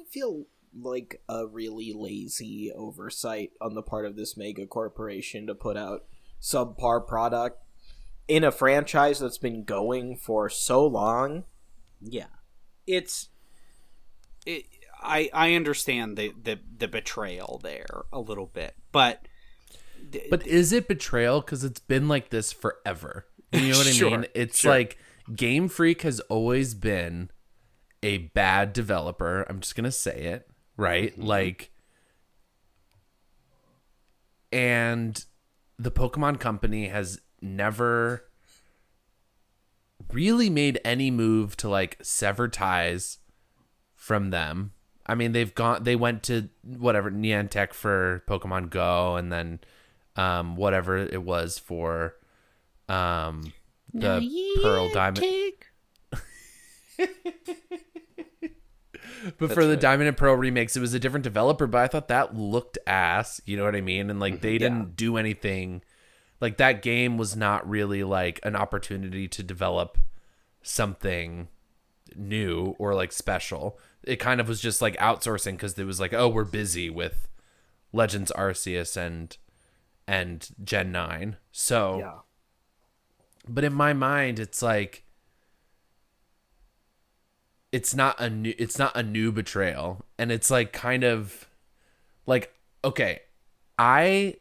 it 0.00 0.08
feel 0.10 0.46
like 0.78 1.22
a 1.28 1.46
really 1.46 1.92
lazy 1.94 2.70
oversight 2.74 3.52
on 3.60 3.74
the 3.74 3.82
part 3.82 4.04
of 4.04 4.16
this 4.16 4.36
mega 4.36 4.66
corporation 4.66 5.46
to 5.46 5.54
put 5.54 5.76
out 5.78 6.04
subpar 6.40 7.06
product 7.06 7.62
in 8.26 8.44
a 8.44 8.52
franchise 8.52 9.18
that's 9.18 9.38
been 9.38 9.64
going 9.64 10.16
for 10.16 10.48
so 10.48 10.86
long? 10.86 11.44
Yeah, 12.00 12.26
it's. 12.86 13.28
It, 14.46 14.64
I 15.00 15.30
I 15.32 15.54
understand 15.54 16.16
the, 16.16 16.32
the 16.42 16.58
the 16.76 16.88
betrayal 16.88 17.60
there 17.62 18.04
a 18.12 18.20
little 18.20 18.46
bit, 18.46 18.74
but 18.92 19.26
But 20.30 20.46
is 20.46 20.72
it 20.72 20.88
betrayal? 20.88 21.40
Because 21.40 21.64
it's 21.64 21.80
been 21.80 22.08
like 22.08 22.30
this 22.30 22.52
forever. 22.52 23.26
You 23.52 23.72
know 23.72 23.78
what 23.78 23.86
I 23.86 23.90
Sure, 23.92 24.10
mean? 24.10 24.26
It's 24.34 24.60
sure. 24.60 24.70
like 24.70 24.98
Game 25.34 25.68
Freak 25.68 26.02
has 26.02 26.20
always 26.20 26.74
been 26.74 27.30
a 28.02 28.18
bad 28.18 28.72
developer. 28.72 29.44
I'm 29.48 29.60
just 29.60 29.74
gonna 29.76 29.92
say 29.92 30.22
it, 30.22 30.48
right? 30.76 31.12
Mm-hmm. 31.12 31.22
Like, 31.26 31.70
and 34.52 35.24
the 35.78 35.90
Pokemon 35.90 36.40
Company 36.40 36.88
has 36.88 37.20
never 37.40 38.24
really 40.12 40.50
made 40.50 40.80
any 40.84 41.10
move 41.10 41.56
to 41.58 41.68
like 41.68 41.98
sever 42.02 42.48
ties 42.48 43.18
from 43.94 44.30
them. 44.30 44.72
I 45.06 45.14
mean, 45.14 45.32
they've 45.32 45.54
gone. 45.54 45.84
They 45.84 45.96
went 45.96 46.22
to 46.24 46.48
whatever 46.62 47.10
Niantic 47.10 47.72
for 47.72 48.22
Pokemon 48.28 48.70
Go, 48.70 49.16
and 49.16 49.32
then 49.32 49.60
um, 50.16 50.56
whatever 50.56 50.98
it 50.98 51.22
was 51.22 51.58
for 51.58 52.16
um, 52.88 53.52
the 53.94 54.58
Pearl 54.62 54.90
Diamond. 54.92 55.24
But 59.38 59.52
for 59.52 59.64
the 59.64 59.76
Diamond 59.76 60.08
and 60.08 60.16
Pearl 60.16 60.34
remakes, 60.34 60.76
it 60.76 60.80
was 60.80 60.94
a 60.94 61.00
different 61.00 61.24
developer. 61.24 61.66
But 61.66 61.82
I 61.82 61.86
thought 61.88 62.08
that 62.08 62.36
looked 62.36 62.78
ass. 62.86 63.40
You 63.44 63.56
know 63.56 63.64
what 63.64 63.76
I 63.76 63.80
mean? 63.80 64.10
And 64.10 64.20
like 64.20 64.34
mm-hmm. 64.34 64.42
they 64.42 64.58
didn't 64.58 64.96
do 64.96 65.16
anything. 65.16 65.82
Like 66.40 66.56
that 66.58 66.82
game 66.82 67.18
was 67.18 67.36
not 67.36 67.68
really 67.68 68.04
like 68.04 68.40
an 68.42 68.54
opportunity 68.54 69.26
to 69.28 69.42
develop 69.42 69.98
something 70.62 71.48
new 72.14 72.76
or 72.78 72.94
like 72.94 73.12
special. 73.12 73.78
It 74.02 74.16
kind 74.16 74.40
of 74.40 74.48
was 74.48 74.60
just 74.60 74.80
like 74.80 74.96
outsourcing 74.98 75.52
because 75.52 75.78
it 75.78 75.84
was 75.84 76.00
like, 76.00 76.12
oh, 76.12 76.28
we're 76.28 76.44
busy 76.44 76.90
with 76.90 77.28
Legends 77.92 78.32
Arceus 78.36 78.96
and 78.96 79.36
and 80.06 80.48
Gen 80.64 80.90
Nine. 80.90 81.36
So, 81.52 81.98
Yeah. 81.98 82.18
but 83.46 83.64
in 83.64 83.74
my 83.74 83.92
mind, 83.92 84.38
it's 84.38 84.62
like 84.62 85.04
it's 87.72 87.94
not 87.94 88.18
a 88.18 88.30
new 88.30 88.54
it's 88.58 88.78
not 88.78 88.96
a 88.96 89.02
new 89.02 89.32
betrayal, 89.32 90.04
and 90.18 90.32
it's 90.32 90.50
like 90.50 90.72
kind 90.72 91.04
of 91.04 91.48
like 92.26 92.52
okay, 92.84 93.20
I 93.78 94.36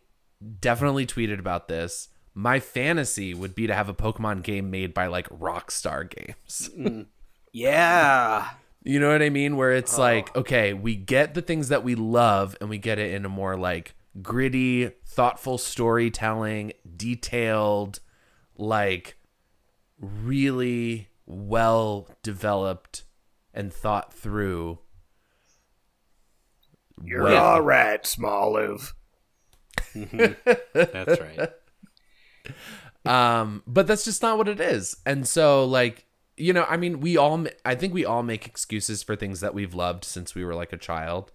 definitely 0.59 1.05
tweeted 1.05 1.39
about 1.39 1.67
this. 1.67 2.09
My 2.33 2.59
fantasy 2.59 3.33
would 3.33 3.55
be 3.55 3.67
to 3.67 3.73
have 3.73 3.89
a 3.89 3.93
Pokemon 3.93 4.43
game 4.43 4.69
made 4.69 4.93
by 4.93 5.07
like 5.07 5.27
Rockstar 5.29 6.09
Games. 6.09 6.69
Mm. 6.79 7.07
Yeah. 7.53 8.49
You 8.83 8.99
know 8.99 9.11
what 9.11 9.23
I 9.23 9.29
mean? 9.29 9.57
Where 9.57 9.71
it's 9.71 9.97
oh. 9.97 10.01
like, 10.01 10.35
okay, 10.35 10.73
we 10.73 10.95
get 10.95 11.33
the 11.33 11.41
things 11.41 11.69
that 11.69 11.83
we 11.83 11.95
love 11.95 12.55
and 12.61 12.69
we 12.69 12.77
get 12.77 12.99
it 12.99 13.13
in 13.13 13.25
a 13.25 13.29
more 13.29 13.57
like 13.57 13.95
gritty, 14.21 14.91
thoughtful 15.05 15.57
storytelling, 15.57 16.73
detailed, 16.95 17.99
like 18.55 19.17
really 19.99 21.07
well 21.25 22.07
developed 22.21 23.03
and 23.57 23.73
thought 23.73 24.13
through. 24.13 24.79
You're 27.03 27.23
Well- 27.23 27.43
all 27.43 27.61
right, 27.61 28.01
Smoliv. 28.03 28.93
That's 29.93 31.19
right. 31.19 31.49
um 33.05 33.61
but 33.67 33.87
that's 33.87 34.03
just 34.03 34.21
not 34.21 34.37
what 34.37 34.47
it 34.47 34.59
is 34.59 34.97
and 35.05 35.27
so 35.27 35.63
like 35.65 36.05
you 36.35 36.51
know 36.51 36.65
i 36.67 36.75
mean 36.75 36.99
we 36.99 37.15
all, 37.15 37.45
I 37.65 37.75
think 37.75 37.93
we 37.93 38.03
all 38.05 38.23
make 38.23 38.45
excuses 38.45 39.01
for 39.03 39.15
things 39.15 39.39
that 39.39 39.53
we've 39.53 39.73
loved 39.73 40.03
since 40.03 40.33
we 40.35 40.43
were 40.43 40.55
like 40.55 40.73
a 40.73 40.77
child 40.77 41.31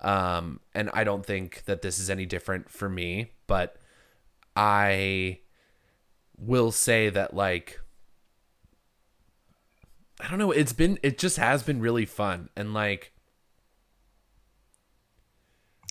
um 0.00 0.60
and 0.74 0.90
i 0.92 1.04
don't 1.04 1.24
think 1.26 1.64
that 1.66 1.82
this 1.82 1.98
is 1.98 2.10
any 2.10 2.26
different 2.26 2.68
for 2.68 2.88
me 2.88 3.32
but 3.46 3.76
i 4.54 5.38
will 6.38 6.70
say 6.70 7.08
that 7.08 7.34
like 7.34 7.80
I 10.20 10.28
don't 10.28 10.38
know. 10.38 10.50
It's 10.50 10.72
been 10.72 10.98
it 11.02 11.18
just 11.18 11.36
has 11.36 11.62
been 11.62 11.80
really 11.80 12.06
fun 12.06 12.48
and 12.56 12.72
like 12.72 13.12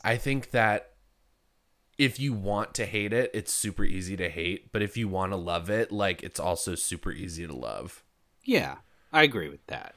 I 0.04 0.18
think 0.18 0.52
that 0.52 0.92
if 1.98 2.20
you 2.20 2.34
want 2.34 2.74
to 2.76 2.86
hate 2.86 3.14
it, 3.14 3.32
it's 3.34 3.54
super 3.54 3.84
easy 3.84 4.18
to 4.18 4.30
hate, 4.30 4.72
but 4.72 4.82
if 4.82 4.98
you 4.98 5.08
want 5.08 5.32
to 5.32 5.38
love 5.38 5.70
it, 5.70 5.92
like 5.92 6.24
it's 6.24 6.40
also 6.40 6.76
super 6.76 7.12
easy 7.12 7.48
to 7.48 7.56
love. 7.56 8.04
Yeah, 8.44 8.76
I 9.12 9.24
agree 9.24 9.50
with 9.50 9.66
that. 9.68 9.96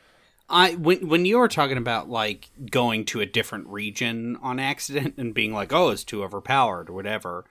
I 0.49 0.77
when 0.77 1.09
when 1.09 1.27
you 1.27 1.39
were 1.39 1.49
talking 1.49 1.77
about 1.77 2.09
like 2.09 2.49
going 2.71 3.05
to 3.07 3.21
a 3.21 3.27
different 3.27 3.67
region 3.69 4.39
on 4.41 4.59
accident 4.59 5.15
and 5.19 5.35
being 5.35 5.53
like, 5.53 5.73
"Oh, 5.73 5.91
it's 5.91 6.05
too 6.05 6.23
overpowered" 6.23 6.89
or 6.89 6.95
whatever, 6.95 7.45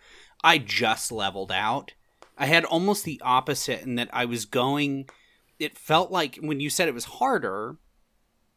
I 0.44 0.58
just 0.58 1.12
leveled 1.12 1.52
out. 1.52 1.94
I 2.38 2.48
had 2.48 2.66
almost 2.66 3.04
the 3.04 3.22
opposite 3.24 3.82
in 3.82 3.96
that 3.96 4.10
I 4.14 4.26
was 4.26 4.46
going. 4.46 5.10
It 5.60 5.78
felt 5.78 6.12
like 6.12 6.38
when 6.42 6.60
you 6.60 6.70
said 6.70 6.88
it 6.88 6.94
was 6.94 7.06
harder, 7.06 7.78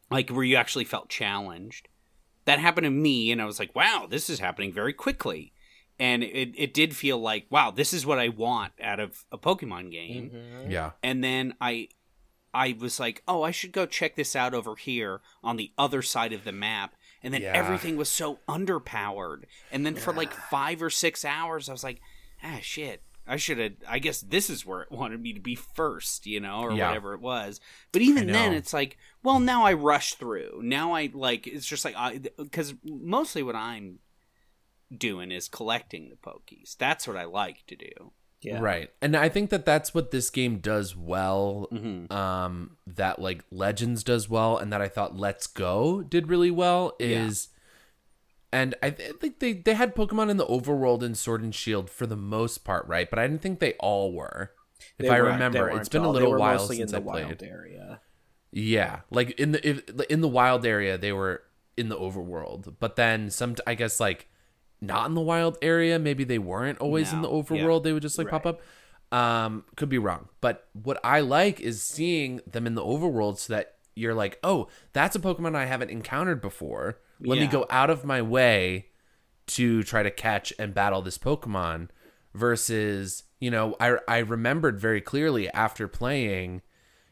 like 0.09 0.29
where 0.29 0.43
you 0.43 0.55
actually 0.55 0.85
felt 0.85 1.09
challenged. 1.09 1.87
That 2.45 2.59
happened 2.59 2.85
to 2.85 2.91
me, 2.91 3.31
and 3.31 3.41
I 3.41 3.45
was 3.45 3.59
like, 3.59 3.75
"Wow, 3.75 4.07
this 4.09 4.29
is 4.29 4.39
happening 4.39 4.73
very 4.73 4.93
quickly." 4.93 5.53
And 5.99 6.23
it, 6.23 6.53
it 6.57 6.73
did 6.73 6.95
feel 6.95 7.19
like, 7.19 7.45
wow, 7.51 7.69
this 7.69 7.93
is 7.93 8.07
what 8.07 8.17
I 8.17 8.29
want 8.29 8.73
out 8.81 8.99
of 8.99 9.23
a 9.31 9.37
Pokemon 9.37 9.91
game 9.91 10.31
Yeah. 10.67 10.91
and 11.03 11.23
then 11.23 11.53
I 11.61 11.89
I 12.53 12.75
was 12.79 12.99
like, 12.99 13.21
"Oh, 13.27 13.43
I 13.43 13.51
should 13.51 13.71
go 13.71 13.85
check 13.85 14.15
this 14.15 14.35
out 14.35 14.53
over 14.53 14.75
here 14.75 15.21
on 15.43 15.55
the 15.57 15.71
other 15.77 16.01
side 16.01 16.33
of 16.33 16.43
the 16.43 16.51
map." 16.51 16.95
And 17.23 17.33
then 17.33 17.43
Yeah. 17.43 17.53
everything 17.53 17.95
was 17.97 18.09
so 18.09 18.39
underpowered. 18.49 19.43
And 19.71 19.85
then 19.85 19.95
for 19.95 20.11
like 20.11 20.33
5 20.33 20.81
or 20.81 20.89
6 20.89 21.23
hours 21.23 21.69
I 21.69 21.71
was 21.71 21.83
like, 21.83 22.01
"Ah, 22.43 22.59
shit. 22.61 23.03
I 23.27 23.37
should 23.37 23.57
have 23.59 23.73
I 23.87 23.99
guess 23.99 24.21
this 24.21 24.49
is 24.49 24.65
where 24.65 24.81
it 24.81 24.91
wanted 24.91 25.21
me 25.21 25.33
to 25.33 25.39
be 25.39 25.55
first, 25.55 26.25
you 26.25 26.39
know, 26.39 26.61
or 26.61 26.71
Yeah. 26.73 26.87
whatever 26.87 27.13
it 27.13 27.21
was." 27.21 27.59
But 27.91 28.01
even 28.01 28.27
then 28.27 28.53
it's 28.53 28.73
like, 28.73 28.97
well, 29.23 29.39
now 29.39 29.63
I 29.63 29.73
rush 29.73 30.15
through. 30.15 30.61
Now 30.63 30.93
I 30.93 31.09
like 31.13 31.47
it's 31.47 31.65
just 31.67 31.85
like 31.85 31.95
I 31.97 32.19
cuz 32.51 32.73
mostly 32.83 33.43
what 33.43 33.55
I'm 33.55 33.99
doing 34.95 35.31
is 35.31 35.47
collecting 35.47 36.09
the 36.09 36.15
pokies. 36.15 36.75
That's 36.77 37.07
what 37.07 37.15
I 37.17 37.23
like 37.25 37.65
to 37.67 37.75
do. 37.75 38.11
Yeah. 38.41 38.59
Right. 38.59 38.89
And 39.01 39.15
I 39.15 39.29
think 39.29 39.51
that 39.51 39.65
that's 39.65 39.93
what 39.93 40.09
this 40.11 40.29
game 40.31 40.57
does 40.57 40.95
well. 40.95 41.67
Mhm. 41.71 42.11
Um, 42.11 42.77
that 42.87 43.19
like 43.19 43.45
Legends 43.51 44.03
does 44.03 44.27
well, 44.29 44.57
and 44.57 44.73
that 44.73 44.81
I 44.81 44.87
thought 44.87 45.15
Let's 45.15 45.45
Go 45.47 46.01
did 46.01 46.27
really 46.27 46.49
well 46.51 46.95
Yeah. 46.99 47.29
And 48.53 48.75
I 48.83 48.89
th- 48.91 49.15
think 49.19 49.39
they 49.39 49.53
they 49.53 49.73
had 49.73 49.95
Pokemon 49.95 50.29
in 50.29 50.37
the 50.37 50.45
overworld 50.45 51.03
in 51.03 51.15
Sword 51.15 51.41
and 51.43 51.53
Shield 51.55 51.89
for 51.89 52.05
the 52.05 52.15
most 52.17 52.63
part, 52.63 52.85
right? 52.87 53.09
But 53.09 53.19
I 53.19 53.27
didn't 53.27 53.41
think 53.41 53.59
they 53.59 53.73
all 53.73 54.13
were. 54.13 54.51
If 54.97 55.05
They 55.05 55.09
I 55.09 55.17
remember, 55.17 55.69
it's 55.69 55.89
been 55.89 56.01
a 56.03 56.07
all- 56.07 56.13
they 56.13 56.21
little 56.21 56.37
while 56.39 56.59
since 56.59 56.91
in 56.91 56.97
I 56.97 57.01
played. 57.01 57.43
area. 57.43 58.01
Yeah, 58.51 59.01
like 59.09 59.31
in 59.39 59.53
the 59.53 59.67
if, 59.67 59.87
in 60.09 60.21
the 60.21 60.27
wild 60.27 60.65
area, 60.65 60.97
they 60.97 61.11
were 61.13 61.43
in 61.77 61.87
the 61.89 61.97
overworld, 61.97 62.75
but 62.79 62.95
then 62.97 63.29
some, 63.29 63.55
I 63.65 63.75
guess, 63.75 63.99
like 63.99 64.27
not 64.81 65.07
in 65.07 65.13
the 65.13 65.21
wild 65.21 65.57
area. 65.61 65.97
Maybe 65.99 66.23
they 66.25 66.39
weren't 66.39 66.79
always 66.79 67.13
in 67.13 67.21
the 67.21 67.29
No, 67.29 67.37
yeah. 67.37 67.43
overworld. 67.43 67.83
They 67.83 67.93
would 67.93 68.01
just 68.01 68.17
like 68.17 68.27
pop 68.29 68.45
up. 68.45 68.61
Um, 69.13 69.65
could 69.75 69.89
be 69.89 69.97
wrong, 69.97 70.29
but 70.39 70.67
what 70.71 70.97
I 71.03 71.19
like 71.19 71.59
is 71.59 71.83
seeing 71.83 72.39
them 72.47 72.65
in 72.65 72.75
the 72.75 72.81
overworld, 72.81 73.37
so 73.39 73.53
that 73.53 73.75
you're 73.93 74.13
like, 74.13 74.39
oh, 74.41 74.67
that's 74.93 75.17
a 75.17 75.19
Pokemon 75.19 75.53
I 75.53 75.65
haven't 75.65 75.89
encountered 75.91 76.41
before. 76.41 76.97
Let 77.21 77.39
me 77.39 77.47
go 77.47 77.65
out 77.69 77.89
of 77.89 78.05
my 78.05 78.21
way 78.21 78.87
to 79.47 79.83
try 79.83 80.03
to 80.03 80.11
catch 80.11 80.53
and 80.57 80.73
battle 80.73 81.01
this 81.01 81.17
Pokemon. 81.17 81.89
Versus, 82.33 83.23
you 83.41 83.51
know, 83.51 83.75
I 83.79 83.97
I 84.07 84.19
remembered 84.19 84.79
very 84.79 85.01
clearly 85.01 85.49
after 85.49 85.87
playing 85.89 86.61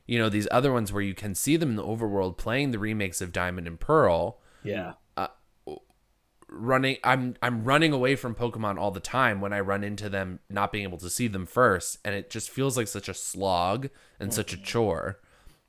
you 0.10 0.18
know 0.18 0.28
these 0.28 0.48
other 0.50 0.74
ones 0.74 0.92
where 0.92 1.04
you 1.04 1.14
can 1.14 1.36
see 1.36 1.56
them 1.56 1.70
in 1.70 1.76
the 1.76 1.84
overworld 1.84 2.36
playing 2.36 2.72
the 2.72 2.80
remakes 2.80 3.22
of 3.22 3.32
Diamond 3.32 3.68
and 3.68 3.80
Pearl 3.80 4.40
Yeah. 4.64 4.94
Uh, 5.16 5.28
running 6.50 6.98
I'm 7.04 7.36
I'm 7.44 7.64
running 7.64 7.94
away 7.94 8.16
from 8.16 8.34
Pokemon 8.34 8.80
all 8.80 8.90
the 8.90 9.00
time 9.00 9.40
when 9.40 9.54
I 9.54 9.60
run 9.60 9.84
into 9.84 10.10
them 10.10 10.40
not 10.50 10.72
being 10.72 10.84
able 10.84 10.98
to 10.98 11.12
see 11.12 11.28
them 11.28 11.46
first 11.46 12.00
and 12.04 12.16
it 12.16 12.32
just 12.32 12.50
feels 12.50 12.76
like 12.76 12.88
such 12.88 13.08
a 13.08 13.14
slog 13.14 13.90
and 14.20 14.34
such 14.34 14.52
a 14.52 14.56
mm-hmm. 14.56 14.66
chore 14.66 15.20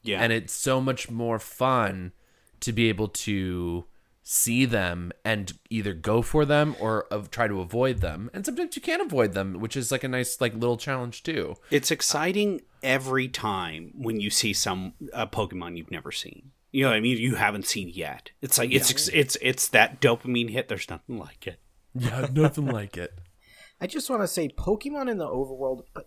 Yeah. 0.02 0.22
and 0.22 0.32
it's 0.32 0.54
so 0.54 0.80
much 0.80 1.10
more 1.10 1.38
fun 1.38 2.12
to 2.60 2.72
be 2.72 2.88
able 2.88 3.08
to 3.08 3.84
see 4.32 4.64
them 4.64 5.10
and 5.24 5.54
either 5.70 5.92
go 5.92 6.22
for 6.22 6.44
them 6.44 6.76
or 6.78 7.02
of 7.10 7.32
try 7.32 7.48
to 7.48 7.60
avoid 7.60 7.98
them 8.00 8.30
and 8.32 8.46
sometimes 8.46 8.76
you 8.76 8.80
can't 8.82 9.02
avoid 9.02 9.32
them 9.32 9.54
which 9.58 9.76
is 9.76 9.90
like 9.90 10.04
a 10.04 10.08
nice 10.08 10.40
like 10.40 10.52
little 10.54 10.76
challenge 10.76 11.24
too 11.24 11.56
It's 11.68 11.90
exciting 11.90 12.60
every 12.80 13.26
time 13.26 13.92
when 13.98 14.20
you 14.20 14.30
see 14.30 14.52
some 14.52 14.92
a 15.12 15.26
Pokemon 15.26 15.76
you've 15.76 15.90
never 15.90 16.12
seen. 16.12 16.52
You 16.70 16.84
know 16.84 16.90
what 16.90 16.96
I 16.98 17.00
mean? 17.00 17.18
You 17.18 17.34
haven't 17.34 17.66
seen 17.66 17.88
yet. 17.92 18.30
It's 18.40 18.56
like 18.56 18.70
it's 18.70 18.88
ex 18.92 19.08
it's 19.08 19.36
it's 19.42 19.66
that 19.70 20.00
dopamine 20.00 20.50
hit. 20.50 20.68
There's 20.68 20.88
nothing 20.88 21.18
like 21.18 21.48
it. 21.48 21.58
yeah 21.94 22.28
nothing 22.32 22.66
like 22.78 22.96
it 22.96 23.12
I 23.80 23.88
just 23.88 24.08
want 24.10 24.22
to 24.22 24.28
say 24.28 24.48
Pokemon 24.48 25.10
in 25.10 25.18
the 25.18 25.26
overworld, 25.26 25.80
but 25.92 26.06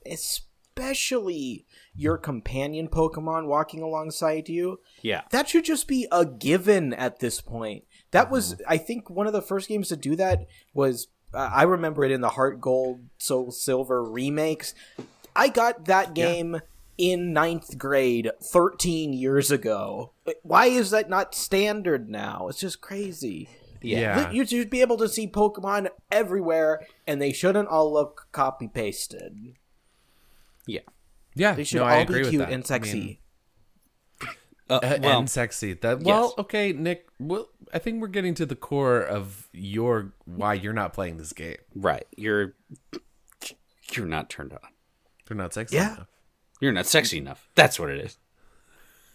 especially 0.77 1.65
your 1.95 2.17
companion 2.17 2.87
Pokemon 2.87 3.47
walking 3.47 3.81
alongside 3.81 4.47
you, 4.49 4.79
Yeah. 5.01 5.21
that 5.31 5.49
should 5.49 5.65
just 5.65 5.87
be 5.87 6.07
a 6.11 6.25
given 6.25 6.93
at 6.93 7.19
this 7.19 7.41
point. 7.41 7.83
That 8.13 8.31
was, 8.31 8.61
I 8.67 8.77
think, 8.77 9.09
one 9.09 9.27
of 9.27 9.33
the 9.33 9.41
first 9.41 9.67
games 9.67 9.89
to 9.89 9.97
do 9.97 10.15
that 10.15 10.47
was. 10.73 11.07
Uh, 11.33 11.49
I 11.51 11.63
remember 11.63 12.03
it 12.05 12.11
in 12.11 12.21
the 12.21 12.29
Heart 12.29 12.61
Gold, 12.61 13.01
Soul 13.17 13.51
Silver 13.51 14.03
remakes. 14.03 14.75
I 15.35 15.49
got 15.49 15.85
that 15.85 16.13
game 16.13 16.61
in 16.95 17.33
ninth 17.33 17.75
grade 17.79 18.29
13 18.51 19.13
years 19.13 19.49
ago. 19.49 20.13
Why 20.43 20.67
is 20.67 20.91
that 20.91 21.09
not 21.09 21.33
standard 21.33 22.07
now? 22.07 22.47
It's 22.49 22.59
just 22.59 22.81
crazy. 22.81 23.49
yeah 23.81 24.29
You 24.29 24.45
should 24.45 24.69
be 24.69 24.81
able 24.81 24.97
to 24.97 25.09
see 25.09 25.27
Pokemon 25.27 25.87
everywhere, 26.11 26.85
and 27.07 27.19
they 27.19 27.33
shouldn't 27.33 27.67
all 27.67 27.91
look 27.91 28.27
copy 28.31 28.67
pasted. 28.67 29.55
Yeah. 30.67 30.81
yeah 31.33 31.53
They 31.53 31.63
should 31.63 31.77
no, 31.79 31.85
I 31.85 31.95
all 31.95 32.01
agree 32.03 32.23
be 32.23 32.29
cute 32.29 32.39
that. 32.41 32.51
and 32.53 32.63
I 32.63 32.67
sexy. 32.67 32.99
mean, 32.99 33.17
Uh, 34.69 34.75
Uh, 34.81 34.97
well, 35.01 35.19
and 35.19 35.29
sexy. 35.29 35.73
That 35.73 36.01
well, 36.03 36.25
yes. 36.27 36.33
okay, 36.39 36.71
Nick. 36.73 37.07
Well, 37.19 37.49
I 37.73 37.79
think 37.79 38.01
we're 38.01 38.07
getting 38.07 38.33
to 38.35 38.45
the 38.45 38.55
core 38.55 39.01
of 39.01 39.47
your 39.51 40.13
why 40.25 40.53
you're 40.53 40.73
not 40.73 40.93
playing 40.93 41.17
this 41.17 41.33
game. 41.33 41.57
right. 41.75 42.05
You're 42.15 42.53
you're 43.93 44.05
not 44.05 44.29
turned 44.29 44.53
on. 44.53 44.59
They're 45.27 45.37
not 45.37 45.53
sexy 45.53 45.75
Yeah. 45.77 45.95
enough. 45.95 46.07
You're 46.61 46.71
not 46.71 46.85
sexy 46.85 47.17
enough. 47.17 47.49
That's 47.55 47.79
what 47.79 47.89
it 47.89 47.99
is. 47.99 48.17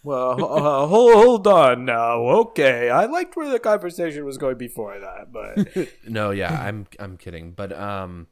well, 0.02 0.32
uh, 0.44 0.86
hold, 0.86 1.14
hold 1.14 1.46
on 1.46 1.84
now. 1.84 2.20
Okay, 2.20 2.88
I 2.90 3.06
liked 3.06 3.36
where 3.36 3.48
the 3.48 3.58
conversation 3.58 4.24
was 4.24 4.38
going 4.38 4.56
before 4.58 4.98
that, 4.98 5.32
but 5.32 5.88
No, 6.08 6.30
yeah, 6.30 6.52
I'm 6.52 6.86
I'm 6.98 7.16
kidding. 7.16 7.52
But 7.52 7.72
um, 7.72 8.26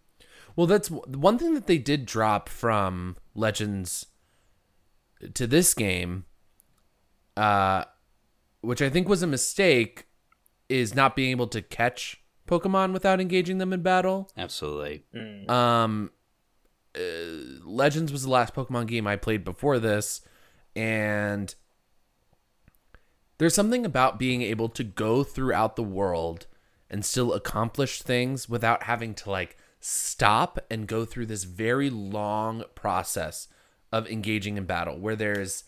well, 0.54 0.66
that's 0.66 0.90
one 0.90 1.38
thing 1.38 1.54
that 1.54 1.66
they 1.66 1.78
did 1.78 2.04
drop 2.06 2.48
from 2.48 3.16
Legends 3.34 4.06
to 5.34 5.46
this 5.46 5.72
game, 5.74 6.24
uh, 7.36 7.84
which 8.60 8.82
I 8.82 8.90
think 8.90 9.08
was 9.08 9.22
a 9.22 9.26
mistake, 9.26 10.06
is 10.68 10.94
not 10.94 11.16
being 11.16 11.30
able 11.30 11.46
to 11.48 11.62
catch 11.62 12.22
Pokemon 12.46 12.92
without 12.92 13.20
engaging 13.20 13.58
them 13.58 13.72
in 13.72 13.82
battle. 13.82 14.30
Absolutely. 14.36 15.04
Um, 15.48 16.10
uh, 16.94 17.00
Legends 17.64 18.12
was 18.12 18.22
the 18.22 18.30
last 18.30 18.54
Pokemon 18.54 18.86
game 18.86 19.06
I 19.06 19.16
played 19.16 19.44
before 19.44 19.78
this, 19.78 20.20
and 20.74 21.54
there's 23.38 23.54
something 23.54 23.84
about 23.84 24.18
being 24.18 24.42
able 24.42 24.68
to 24.70 24.84
go 24.84 25.22
throughout 25.22 25.76
the 25.76 25.82
world 25.82 26.46
and 26.88 27.04
still 27.04 27.32
accomplish 27.32 28.02
things 28.02 28.48
without 28.48 28.84
having 28.84 29.14
to 29.14 29.30
like 29.30 29.56
stop 29.80 30.58
and 30.70 30.86
go 30.86 31.04
through 31.04 31.26
this 31.26 31.44
very 31.44 31.90
long 31.90 32.64
process 32.74 33.48
of 33.92 34.08
engaging 34.08 34.56
in 34.56 34.64
battle 34.64 34.98
where 34.98 35.16
there's 35.16 35.64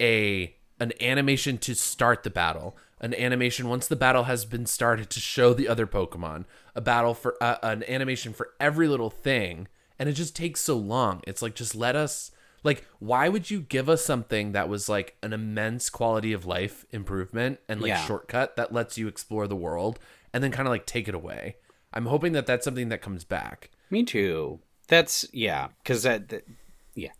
a 0.00 0.54
an 0.80 0.92
animation 1.00 1.56
to 1.56 1.74
start 1.74 2.22
the 2.24 2.30
battle 2.30 2.76
an 3.00 3.14
animation 3.14 3.68
once 3.68 3.86
the 3.86 3.96
battle 3.96 4.24
has 4.24 4.44
been 4.44 4.66
started 4.66 5.10
to 5.10 5.20
show 5.20 5.52
the 5.52 5.68
other 5.68 5.86
pokemon 5.86 6.44
a 6.74 6.80
battle 6.80 7.14
for 7.14 7.36
uh, 7.42 7.56
an 7.62 7.82
animation 7.88 8.32
for 8.32 8.50
every 8.60 8.88
little 8.88 9.10
thing 9.10 9.68
and 9.98 10.08
it 10.08 10.12
just 10.12 10.34
takes 10.36 10.60
so 10.60 10.76
long 10.76 11.20
it's 11.26 11.42
like 11.42 11.54
just 11.54 11.74
let 11.74 11.96
us 11.96 12.30
like 12.62 12.86
why 12.98 13.28
would 13.28 13.50
you 13.50 13.60
give 13.60 13.88
us 13.88 14.04
something 14.04 14.52
that 14.52 14.68
was 14.68 14.88
like 14.88 15.16
an 15.22 15.32
immense 15.32 15.90
quality 15.90 16.32
of 16.32 16.46
life 16.46 16.86
improvement 16.92 17.58
and 17.68 17.80
like 17.80 17.88
Yeah. 17.90 18.04
shortcut 18.06 18.56
that 18.56 18.72
lets 18.72 18.96
you 18.96 19.06
explore 19.08 19.46
the 19.46 19.56
world 19.56 19.98
and 20.32 20.42
then 20.42 20.50
kind 20.50 20.66
of 20.66 20.70
like 20.72 20.86
take 20.86 21.08
it 21.08 21.14
away 21.14 21.56
i'm 21.92 22.06
hoping 22.06 22.32
that 22.32 22.46
that's 22.46 22.64
something 22.64 22.88
that 22.88 23.02
comes 23.02 23.24
back 23.24 23.70
Me 23.90 24.02
too. 24.04 24.60
That's 24.88 25.24
yeah, 25.32 25.68
because 25.82 26.02
that, 26.02 26.28
that 26.28 26.46
yeah. 26.94 27.12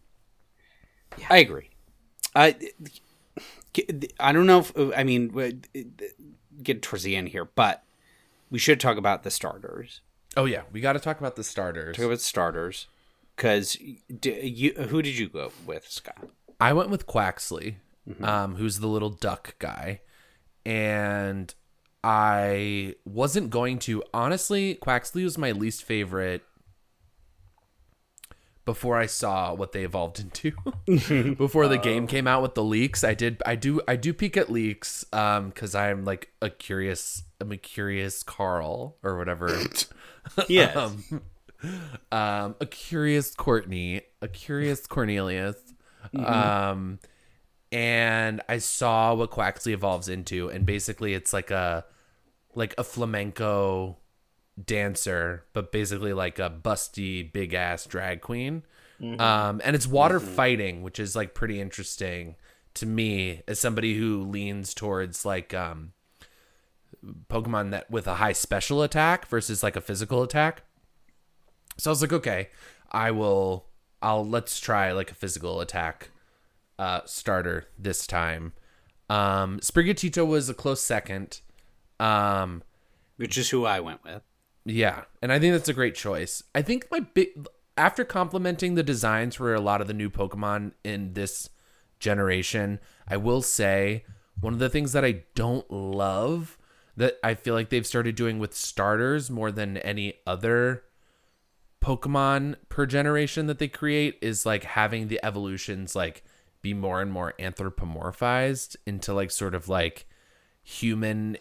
I 1.31 1.39
agree. 1.39 1.71
I 2.35 2.57
I 4.21 4.33
don't 4.33 4.47
know 4.47 4.61
if 4.61 4.77
uh, 4.77 4.93
I 4.97 5.05
mean 5.05 5.33
uh, 5.39 5.81
get 6.63 6.83
towards 6.83 7.03
the 7.05 7.17
end 7.17 7.29
here, 7.29 7.45
but 7.45 7.83
we 8.51 8.59
should 8.59 8.81
talk 8.81 8.97
about 8.97 9.23
the 9.23 9.31
starters. 9.31 10.01
oh 10.37 10.45
yeah 10.45 10.63
we 10.73 10.81
got 10.81 10.95
to 10.95 11.01
talk 11.01 11.19
about 11.19 11.37
the 11.37 11.45
starters 11.45 11.97
Talk 11.97 12.07
about 12.07 12.21
starters 12.21 12.87
because 13.37 13.77
you 13.81 14.73
who 14.89 15.03
did 15.03 15.19
you 15.19 15.29
go 15.29 15.53
with, 15.67 15.89
Scott? 15.89 16.29
I 16.61 16.73
went 16.73 16.91
with 16.91 17.07
Quaxley. 17.07 17.77
Mm-hmm. 18.09 18.23
um, 18.23 18.57
who's 18.57 18.81
the 18.81 18.87
little 18.87 19.09
duck 19.09 19.55
guy, 19.59 20.03
and 20.67 21.55
I 22.03 22.97
wasn't 23.07 23.49
going 23.49 23.79
to. 23.79 24.03
Honestly, 24.13 24.75
Quaxley 24.75 25.25
was 25.25 25.39
my 25.39 25.53
least 25.53 25.83
favorite 25.85 26.43
before 28.65 28.97
I 28.97 29.07
saw 29.07 29.53
what 29.55 29.73
they 29.73 29.85
evolved 29.85 30.19
into. 30.21 30.53
before 31.37 31.69
the 31.69 31.79
game 31.79 32.07
came 32.07 32.27
out 32.27 32.43
with 32.43 32.55
the 32.55 32.63
leaks, 32.65 33.05
I 33.05 33.15
did 33.15 33.43
I 33.45 33.57
do 33.57 33.81
I 33.87 33.97
do 33.97 34.13
peek 34.13 34.37
at 34.37 34.51
leaks 34.51 35.05
um 35.13 35.53
cuz 35.53 35.75
I'm 35.75 36.05
like 36.05 36.31
a 36.41 36.51
curious 36.51 37.23
I'm 37.41 37.53
a 37.53 37.57
curious 37.57 38.23
Carl 38.23 38.97
or 39.03 39.19
whatever. 39.19 39.57
Yes. 40.49 40.75
um, 40.75 41.05
um 42.11 42.57
a 42.61 42.67
curious 42.67 43.35
Courtney, 43.35 44.01
a 44.23 44.29
curious 44.29 44.87
Cornelius. 44.87 45.57
Um 46.17 46.99
and 47.71 48.41
I 48.49 48.59
saw 48.59 49.15
what 49.15 49.31
Quaxley 49.31 49.73
evolves 49.73 50.09
into 50.09 50.49
and 50.49 50.65
basically 50.65 51.13
it's 51.13 51.35
like 51.35 51.51
a 51.51 51.85
like 52.55 52.75
a 52.79 52.85
flamenco 52.85 53.99
dancer, 54.63 55.45
but 55.53 55.73
basically 55.73 56.13
like 56.13 56.39
a 56.39 56.51
busty 56.51 57.33
big 57.33 57.55
ass 57.55 57.87
drag 57.87 58.21
queen. 58.21 58.63
Um, 59.21 59.61
and 59.65 59.77
it's 59.77 59.87
water 59.87 60.21
fighting, 60.21 60.83
which 60.83 60.99
is 60.99 61.15
like 61.15 61.35
pretty 61.35 61.61
interesting 61.61 62.37
to 62.75 62.87
me 62.87 63.43
as 63.47 63.61
somebody 63.61 63.97
who 63.97 64.23
leans 64.23 64.75
towards 64.75 65.25
like 65.25 65.53
um 65.55 65.93
Pokemon 67.29 67.71
that 67.73 67.91
with 67.91 68.07
a 68.07 68.15
high 68.15 68.33
special 68.33 68.83
attack 68.83 69.27
versus 69.27 69.63
like 69.63 69.77
a 69.77 69.81
physical 69.81 70.23
attack. 70.23 70.63
So 71.77 71.91
I 71.91 71.93
was 71.93 72.03
like, 72.03 72.13
okay, 72.13 72.49
I 72.91 73.11
will 73.11 73.67
I'll 74.01 74.25
let's 74.25 74.59
try 74.59 74.93
like 74.93 75.11
a 75.11 75.15
physical 75.15 75.61
attack 75.61 76.11
uh 76.79 77.01
starter 77.05 77.67
this 77.79 78.07
time. 78.07 78.55
Um 79.11 79.61
Sprigatito 79.61 80.27
was 80.27 80.49
a 80.49 80.55
close 80.55 80.81
second. 80.81 81.41
Um 82.01 82.63
Which 83.17 83.37
is 83.37 83.51
who 83.51 83.67
I 83.67 83.81
went 83.81 84.03
with. 84.03 84.23
Yeah, 84.65 85.05
and 85.21 85.33
I 85.33 85.39
think 85.39 85.53
that's 85.53 85.69
a 85.69 85.75
great 85.75 85.95
choice. 85.95 86.43
I 86.55 86.63
think 86.63 86.87
my 86.91 87.01
big 87.01 87.47
after 87.77 88.05
complimenting 88.05 88.75
the 88.75 88.83
designs 88.83 89.35
for 89.35 89.55
a 89.55 89.61
lot 89.61 89.81
of 89.81 89.89
the 89.89 89.95
new 89.95 90.09
Pokemon 90.09 90.73
in 90.85 91.15
this 91.15 91.51
generation, 91.99 92.79
I 93.09 93.17
will 93.17 93.43
say 93.43 94.05
one 94.41 94.53
of 94.53 94.59
the 94.59 94.71
things 94.71 94.93
that 94.93 95.05
I 95.05 95.25
don't 95.35 95.69
love 95.71 96.57
that 96.97 97.19
I 97.25 97.35
feel 97.35 97.55
like 97.55 97.71
they've 97.71 97.87
started 97.87 98.15
doing 98.15 98.39
with 98.39 98.55
starters 98.55 99.31
more 99.31 99.51
than 99.51 99.77
any 99.79 100.15
other 100.27 100.85
Pokemon 101.83 102.57
per 102.69 102.87
generation 102.87 103.47
that 103.47 103.59
they 103.59 103.69
create 103.69 104.19
is 104.23 104.47
like 104.47 104.65
having 104.65 105.09
the 105.09 105.21
evolutions 105.23 105.95
like 105.95 106.25
be 106.63 106.73
more 106.73 107.03
and 107.03 107.13
more 107.13 107.35
anthropomorphized 107.39 108.77
into 108.87 109.13
like 109.13 109.31
sort 109.31 109.55
of 109.55 109.69
like 109.69 110.07
human 110.63 111.37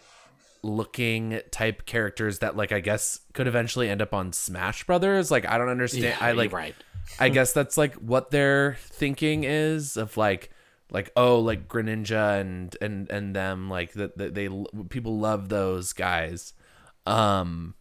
looking 0.64 1.40
type 1.50 1.86
characters 1.86 2.40
that 2.40 2.56
like 2.56 2.72
I 2.72 2.80
guess 2.80 3.20
could 3.32 3.46
eventually 3.46 3.88
end 3.88 4.02
up 4.02 4.14
on 4.14 4.32
Smash 4.32 4.84
Brothers. 4.84 5.30
Like 5.30 5.46
I 5.48 5.58
don't 5.58 5.68
understand. 5.68 6.16
I 6.20 6.32
like 6.32 6.52
right. 6.52 6.74
I 7.18 7.28
guess 7.28 7.52
that's 7.52 7.76
like 7.76 7.94
what 7.96 8.30
their 8.30 8.76
thinking 8.80 9.44
is 9.44 9.96
of 9.96 10.16
like 10.16 10.50
like 10.90 11.10
oh 11.16 11.38
like 11.38 11.68
Greninja 11.68 12.40
and 12.40 12.76
and 12.80 13.10
and 13.10 13.36
them 13.36 13.68
like 13.68 13.92
that 13.92 14.16
that 14.18 14.34
they 14.34 14.48
people 14.88 15.18
love 15.18 15.48
those 15.48 15.92
guys. 15.92 16.54
Um 17.06 17.74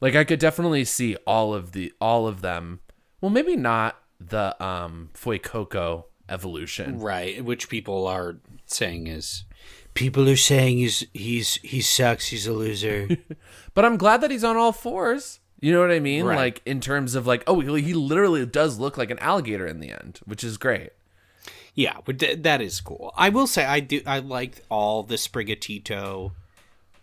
like 0.00 0.14
I 0.14 0.24
could 0.24 0.38
definitely 0.38 0.84
see 0.84 1.16
all 1.26 1.54
of 1.54 1.72
the 1.72 1.92
all 2.00 2.26
of 2.26 2.42
them. 2.42 2.80
Well, 3.20 3.30
maybe 3.30 3.56
not 3.56 3.98
the 4.20 4.62
um 4.62 5.10
Fuecoco 5.14 6.04
evolution. 6.28 6.98
Right, 6.98 7.44
which 7.44 7.68
people 7.68 8.06
are 8.06 8.40
saying 8.66 9.06
is 9.06 9.44
people 9.94 10.28
are 10.28 10.36
saying 10.36 10.78
he's 10.78 11.06
he's 11.12 11.54
he 11.56 11.80
sucks, 11.80 12.28
he's 12.28 12.46
a 12.46 12.52
loser. 12.52 13.08
But 13.74 13.86
I'm 13.86 13.96
glad 13.96 14.20
that 14.20 14.30
he's 14.30 14.44
on 14.44 14.56
all 14.56 14.72
fours. 14.72 15.40
You 15.60 15.72
know 15.72 15.80
what 15.80 15.90
I 15.90 16.00
mean? 16.00 16.24
Right. 16.24 16.36
Like 16.36 16.62
in 16.66 16.80
terms 16.80 17.14
of 17.14 17.26
like, 17.26 17.44
oh, 17.46 17.60
he 17.60 17.94
literally 17.94 18.44
does 18.44 18.78
look 18.78 18.98
like 18.98 19.10
an 19.10 19.18
alligator 19.20 19.66
in 19.66 19.80
the 19.80 19.90
end, 19.90 20.20
which 20.24 20.44
is 20.44 20.58
great. 20.58 20.90
yeah, 21.74 21.98
but 22.04 22.18
th- 22.18 22.42
that 22.42 22.60
is 22.60 22.80
cool. 22.80 23.14
I 23.16 23.28
will 23.28 23.46
say 23.46 23.64
I 23.64 23.80
do 23.80 24.02
I 24.06 24.18
like 24.18 24.64
all 24.68 25.02
the 25.02 25.14
Sprigatito 25.14 26.32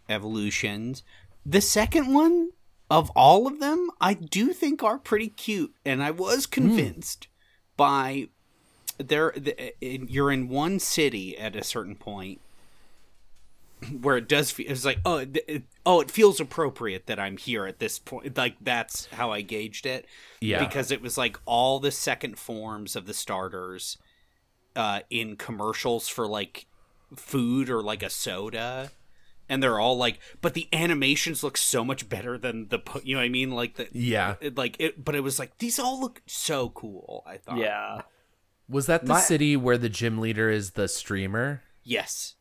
evolutions. 0.08 1.04
The 1.46 1.62
second 1.62 2.14
one 2.14 2.52
of 2.92 3.10
all 3.12 3.48
of 3.48 3.60
them, 3.60 3.90
I 4.02 4.14
do 4.14 4.52
think 4.52 4.84
are 4.84 4.98
pretty 5.00 5.30
cute, 5.30 5.74
and 5.86 6.04
I 6.04 6.12
was 6.12 6.46
hmm. 6.46 6.52
convinced 6.52 7.28
by 7.78 8.28
there. 8.98 9.34
The, 9.36 9.74
in, 9.84 10.08
you're 10.08 10.32
in 10.32 10.50
one 10.50 10.80
city 10.80 11.38
at 11.38 11.56
a 11.56 11.64
certain 11.64 11.96
point 11.96 12.42
where 14.02 14.18
it 14.18 14.28
does 14.28 14.52
feel 14.52 14.70
it's 14.70 14.86
like 14.86 15.00
oh 15.06 15.18
it, 15.18 15.38
it- 15.48 15.64
oh 15.86 16.02
it 16.02 16.12
feels 16.12 16.40
appropriate 16.40 17.08
that 17.08 17.20
I'm 17.20 17.38
here 17.38 17.66
at 17.66 17.80
this 17.80 17.98
point. 18.00 18.38
Like 18.38 18.56
that's 18.62 19.06
how 19.08 19.32
I 19.32 19.42
gauged 19.42 19.86
it. 19.86 20.06
Yeah. 20.42 20.64
because 20.64 20.92
it 20.92 21.02
was 21.02 21.18
like 21.18 21.38
all 21.46 21.80
the 21.80 21.92
second 21.92 22.38
forms 22.40 22.96
of 22.96 23.06
the 23.06 23.14
starters 23.14 23.98
uh, 24.76 25.02
in 25.10 25.36
commercials 25.36 26.08
for 26.08 26.28
like 26.28 26.68
food 27.16 27.70
or 27.70 27.82
like 27.82 28.04
a 28.04 28.10
soda. 28.10 28.92
And 29.52 29.64
they're 29.64 29.80
all 29.80 29.98
like, 29.98 30.20
but 30.42 30.54
the 30.54 30.68
animations 30.72 31.44
look 31.44 31.58
so 31.58 31.84
much 31.84 32.08
better 32.08 32.38
than 32.38 32.68
the, 32.68 32.80
you 33.04 33.16
know 33.16 33.20
what 33.22 33.26
I 33.26 33.30
mean? 33.30 33.50
Like 33.50 33.78
the, 33.78 33.88
Yeah. 33.92 34.36
it, 34.42 34.56
like 34.56 34.76
it, 34.80 35.04
but 35.04 35.16
it 35.16 35.22
was 35.22 35.40
like 35.40 35.58
these 35.58 35.80
all 35.80 36.00
look 36.00 36.22
so 36.28 36.70
cool. 36.70 37.24
I 37.26 37.38
thought, 37.38 37.58
Yeah. 37.58 38.02
Was 38.70 38.86
that 38.86 39.06
the 39.08 39.14
My- 39.14 39.20
city 39.20 39.58
where 39.58 39.80
the 39.80 39.90
gym 39.90 40.20
leader 40.20 40.52
is 40.52 40.72
the 40.72 40.88
streamer? 40.88 41.64
yes, 41.84 42.36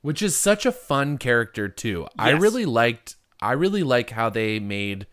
Which 0.00 0.22
is 0.22 0.36
such 0.36 0.64
a 0.64 0.72
fun 0.72 1.18
character 1.18 1.68
too. 1.68 2.06
I 2.18 2.30
really 2.30 2.64
liked 2.64 3.16
I 3.40 3.52
really 3.52 3.82
like 3.82 4.10
how 4.10 4.30
they 4.30 4.58
made 4.58 5.06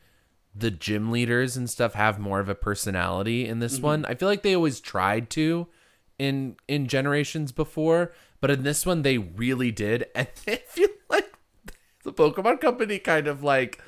the 0.53 0.71
gym 0.71 1.11
leaders 1.11 1.57
and 1.57 1.69
stuff 1.69 1.93
have 1.93 2.17
more 2.17 2.39
of 2.39 2.49
a 2.49 2.55
personality 2.55 3.45
in 3.47 3.59
this 3.59 3.75
mm-hmm. 3.75 3.85
one. 3.85 4.05
I 4.05 4.15
feel 4.15 4.29
like 4.29 4.41
they 4.41 4.55
always 4.55 4.79
tried 4.79 5.29
to 5.31 5.67
in 6.17 6.55
in 6.67 6.87
generations 6.87 7.51
before, 7.51 8.13
but 8.41 8.51
in 8.51 8.63
this 8.63 8.85
one 8.85 9.01
they 9.01 9.17
really 9.17 9.71
did. 9.71 10.05
And 10.15 10.27
I 10.47 10.55
feel 10.55 10.89
like 11.09 11.33
the 12.03 12.13
Pokemon 12.13 12.61
company 12.61 12.99
kind 12.99 13.27
of 13.27 13.43
like 13.43 13.81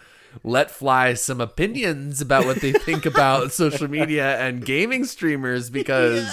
let 0.43 0.69
fly 0.69 1.13
some 1.13 1.41
opinions 1.41 2.21
about 2.21 2.45
what 2.45 2.61
they 2.61 2.73
think 2.73 3.05
about 3.05 3.51
social 3.53 3.87
media 3.87 4.37
and 4.39 4.65
gaming 4.65 5.05
streamers 5.05 5.69
because 5.69 6.27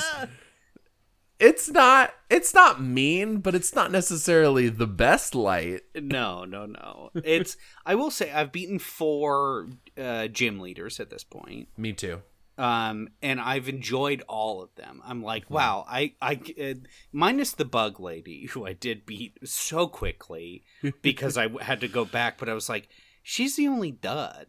it's 1.40 1.68
not 1.70 2.14
it's 2.30 2.54
not 2.54 2.82
mean, 2.82 3.38
but 3.38 3.54
it's 3.54 3.74
not 3.74 3.90
necessarily 3.90 4.68
the 4.68 4.86
best 4.86 5.34
light. 5.34 5.82
no, 5.94 6.44
no, 6.44 6.66
no. 6.66 7.10
It's 7.14 7.56
I 7.84 7.94
will 7.94 8.10
say 8.10 8.30
I've 8.32 8.52
beaten 8.52 8.78
four 8.78 9.68
uh, 9.98 10.28
gym 10.28 10.60
leaders 10.60 11.00
at 11.00 11.10
this 11.10 11.24
point. 11.24 11.68
Me 11.76 11.92
too. 11.92 12.22
um 12.56 13.08
and 13.20 13.40
i've 13.40 13.68
enjoyed 13.68 14.22
all 14.28 14.62
of 14.62 14.72
them 14.76 15.02
i'm 15.04 15.24
like 15.24 15.50
wow 15.50 15.84
i 15.88 16.12
i 16.22 16.38
uh, 16.62 16.74
minus 17.10 17.50
the 17.50 17.64
bug 17.64 17.98
lady 17.98 18.46
who 18.46 18.64
i 18.64 18.72
did 18.72 19.04
beat 19.04 19.36
so 19.42 19.88
quickly 19.88 20.62
because 21.02 21.36
I 21.36 21.48
had 21.60 21.80
to 21.80 21.88
go 21.88 22.04
back 22.04 22.38
but 22.38 22.48
i 22.48 22.54
was 22.54 22.68
like 22.68 22.88
she's 23.24 23.56
the 23.56 23.66
only 23.66 23.90
dud 23.90 24.46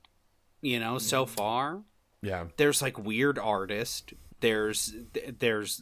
you 0.61 0.79
know 0.79 0.99
so 0.99 1.25
far 1.25 1.81
Yeah. 2.21 2.45
there's 2.57 2.79
like 2.79 2.99
weird 2.99 3.39
artist 3.39 4.13
there's 4.45 4.93
there's 5.39 5.81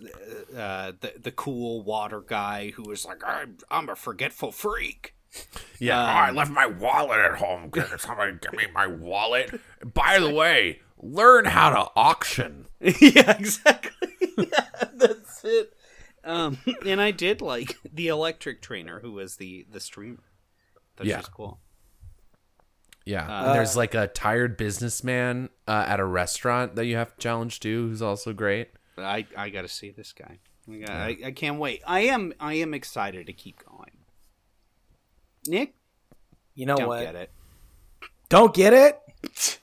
uh 0.56 0.94
the, 1.02 1.14
the 1.22 1.32
cool 1.32 1.84
water 1.84 2.22
guy 2.26 2.72
who 2.76 2.84
was 2.84 3.04
like 3.06 3.22
i'm, 3.28 3.58
I'm 3.70 3.90
a 3.90 3.96
forgetful 3.96 4.52
freak 4.54 5.16
Yeah. 5.80 6.00
Um, 6.00 6.06
oh, 6.10 6.20
I 6.20 6.32
left 6.32 6.52
my 6.52 6.68
wallet 6.68 7.20
at 7.20 7.36
home. 7.40 7.72
Can 7.72 7.86
somebody 7.98 8.34
give 8.40 8.54
me 8.54 8.66
my 8.74 8.86
wallet? 8.88 9.60
By 9.84 10.20
the 10.20 10.30
way, 10.30 10.80
learn 10.98 11.46
how 11.46 11.72
to 11.72 11.90
auction. 11.96 12.68
yeah, 12.80 13.36
exactly. 13.38 14.10
yeah, 14.38 14.68
that's 14.94 15.44
it. 15.44 15.74
Um, 16.24 16.60
and 16.86 17.02
I 17.02 17.10
did 17.12 17.42
like 17.42 17.76
the 17.92 18.08
electric 18.10 18.62
trainer 18.62 19.00
who 19.00 19.12
was 19.14 19.38
the 19.38 19.66
the 19.72 19.80
streamer. 19.80 20.24
That's 20.98 21.10
Yeah. 21.10 21.18
just 21.18 21.32
cool. 21.34 21.60
Yeah. 23.06 23.28
Uh, 23.28 23.46
and 23.46 23.56
there's 23.56 23.76
like 23.76 23.96
a 23.96 24.08
tired 24.08 24.58
businessman 24.58 25.50
uh, 25.68 25.86
at 25.88 26.00
a 26.00 26.06
restaurant 26.06 26.76
that 26.76 26.86
you 26.86 26.96
have 26.96 27.14
to 27.16 27.18
challenge 27.20 27.60
too, 27.60 27.90
who's 27.90 28.02
also 28.02 28.34
great. 28.34 28.70
I 28.98 29.26
I 29.36 29.50
got 29.50 29.64
to 29.64 29.68
see 29.68 29.90
this 29.90 30.14
guy. 30.14 30.40
I, 30.72 30.78
got, 30.78 30.90
I 30.90 31.18
I 31.26 31.32
can't 31.32 31.60
wait. 31.60 31.82
I 31.86 32.02
am 32.02 32.34
I 32.40 32.54
am 32.56 32.74
excited 32.74 33.28
to 33.28 33.34
keep 33.34 33.62
going. 33.66 33.92
Nick, 35.48 35.76
You 36.56 36.66
know 36.66 36.78
don't 36.78 36.88
what? 36.88 37.02
get 37.02 37.16
it. 37.16 37.32
Don't 38.30 38.54
get 38.54 38.74
it? 38.74 39.00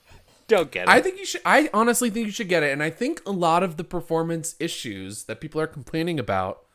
Don't 0.47 0.69
get 0.69 0.89
it. 0.89 0.89
I 0.89 0.99
think 0.99 1.17
you 1.17 1.25
should. 1.25 1.41
I 1.45 1.69
honestly 1.73 2.09
think 2.09 2.25
you 2.25 2.31
should 2.31 2.49
get 2.49 2.61
it, 2.61 2.73
and 2.73 2.83
I 2.83 2.89
think 2.89 3.21
a 3.25 3.31
lot 3.31 3.63
of 3.63 3.77
the 3.77 3.85
performance 3.85 4.55
issues 4.59 5.23
that 5.23 5.39
people 5.39 5.61
are 5.61 5.67
complaining 5.67 6.19
about 6.19 6.65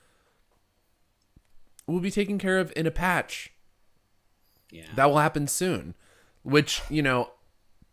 will 1.87 2.01
be 2.01 2.11
taken 2.11 2.39
care 2.39 2.59
of 2.59 2.73
in 2.75 2.87
a 2.87 2.91
patch 2.91 3.53
yeah. 4.71 4.87
that 4.95 5.11
will 5.11 5.19
happen 5.19 5.47
soon. 5.47 5.95
Which 6.47 6.81
you 6.89 7.03
know, 7.03 7.31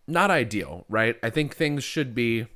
not 0.08 0.32
ideal, 0.32 0.86
right? 0.88 1.16
I 1.24 1.30
think 1.30 1.56
things 1.56 1.84
should 1.84 2.14
be 2.14 2.48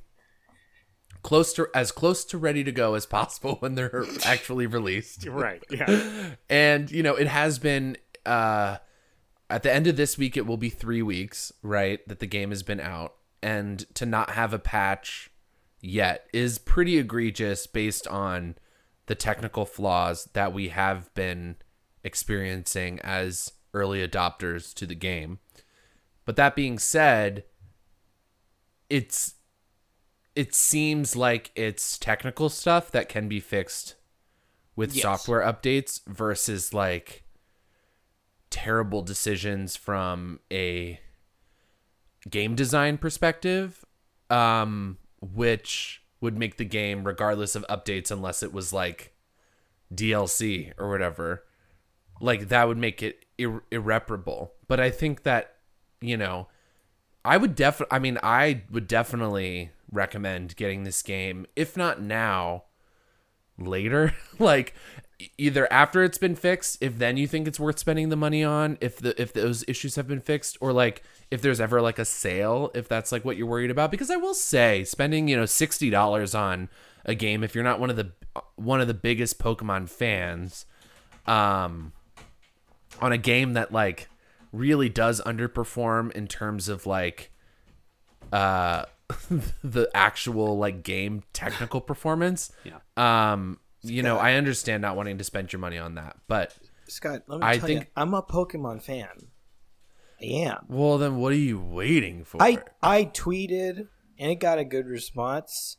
close 1.22 1.52
to 1.54 1.68
as 1.74 1.90
close 1.92 2.24
to 2.24 2.38
ready 2.38 2.62
to 2.64 2.72
go 2.72 2.94
as 2.94 3.04
possible 3.04 3.56
when 3.56 3.74
they're 3.74 4.04
actually 4.24 4.66
released. 4.66 5.26
Right. 5.26 5.62
Yeah. 5.70 6.34
and 6.50 6.90
you 6.90 7.02
know 7.02 7.14
it 7.14 7.26
has 7.26 7.58
been 7.58 7.96
uh 8.24 8.78
at 9.50 9.62
the 9.62 9.72
end 9.72 9.86
of 9.86 9.96
this 9.96 10.16
week 10.16 10.36
it 10.36 10.46
will 10.46 10.56
be 10.56 10.70
three 10.70 11.02
weeks 11.02 11.52
right 11.62 12.06
that 12.08 12.20
the 12.20 12.26
game 12.26 12.50
has 12.50 12.62
been 12.62 12.80
out 12.80 13.14
and 13.42 13.84
to 13.94 14.06
not 14.06 14.30
have 14.30 14.52
a 14.52 14.58
patch 14.58 15.30
yet 15.80 16.26
is 16.32 16.58
pretty 16.58 16.98
egregious 16.98 17.66
based 17.66 18.06
on 18.08 18.54
the 19.06 19.14
technical 19.14 19.64
flaws 19.64 20.28
that 20.34 20.52
we 20.52 20.68
have 20.68 21.12
been 21.14 21.56
experiencing 22.04 23.00
as 23.00 23.52
early 23.72 24.06
adopters 24.06 24.74
to 24.74 24.86
the 24.86 24.94
game 24.94 25.38
but 26.28 26.36
that 26.36 26.54
being 26.54 26.78
said 26.78 27.42
it's 28.90 29.36
it 30.36 30.54
seems 30.54 31.16
like 31.16 31.50
it's 31.54 31.96
technical 31.96 32.50
stuff 32.50 32.90
that 32.90 33.08
can 33.08 33.28
be 33.28 33.40
fixed 33.40 33.94
with 34.76 34.94
Yes. 34.94 35.02
software 35.04 35.40
updates 35.40 36.06
versus 36.06 36.74
like 36.74 37.24
terrible 38.50 39.00
decisions 39.00 39.74
from 39.74 40.40
a 40.52 41.00
game 42.28 42.54
design 42.54 42.98
perspective 42.98 43.86
um 44.28 44.98
which 45.22 46.02
would 46.20 46.36
make 46.36 46.58
the 46.58 46.64
game 46.66 47.04
regardless 47.04 47.54
of 47.56 47.64
updates 47.70 48.10
unless 48.10 48.42
it 48.42 48.52
was 48.52 48.70
like 48.70 49.14
DLC 49.94 50.74
or 50.76 50.90
whatever 50.90 51.44
like 52.20 52.48
that 52.48 52.68
would 52.68 52.76
make 52.76 53.02
it 53.02 53.24
ir- 53.38 53.62
irreparable 53.70 54.52
but 54.66 54.78
i 54.78 54.90
think 54.90 55.22
that 55.22 55.54
you 56.00 56.16
know 56.16 56.48
I 57.28 57.36
would 57.36 57.54
definitely. 57.54 57.94
I 57.94 57.98
mean, 57.98 58.18
I 58.22 58.62
would 58.70 58.88
definitely 58.88 59.70
recommend 59.92 60.56
getting 60.56 60.84
this 60.84 61.02
game, 61.02 61.46
if 61.56 61.76
not 61.76 62.00
now, 62.00 62.64
later. 63.58 64.14
like 64.38 64.74
either 65.36 65.70
after 65.70 66.02
it's 66.02 66.16
been 66.16 66.36
fixed, 66.36 66.78
if 66.80 66.96
then 66.96 67.18
you 67.18 67.26
think 67.26 67.46
it's 67.46 67.60
worth 67.60 67.78
spending 67.78 68.08
the 68.08 68.16
money 68.16 68.42
on, 68.42 68.78
if 68.80 68.96
the 68.96 69.20
if 69.20 69.34
those 69.34 69.62
issues 69.68 69.96
have 69.96 70.08
been 70.08 70.20
fixed, 70.22 70.56
or 70.62 70.72
like 70.72 71.02
if 71.30 71.42
there's 71.42 71.60
ever 71.60 71.82
like 71.82 71.98
a 71.98 72.04
sale, 72.06 72.70
if 72.74 72.88
that's 72.88 73.12
like 73.12 73.26
what 73.26 73.36
you're 73.36 73.46
worried 73.46 73.70
about. 73.70 73.90
Because 73.90 74.10
I 74.10 74.16
will 74.16 74.34
say, 74.34 74.84
spending 74.84 75.28
you 75.28 75.36
know 75.36 75.46
sixty 75.46 75.90
dollars 75.90 76.34
on 76.34 76.70
a 77.04 77.14
game, 77.14 77.44
if 77.44 77.54
you're 77.54 77.62
not 77.62 77.78
one 77.78 77.90
of 77.90 77.96
the 77.96 78.12
one 78.56 78.80
of 78.80 78.86
the 78.86 78.94
biggest 78.94 79.38
Pokemon 79.38 79.90
fans, 79.90 80.64
um, 81.26 81.92
on 83.02 83.12
a 83.12 83.18
game 83.18 83.52
that 83.52 83.70
like 83.70 84.08
really 84.52 84.88
does 84.88 85.20
underperform 85.22 86.10
in 86.12 86.26
terms 86.26 86.68
of 86.68 86.86
like 86.86 87.30
uh 88.32 88.84
the 89.64 89.88
actual 89.94 90.58
like 90.58 90.82
game 90.82 91.22
technical 91.32 91.80
performance 91.80 92.52
Yeah. 92.64 92.78
um 92.96 93.58
you 93.82 94.02
know 94.02 94.18
i 94.18 94.34
understand 94.34 94.82
not 94.82 94.96
wanting 94.96 95.18
to 95.18 95.24
spend 95.24 95.52
your 95.52 95.60
money 95.60 95.78
on 95.78 95.94
that 95.94 96.16
but 96.28 96.54
Scott, 96.88 97.22
let 97.26 97.40
me 97.40 97.46
I 97.46 97.58
tell 97.58 97.66
think- 97.66 97.80
you, 97.82 97.86
I'm 97.96 98.14
a 98.14 98.22
Pokemon 98.22 98.82
fan. 98.82 99.28
I 100.22 100.24
am. 100.24 100.64
well 100.68 100.96
then 100.98 101.16
what 101.16 101.32
are 101.32 101.36
you 101.36 101.58
waiting 101.60 102.24
for 102.24 102.42
I 102.42 102.62
I 102.82 103.04
tweeted 103.04 103.88
and 104.18 104.30
it 104.32 104.40
got 104.40 104.58
a 104.58 104.64
good 104.64 104.86
response. 104.86 105.76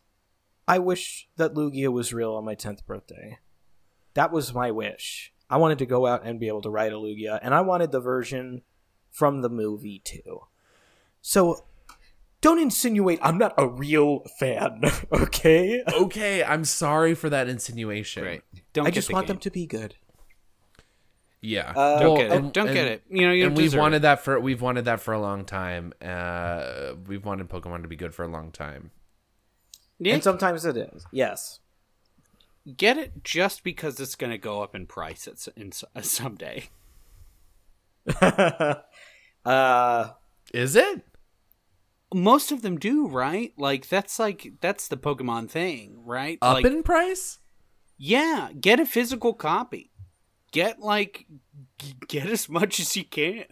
I 0.68 0.78
wish 0.80 1.28
that 1.36 1.56
Lugia 1.56 1.92
was 1.92 2.14
real 2.14 2.36
on 2.36 2.46
my 2.46 2.56
10th 2.56 2.86
birthday. 2.86 3.40
That 4.14 4.32
was 4.32 4.54
my 4.54 4.70
wish. 4.72 5.34
I 5.50 5.58
wanted 5.58 5.80
to 5.80 5.86
go 5.86 6.06
out 6.06 6.26
and 6.26 6.40
be 6.40 6.48
able 6.48 6.62
to 6.62 6.70
ride 6.70 6.92
a 6.94 6.96
Lugia, 6.96 7.40
and 7.42 7.54
I 7.56 7.62
wanted 7.62 7.92
the 7.92 8.00
version 8.00 8.62
from 9.12 9.42
the 9.42 9.50
movie 9.50 10.00
too. 10.04 10.42
So 11.22 11.66
don't 12.42 12.60
insinuate 12.60 13.20
I'm 13.22 13.38
not 13.38 13.54
a 13.58 13.68
real 13.68 14.24
fan, 14.40 14.82
okay? 15.12 15.84
okay 15.94 16.42
i'm 16.44 16.64
sorry 16.64 17.14
for 17.14 17.30
that 17.30 17.50
insinuation 17.50 18.24
Right. 18.24 18.44
Don't 18.72 18.86
I 18.88 18.92
get 18.92 18.96
just 18.96 19.08
the 19.10 19.14
want 19.16 19.28
game. 19.28 19.36
them 19.36 19.40
to 19.42 19.52
be 19.52 19.66
good. 19.66 19.96
yeah 21.42 21.74
Uh, 21.76 22.00
Don't 22.00 22.08
Well, 22.08 22.18
get 22.18 22.26
it. 22.32 22.32
and- 22.38 22.54
Don't 22.54 22.68
get 22.74 22.88
it. 22.88 23.04
You 23.10 23.28
know, 23.28 23.34
you 23.34 23.48
and 23.48 23.58
we've 23.58 23.76
wanted 23.76 23.98
it. 23.98 24.02
that 24.04 24.24
for 24.24 24.40
we've 24.40 24.62
wanted 24.62 24.86
that 24.86 25.02
for 25.02 25.14
a 25.14 25.20
long 25.20 25.44
time 25.46 25.94
uh 26.02 26.94
we've 27.08 27.26
wanted 27.26 27.50
pokemon 27.50 27.82
to 27.82 27.88
be 27.90 27.96
good 27.98 28.14
for 28.16 28.24
a 28.24 28.28
long 28.30 28.52
time 28.52 28.92
Nick, 30.02 30.14
And 30.14 30.24
sometimes 30.24 30.64
it 30.66 30.78
is. 30.78 31.06
Yes. 31.12 31.60
Get 32.78 32.98
it 32.98 33.24
just 33.24 33.64
because 33.64 34.00
it's 34.00 34.16
going 34.16 34.32
to 34.32 34.38
go 34.38 34.62
up 34.62 34.76
in 34.76 34.86
price 34.86 35.28
at, 35.28 35.48
in, 35.56 35.72
uh, 35.96 36.02
someday. 36.02 36.70
uh 39.46 40.10
is 40.54 40.76
it 40.76 41.02
Most 42.14 42.52
of 42.52 42.62
them 42.64 42.78
do, 42.80 43.08
right? 43.08 43.54
Like 43.58 43.88
that's 43.88 44.18
like 44.20 44.54
that's 44.62 44.88
the 44.88 44.98
Pokemon 44.98 45.50
thing, 45.50 46.02
right? 46.06 46.38
up 46.42 46.56
like, 46.56 46.66
in 46.66 46.84
price 46.84 47.40
yeah, 48.02 48.50
get 48.60 48.80
a 48.80 48.86
physical 48.86 49.34
copy. 49.34 49.92
Get 50.54 50.80
like 50.80 51.26
g- 51.78 51.96
get 52.08 52.28
as 52.28 52.48
much 52.50 52.80
as 52.80 52.96
you 52.96 53.04
can. 53.04 53.44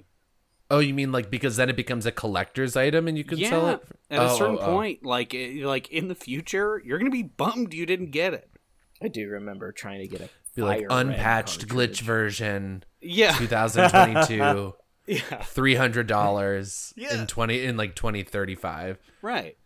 oh 0.71 0.79
you 0.79 0.93
mean 0.93 1.11
like 1.11 1.29
because 1.29 1.57
then 1.57 1.69
it 1.69 1.75
becomes 1.75 2.05
a 2.05 2.11
collector's 2.11 2.75
item 2.75 3.07
and 3.07 3.17
you 3.17 3.23
can 3.25 3.37
yeah, 3.37 3.49
sell 3.49 3.67
it 3.67 3.81
at 4.09 4.19
a 4.19 4.29
Oh, 4.31 4.37
certain 4.37 4.57
oh, 4.57 4.61
oh. 4.61 4.65
point, 4.73 5.05
like 5.05 5.35
like 5.61 5.89
in 5.89 6.07
the 6.07 6.15
future, 6.15 6.81
you're 6.83 6.97
gonna 6.97 7.11
be 7.11 7.23
bummed 7.23 7.73
you 7.73 7.85
didn't 7.85 8.11
get 8.11 8.33
it. 8.33 8.49
I 9.01 9.07
do 9.09 9.29
remember 9.29 9.71
trying 9.71 9.99
to 10.01 10.07
get 10.07 10.21
a 10.21 10.29
be 10.55 10.61
like 10.63 10.79
Fire 10.79 10.87
Red 10.89 11.07
unpatched 11.07 11.67
glitch 11.67 12.01
version 12.01 12.83
Yeah, 13.01 13.33
2022 13.37 14.73
yeah, 15.07 15.19
$300 15.21 16.93
Yeah. 16.95 17.21
in 17.21 17.27
20 17.27 17.63
in 17.63 17.77
like 17.77 17.95
2035 17.95 18.97
right. 19.21 19.57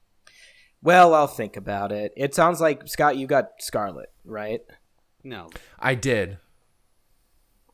Well, 0.84 1.14
I'll 1.14 1.28
think 1.28 1.58
about 1.58 1.92
it. 1.92 2.12
It 2.18 2.34
sounds 2.34 2.60
like 2.60 2.88
Scott, 2.88 3.16
you 3.16 3.28
got 3.28 3.50
Scarlet, 3.60 4.10
right? 4.26 4.62
No, 5.24 5.50
i 5.80 5.94
did 5.96 6.40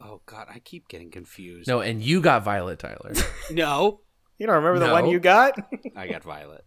oh 0.02 0.22
god, 0.26 0.48
I 0.54 0.60
keep 0.60 0.88
getting 0.90 1.10
confused. 1.10 1.68
no 1.68 1.80
and 1.82 2.04
you 2.04 2.22
got 2.22 2.44
violet 2.44 2.78
tyler 2.80 3.14
no, 3.52 4.02
You 4.38 4.46
don't 4.46 4.64
remember 4.64 4.86
the 4.86 4.92
one 4.92 5.08
you 5.08 5.20
got? 5.20 5.56
I 5.96 6.08
got 6.08 6.24
Violet. 6.24 6.64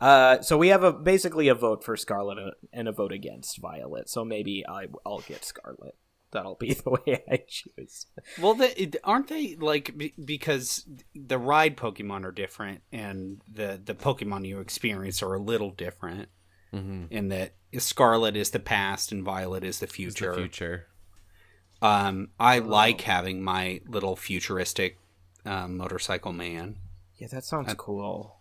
uh, 0.00 0.40
so 0.40 0.58
we 0.58 0.68
have 0.68 0.82
a 0.82 0.92
basically 0.92 1.48
a 1.48 1.54
vote 1.54 1.84
for 1.84 1.96
Scarlet 1.96 2.38
and 2.38 2.48
a, 2.48 2.52
and 2.72 2.88
a 2.88 2.92
vote 2.92 3.12
against 3.12 3.60
Violet. 3.60 4.08
So 4.08 4.24
maybe 4.24 4.64
I, 4.68 4.86
I'll 5.06 5.20
get 5.20 5.44
Scarlet. 5.44 5.96
That'll 6.32 6.56
be 6.56 6.74
the 6.84 6.90
way 6.90 7.22
I 7.30 7.44
choose. 7.46 8.06
Well, 8.40 8.54
they, 8.54 8.70
it- 8.70 8.96
aren't 9.04 9.28
they 9.28 9.54
like 9.56 9.96
be- 9.96 10.14
because 10.24 10.84
the 11.14 11.38
ride 11.38 11.76
Pokemon 11.76 12.24
are 12.24 12.32
different, 12.32 12.80
and 12.90 13.40
the 13.52 13.80
the 13.84 13.94
Pokemon 13.94 14.46
you 14.46 14.58
experience 14.60 15.22
are 15.22 15.34
a 15.34 15.42
little 15.42 15.70
different 15.70 16.28
mm-hmm. 16.74 17.04
in 17.10 17.28
that 17.28 17.54
Scarlet 17.78 18.36
is 18.36 18.50
the 18.50 18.58
past 18.58 19.12
and 19.12 19.22
Violet 19.22 19.62
is 19.62 19.78
the 19.78 19.84
it's 19.84 19.94
future. 19.94 20.30
the 20.32 20.36
future 20.38 20.86
Um, 21.80 22.28
I 22.40 22.58
like 22.58 23.02
having 23.02 23.42
my 23.42 23.80
little 23.86 24.16
futuristic 24.16 24.98
um, 25.44 25.76
motorcycle 25.76 26.32
man. 26.32 26.76
Yeah, 27.22 27.28
that 27.28 27.44
sounds 27.44 27.72
cool. 27.78 28.40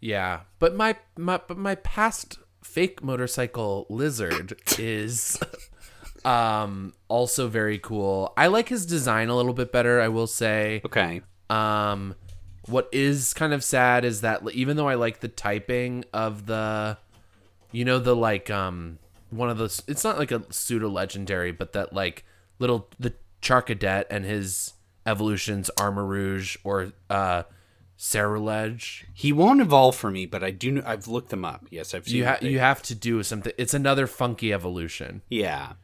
yeah 0.00 0.40
but 0.58 0.74
my 0.74 0.96
my 1.16 1.40
but 1.46 1.56
my 1.56 1.76
past 1.76 2.38
fake 2.64 3.00
motorcycle 3.02 3.86
lizard 3.88 4.58
is 4.78 5.38
um 6.24 6.92
also 7.08 7.46
very 7.48 7.78
cool 7.78 8.32
i 8.36 8.46
like 8.48 8.68
his 8.68 8.84
design 8.86 9.28
a 9.28 9.36
little 9.36 9.52
bit 9.54 9.70
better 9.72 10.00
i 10.00 10.08
will 10.08 10.26
say 10.26 10.82
Okay. 10.84 11.22
Um, 11.48 12.14
what 12.66 12.88
is 12.92 13.34
kind 13.34 13.52
of 13.52 13.62
sad 13.64 14.04
is 14.04 14.20
that 14.20 14.42
even 14.52 14.76
though 14.76 14.88
I 14.88 14.94
like 14.94 15.18
the 15.20 15.26
typing 15.28 16.04
of 16.12 16.46
the, 16.46 16.96
you 17.72 17.84
know, 17.84 17.98
the 17.98 18.14
like 18.14 18.50
um 18.50 18.98
one 19.30 19.50
of 19.50 19.58
those, 19.58 19.82
it's 19.88 20.04
not 20.04 20.16
like 20.18 20.30
a 20.30 20.42
pseudo 20.52 20.88
legendary, 20.88 21.50
but 21.52 21.72
that 21.72 21.92
like 21.92 22.24
little 22.60 22.88
the 23.00 23.14
Charcadet 23.42 24.04
and 24.10 24.24
his 24.24 24.74
evolutions, 25.06 25.70
Armarouge 25.76 26.56
or 26.62 26.92
uh 27.08 27.42
Ceruledge. 28.00 29.04
He 29.12 29.30
won't 29.30 29.60
evolve 29.60 29.94
for 29.94 30.10
me, 30.10 30.24
but 30.24 30.42
I 30.42 30.50
do. 30.50 30.82
I've 30.86 31.06
looked 31.06 31.28
them 31.28 31.44
up. 31.44 31.66
Yes, 31.70 31.92
I've 31.94 32.06
seen. 32.08 32.16
You 32.16 32.34
you 32.40 32.58
have 32.58 32.82
to 32.84 32.94
do 32.94 33.22
something. 33.22 33.52
It's 33.58 33.74
another 33.74 34.06
funky 34.06 34.52
evolution. 34.54 35.20
yeah. 35.28 35.74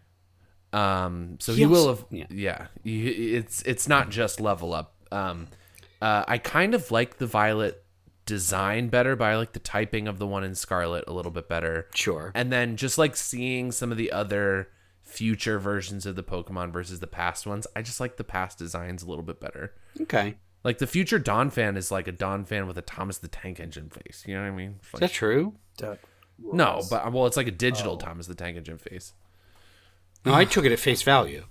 Um, 0.72 1.36
so 1.40 1.52
He 1.52 1.60
he, 1.60 1.66
will 1.66 1.88
have, 1.88 2.04
yeah. 2.10 2.26
yeah. 2.30 2.66
You- 2.82 3.36
it's 3.38 3.62
it's 3.62 3.86
not 3.88 4.10
just 4.10 4.40
level 4.40 4.72
up. 4.74 4.94
Um, 5.12 5.46
uh, 6.02 6.24
I 6.26 6.38
kind 6.38 6.74
of 6.74 6.90
like 6.90 7.18
the 7.18 7.26
Violet 7.26 7.82
design 8.26 8.88
better, 8.88 9.14
but 9.14 9.26
I 9.26 9.36
like 9.36 9.52
the 9.52 9.60
typing 9.60 10.08
of 10.08 10.18
the 10.18 10.26
one 10.26 10.42
in 10.42 10.54
Scarlet 10.54 11.04
a 11.06 11.12
little 11.12 11.30
bit 11.30 11.48
better. 11.48 11.86
Sure. 11.94 12.32
And 12.34 12.50
then 12.52 12.76
just 12.76 12.98
like 12.98 13.14
seeing 13.16 13.72
some 13.72 13.92
of 13.92 13.96
the 13.98 14.10
other 14.10 14.68
future 15.02 15.58
versions 15.58 16.04
of 16.06 16.16
the 16.16 16.22
Pokemon 16.24 16.72
versus 16.72 17.00
the 17.00 17.06
past 17.06 17.46
ones, 17.46 17.66
I 17.76 17.82
just 17.82 18.00
like 18.00 18.16
the 18.16 18.24
past 18.24 18.58
designs 18.58 19.02
a 19.02 19.06
little 19.08 19.24
bit 19.24 19.38
better. 19.40 19.72
Okay. 20.00 20.34
Like 20.66 20.78
the 20.78 20.86
future 20.88 21.20
Donphan 21.20 21.76
is 21.76 21.92
like 21.92 22.08
a 22.08 22.12
Donphan 22.12 22.66
with 22.66 22.76
a 22.76 22.82
Thomas 22.82 23.18
the 23.18 23.28
Tank 23.28 23.60
Engine 23.60 23.88
face. 23.88 24.24
You 24.26 24.34
know 24.34 24.40
what 24.42 24.48
I 24.48 24.50
mean? 24.50 24.80
It's 24.82 24.94
Is 24.94 24.98
that 25.00 25.12
true? 25.12 25.54
Duh. 25.76 25.94
no, 26.42 26.82
but 26.90 27.12
well, 27.12 27.26
it's 27.26 27.36
like 27.36 27.46
a 27.46 27.52
digital 27.52 27.92
Oh. 27.92 27.96
Thomas 27.98 28.26
the 28.26 28.34
Tank 28.34 28.56
Engine 28.56 28.76
face. 28.76 29.12
No, 30.24 30.34
I 30.34 30.44
took 30.44 30.64
it 30.64 30.72
at 30.72 30.80
face 30.80 31.02
value. 31.02 31.44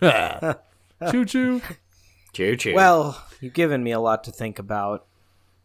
choo 0.00 1.24
choo. 1.24 1.60
Choo 2.32 2.54
choo. 2.54 2.74
Well, 2.76 3.20
you've 3.40 3.52
given 3.52 3.82
me 3.82 3.90
a 3.90 3.98
lot 3.98 4.22
to 4.24 4.30
think 4.30 4.60
about. 4.60 5.06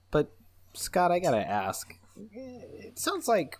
But 0.09 0.31
Scott, 0.73 1.11
I 1.11 1.19
gotta 1.19 1.47
ask. 1.47 1.93
It 2.33 2.97
sounds 2.97 3.27
like 3.27 3.59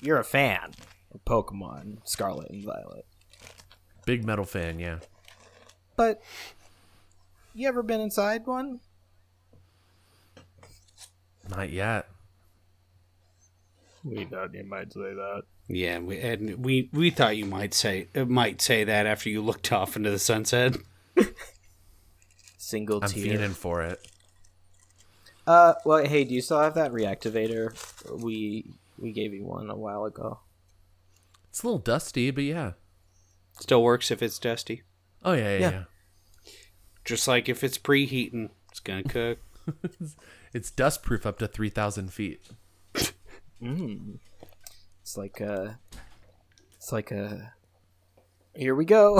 you're 0.00 0.20
a 0.20 0.22
fan 0.24 0.74
of 1.12 1.24
Pokemon 1.24 2.06
Scarlet 2.08 2.50
and 2.50 2.62
Violet. 2.62 3.04
Big 4.06 4.24
metal 4.24 4.44
fan, 4.44 4.78
yeah. 4.78 5.00
But 5.96 6.22
you 7.58 7.68
ever 7.68 7.82
been 7.82 8.00
inside 8.00 8.46
one? 8.46 8.80
Not 11.48 11.70
yet. 11.70 12.06
We 14.04 14.24
thought 14.24 14.54
you 14.54 14.64
might 14.64 14.92
say 14.92 15.00
that. 15.14 15.42
Yeah, 15.66 15.98
we 15.98 16.18
and 16.18 16.64
we 16.64 16.88
we 16.92 17.10
thought 17.10 17.36
you 17.36 17.44
might 17.44 17.74
say 17.74 18.08
uh, 18.14 18.24
might 18.24 18.60
say 18.62 18.84
that 18.84 19.06
after 19.06 19.28
you 19.28 19.42
looked 19.42 19.70
off 19.72 19.96
into 19.96 20.10
the 20.10 20.18
sunset. 20.18 20.76
Single 22.56 23.00
I'm 23.02 23.10
tier. 23.10 23.36
fiending 23.38 23.54
for 23.54 23.82
it. 23.82 23.98
Uh, 25.46 25.74
well, 25.84 26.04
hey, 26.04 26.24
do 26.24 26.34
you 26.34 26.42
still 26.42 26.60
have 26.60 26.74
that 26.74 26.92
reactivator? 26.92 27.72
We 28.22 28.66
we 28.98 29.12
gave 29.12 29.32
you 29.34 29.44
one 29.44 29.68
a 29.70 29.76
while 29.76 30.04
ago. 30.04 30.40
It's 31.50 31.62
a 31.62 31.66
little 31.66 31.78
dusty, 31.78 32.30
but 32.30 32.44
yeah. 32.44 32.72
Still 33.58 33.82
works 33.82 34.10
if 34.10 34.22
it's 34.22 34.38
dusty. 34.38 34.82
Oh 35.24 35.32
yeah, 35.32 35.52
yeah, 35.54 35.58
Yeah. 35.58 35.70
yeah. 35.70 35.84
Just 37.08 37.26
like 37.26 37.48
if 37.48 37.64
it's 37.64 37.78
preheating, 37.78 38.50
it's 38.70 38.80
gonna 38.80 39.02
cook. 39.02 39.38
It's 40.54 40.70
dust 40.70 41.02
proof 41.02 41.24
up 41.26 41.38
to 41.38 41.48
three 41.48 41.70
thousand 41.70 42.12
feet. 42.12 42.42
Mm. 43.62 44.18
It's 45.02 45.16
like 45.16 45.40
a. 45.40 45.78
It's 46.76 46.92
like 46.92 47.10
a. 47.10 47.54
Here 48.54 48.74
we 48.74 48.84
go. 48.84 49.16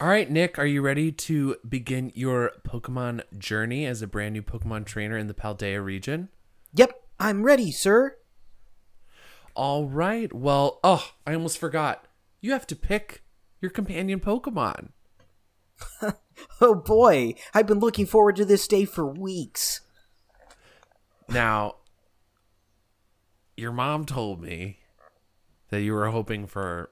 All 0.00 0.08
right, 0.08 0.30
Nick, 0.30 0.58
are 0.58 0.66
you 0.66 0.82
ready 0.82 1.10
to 1.12 1.56
begin 1.66 2.12
your 2.14 2.52
Pokemon 2.66 3.22
journey 3.38 3.86
as 3.86 4.02
a 4.02 4.06
brand 4.06 4.34
new 4.34 4.42
Pokemon 4.42 4.84
trainer 4.84 5.16
in 5.16 5.26
the 5.26 5.34
Paldea 5.34 5.82
region? 5.82 6.28
yep, 6.74 7.02
I'm 7.18 7.44
ready, 7.44 7.70
sir. 7.70 8.16
All 9.54 9.86
right. 9.86 10.32
Well, 10.32 10.80
oh, 10.82 11.12
I 11.26 11.34
almost 11.34 11.58
forgot. 11.58 12.06
You 12.40 12.52
have 12.52 12.66
to 12.68 12.76
pick 12.76 13.22
your 13.60 13.70
companion 13.70 14.20
Pokemon. 14.20 14.90
Oh 16.60 16.74
boy, 16.74 17.34
I've 17.54 17.66
been 17.66 17.78
looking 17.78 18.06
forward 18.06 18.36
to 18.36 18.44
this 18.44 18.66
day 18.66 18.84
for 18.84 19.06
weeks. 19.06 19.80
Now, 21.28 21.76
your 23.56 23.72
mom 23.72 24.06
told 24.06 24.40
me 24.40 24.78
that 25.70 25.82
you 25.82 25.92
were 25.92 26.08
hoping 26.08 26.46
for 26.46 26.90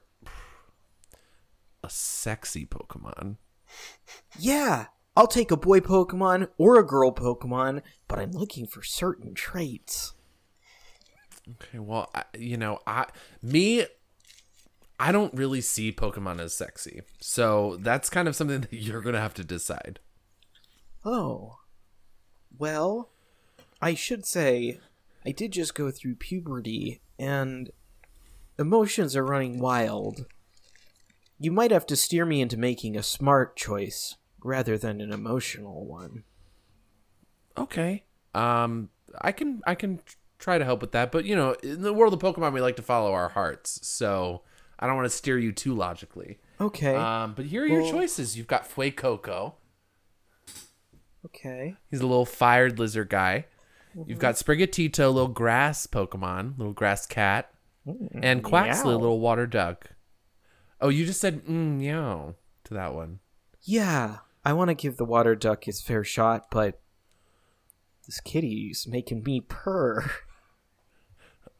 a 1.83 1.89
sexy 1.89 2.65
Pokemon. 2.65 3.37
Yeah, 4.37 4.87
I'll 5.15 5.27
take 5.27 5.51
a 5.51 5.57
boy 5.57 5.79
Pokemon 5.79 6.49
or 6.57 6.79
a 6.79 6.85
girl 6.85 7.11
Pokemon, 7.11 7.81
but 8.07 8.19
I'm 8.19 8.31
looking 8.31 8.67
for 8.67 8.83
certain 8.83 9.33
traits. 9.33 10.13
Okay, 11.51 11.79
well, 11.79 12.09
I, 12.13 12.23
you 12.37 12.57
know, 12.57 12.79
I 12.85 13.05
me 13.41 13.85
I 14.99 15.11
don't 15.11 15.33
really 15.33 15.61
see 15.61 15.91
Pokemon 15.91 16.39
as 16.39 16.53
sexy. 16.53 17.01
So, 17.19 17.77
that's 17.81 18.09
kind 18.09 18.27
of 18.27 18.35
something 18.35 18.61
that 18.69 18.73
you're 18.73 19.01
going 19.01 19.15
to 19.15 19.21
have 19.21 19.33
to 19.35 19.43
decide. 19.43 19.99
Oh. 21.03 21.57
Well, 22.55 23.09
I 23.81 23.95
should 23.95 24.25
say, 24.27 24.79
I 25.25 25.31
did 25.31 25.53
just 25.53 25.73
go 25.73 25.89
through 25.89 26.15
puberty, 26.15 27.01
and 27.17 27.71
emotions 28.59 29.15
are 29.15 29.25
running 29.25 29.59
wild. 29.59 30.25
You 31.39 31.51
might 31.51 31.71
have 31.71 31.87
to 31.87 31.95
steer 31.95 32.23
me 32.23 32.39
into 32.39 32.57
making 32.57 32.95
a 32.95 33.01
smart 33.01 33.57
choice 33.57 34.17
rather 34.43 34.77
than 34.77 35.01
an 35.01 35.11
emotional 35.11 35.85
one. 35.85 36.23
Okay. 37.57 38.03
Um 38.35 38.89
I 39.19 39.31
can 39.31 39.61
I 39.65 39.73
can 39.73 40.01
try 40.41 40.57
to 40.57 40.65
help 40.65 40.81
with 40.81 40.91
that, 40.91 41.11
but 41.11 41.23
you 41.25 41.35
know, 41.35 41.53
in 41.63 41.81
the 41.81 41.93
world 41.93 42.13
of 42.13 42.19
Pokemon 42.19 42.51
we 42.53 42.59
like 42.61 42.75
to 42.77 42.81
follow 42.81 43.13
our 43.13 43.29
hearts. 43.29 43.79
So, 43.87 44.41
I 44.79 44.87
don't 44.87 44.95
want 44.95 45.05
to 45.09 45.15
steer 45.15 45.37
you 45.37 45.51
too 45.51 45.73
logically. 45.75 46.39
Okay. 46.59 46.95
Um, 46.95 47.33
but 47.35 47.45
here 47.45 47.63
are 47.63 47.67
your 47.67 47.81
Well- 47.83 47.91
choices. 47.91 48.37
You've 48.37 48.47
got 48.47 48.67
Fuecoco. 48.69 49.53
okay. 51.25 51.75
He's 51.89 52.01
a 52.01 52.07
little 52.07 52.25
fired 52.25 52.79
lizard 52.79 53.09
guy. 53.09 53.45
You've 54.05 54.19
got 54.19 54.35
Sprigatito, 54.35 55.13
little 55.13 55.27
grass 55.27 55.85
Pokemon, 55.85 56.57
little 56.57 56.71
grass 56.73 57.05
cat, 57.05 57.51
and 57.85 58.41
Quaxley, 58.43 58.85
meow. 58.93 58.97
little 58.97 59.19
water 59.19 59.45
duck. 59.45 59.91
Oh, 60.79 60.87
you 60.89 61.05
just 61.05 61.19
said 61.19 61.45
mm, 61.45 61.77
meow 61.77 62.35
to 62.63 62.73
that 62.73 62.93
one. 62.93 63.19
Yeah, 63.61 64.19
I 64.45 64.53
want 64.53 64.69
to 64.69 64.73
give 64.75 64.95
the 64.97 65.03
water 65.05 65.35
duck 65.35 65.65
his 65.65 65.81
fair 65.81 66.03
shot, 66.05 66.49
but 66.49 66.79
this 68.07 68.21
kitty's 68.21 68.87
making 68.87 69.23
me 69.23 69.41
purr. 69.41 70.09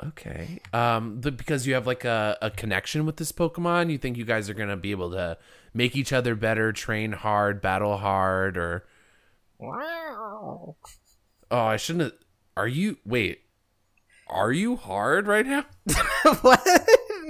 Okay. 0.04 0.60
Um, 0.74 1.20
but 1.22 1.38
because 1.38 1.68
you 1.68 1.74
have 1.76 1.86
like 1.86 2.06
a, 2.06 2.38
a 2.42 2.50
connection 2.50 3.06
with 3.06 3.18
this 3.18 3.32
Pokemon, 3.32 3.92
you 3.92 3.98
think 3.98 4.18
you 4.18 4.26
guys 4.26 4.50
are 4.50 4.54
gonna 4.56 4.78
be 4.78 4.92
able 4.92 5.12
to 5.12 5.38
make 5.74 5.96
each 5.96 6.12
other 6.12 6.34
better, 6.36 6.72
train 6.74 7.12
hard, 7.12 7.62
battle 7.62 7.98
hard, 7.98 8.58
or 8.58 8.86
Wow. 9.60 10.76
oh, 11.52 11.58
I 11.66 11.78
shouldn't. 11.78 12.04
Have, 12.14 12.14
are 12.58 12.68
you? 12.68 12.98
Wait, 13.06 13.42
are 14.28 14.52
you 14.52 14.76
hard 14.76 15.28
right 15.28 15.46
now? 15.46 15.66
what? 16.42 16.68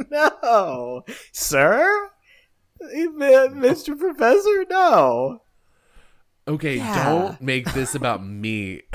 No, 0.09 1.03
sir, 1.31 2.09
Mr. 2.81 3.97
Professor. 3.99 4.65
No. 4.69 5.41
Okay, 6.47 6.77
Yeah. 6.77 7.05
don't 7.05 7.41
make 7.41 7.71
this 7.73 7.93
about 7.95 8.25
me. 8.25 8.81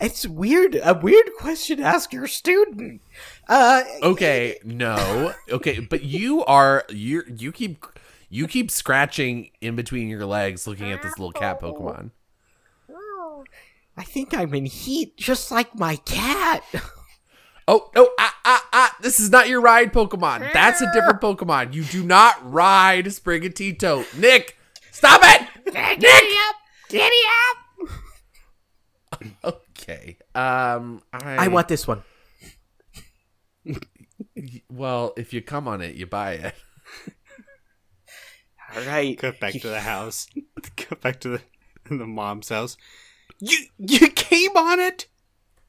It's 0.00 0.26
weird. 0.26 0.78
A 0.82 0.94
weird 0.94 1.30
question 1.38 1.78
to 1.78 1.84
ask 1.84 2.12
your 2.12 2.26
student. 2.26 3.00
Uh, 3.48 3.82
Okay, 4.02 4.58
no. 4.64 5.34
Okay, 5.50 5.78
but 5.80 6.02
you 6.02 6.44
are 6.44 6.84
you 6.88 7.22
you 7.36 7.52
keep 7.52 7.84
you 8.28 8.46
keep 8.48 8.70
scratching 8.70 9.50
in 9.60 9.76
between 9.76 10.08
your 10.08 10.26
legs 10.26 10.66
looking 10.66 10.90
at 10.90 11.02
this 11.02 11.18
little 11.18 11.32
cat 11.32 11.60
Pokemon. 11.60 12.10
I 13.96 14.02
think 14.02 14.34
I'm 14.34 14.52
in 14.54 14.66
heat, 14.66 15.16
just 15.16 15.50
like 15.52 15.74
my 15.78 15.96
cat. 15.96 16.62
Oh, 17.66 17.90
no, 17.94 18.10
ah, 18.18 18.36
ah, 18.44 18.68
ah, 18.74 18.96
this 19.00 19.18
is 19.18 19.30
not 19.30 19.48
your 19.48 19.60
ride 19.60 19.90
Pokemon. 19.90 20.52
That's 20.52 20.82
a 20.82 20.92
different 20.92 21.22
Pokemon. 21.22 21.72
You 21.72 21.84
do 21.84 22.04
not 22.04 22.36
ride 22.52 23.06
Sprigatito. 23.06 24.04
Nick, 24.18 24.58
stop 24.90 25.22
it! 25.24 25.48
Nick! 25.72 27.14
Okay. 29.44 30.16
Um, 30.34 31.02
I, 31.12 31.44
I 31.44 31.48
want 31.48 31.68
this 31.68 31.86
one. 31.86 32.02
Well, 34.68 35.14
if 35.16 35.32
you 35.32 35.42
come 35.42 35.66
on 35.66 35.80
it, 35.80 35.94
you 35.96 36.06
buy 36.06 36.32
it. 36.32 36.54
All 38.76 38.82
right. 38.84 39.18
Go 39.18 39.32
back 39.32 39.52
to 39.54 39.68
the 39.68 39.80
house. 39.80 40.28
Go 40.76 40.96
back 41.00 41.20
to 41.20 41.28
the 41.28 41.40
the 41.88 42.06
mom's 42.06 42.48
house. 42.48 42.76
You 43.38 43.66
you 43.78 44.08
came 44.10 44.56
on 44.56 44.80
it. 44.80 45.06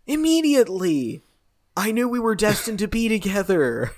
Immediately. 0.08 1.22
I 1.78 1.92
knew 1.92 2.08
we 2.08 2.20
were 2.20 2.36
destined 2.36 2.80
to 2.80 2.88
be 2.88 3.10
together. 3.10 3.92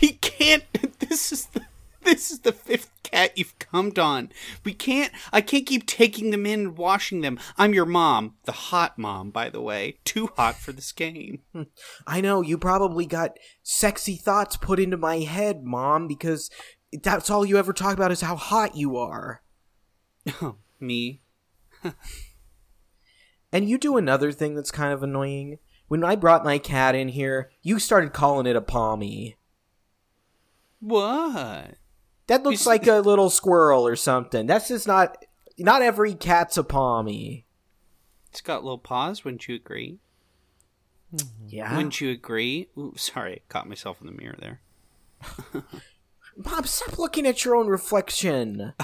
We 0.00 0.10
can't. 0.12 0.64
This 0.98 1.32
is 1.32 1.46
the 1.46 1.62
this 2.02 2.30
is 2.30 2.40
the 2.40 2.52
fifth 2.52 2.90
cat 3.10 3.36
you've 3.36 3.58
come 3.58 3.92
on. 3.98 4.30
We 4.64 4.74
can't. 4.74 5.12
I 5.32 5.40
can't 5.40 5.66
keep 5.66 5.86
taking 5.86 6.30
them 6.30 6.46
in 6.46 6.60
and 6.60 6.78
washing 6.78 7.20
them. 7.20 7.38
I'm 7.56 7.74
your 7.74 7.86
mom, 7.86 8.34
the 8.44 8.52
hot 8.52 8.98
mom, 8.98 9.30
by 9.30 9.50
the 9.50 9.60
way. 9.60 9.98
Too 10.04 10.30
hot 10.36 10.56
for 10.56 10.72
this 10.72 10.92
game. 10.92 11.40
I 12.06 12.20
know 12.20 12.42
you 12.42 12.58
probably 12.58 13.06
got 13.06 13.38
sexy 13.62 14.16
thoughts 14.16 14.56
put 14.56 14.80
into 14.80 14.96
my 14.96 15.18
head, 15.18 15.64
Mom, 15.64 16.08
because 16.08 16.50
that's 17.02 17.30
all 17.30 17.44
you 17.44 17.58
ever 17.58 17.72
talk 17.72 17.94
about 17.94 18.12
is 18.12 18.20
how 18.20 18.36
hot 18.36 18.76
you 18.76 18.96
are. 18.96 19.42
Oh, 20.42 20.56
me. 20.80 21.22
And 23.52 23.68
you 23.70 23.78
do 23.78 23.96
another 23.96 24.32
thing 24.32 24.54
that's 24.54 24.70
kind 24.70 24.92
of 24.92 25.02
annoying. 25.02 25.58
When 25.88 26.04
I 26.04 26.16
brought 26.16 26.44
my 26.44 26.58
cat 26.58 26.94
in 26.94 27.08
here, 27.08 27.50
you 27.62 27.78
started 27.78 28.12
calling 28.12 28.46
it 28.46 28.56
a 28.56 28.60
Pawmi. 28.60 29.36
What? 30.80 31.76
That 32.26 32.42
looks 32.42 32.66
like 32.66 32.86
a 32.86 33.00
little 33.00 33.30
squirrel 33.30 33.86
or 33.86 33.96
something. 33.96 34.46
That's 34.46 34.68
just 34.68 34.86
not. 34.86 35.24
Not 35.58 35.80
every 35.80 36.14
cat's 36.14 36.58
a 36.58 36.64
Pawmi. 36.64 37.44
It's 38.30 38.40
got 38.40 38.62
little 38.62 38.78
paws. 38.78 39.24
Wouldn't 39.24 39.48
you 39.48 39.54
agree? 39.54 40.00
Yeah. 41.48 41.74
Wouldn't 41.74 42.00
you 42.00 42.10
agree? 42.10 42.68
Ooh, 42.76 42.94
sorry, 42.96 43.32
I 43.32 43.40
caught 43.48 43.68
myself 43.68 44.00
in 44.00 44.06
the 44.06 44.12
mirror 44.12 44.36
there. 44.38 44.60
Bob, 46.36 46.66
stop 46.66 46.98
looking 46.98 47.26
at 47.26 47.44
your 47.44 47.56
own 47.56 47.68
reflection. 47.68 48.74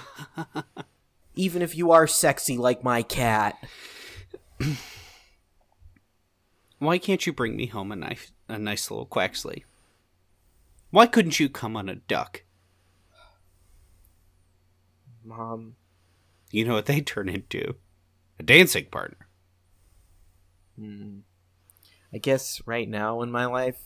Even 1.35 1.61
if 1.61 1.77
you 1.77 1.91
are 1.91 2.07
sexy 2.07 2.57
like 2.57 2.83
my 2.83 3.03
cat. 3.03 3.59
Why 6.79 6.99
can't 6.99 7.27
you 7.27 7.33
bring 7.33 7.57
me 7.57 7.67
home 7.67 7.93
a 7.93 7.97
nice, 7.97 8.33
a 8.49 8.59
nice 8.59 8.91
little 8.91 9.07
Quaxley? 9.07 9.65
Why 10.91 11.07
couldn't 11.07 11.39
you 11.39 11.49
come 11.49 11.77
on 11.77 11.89
a 11.89 11.97
duck? 11.97 12.43
Mom. 15.25 15.77
You 16.51 16.65
know 16.65 16.75
what 16.75 16.87
they 16.87 17.01
turn 17.03 17.29
into? 17.29 17.75
A 18.39 18.43
dancing 18.43 18.87
partner. 18.87 19.29
Hmm. 20.79 21.19
I 22.13 22.19
guess 22.19 22.61
right 22.67 22.89
now 22.89 23.23
in 23.23 23.31
my 23.31 23.47
life, 23.47 23.79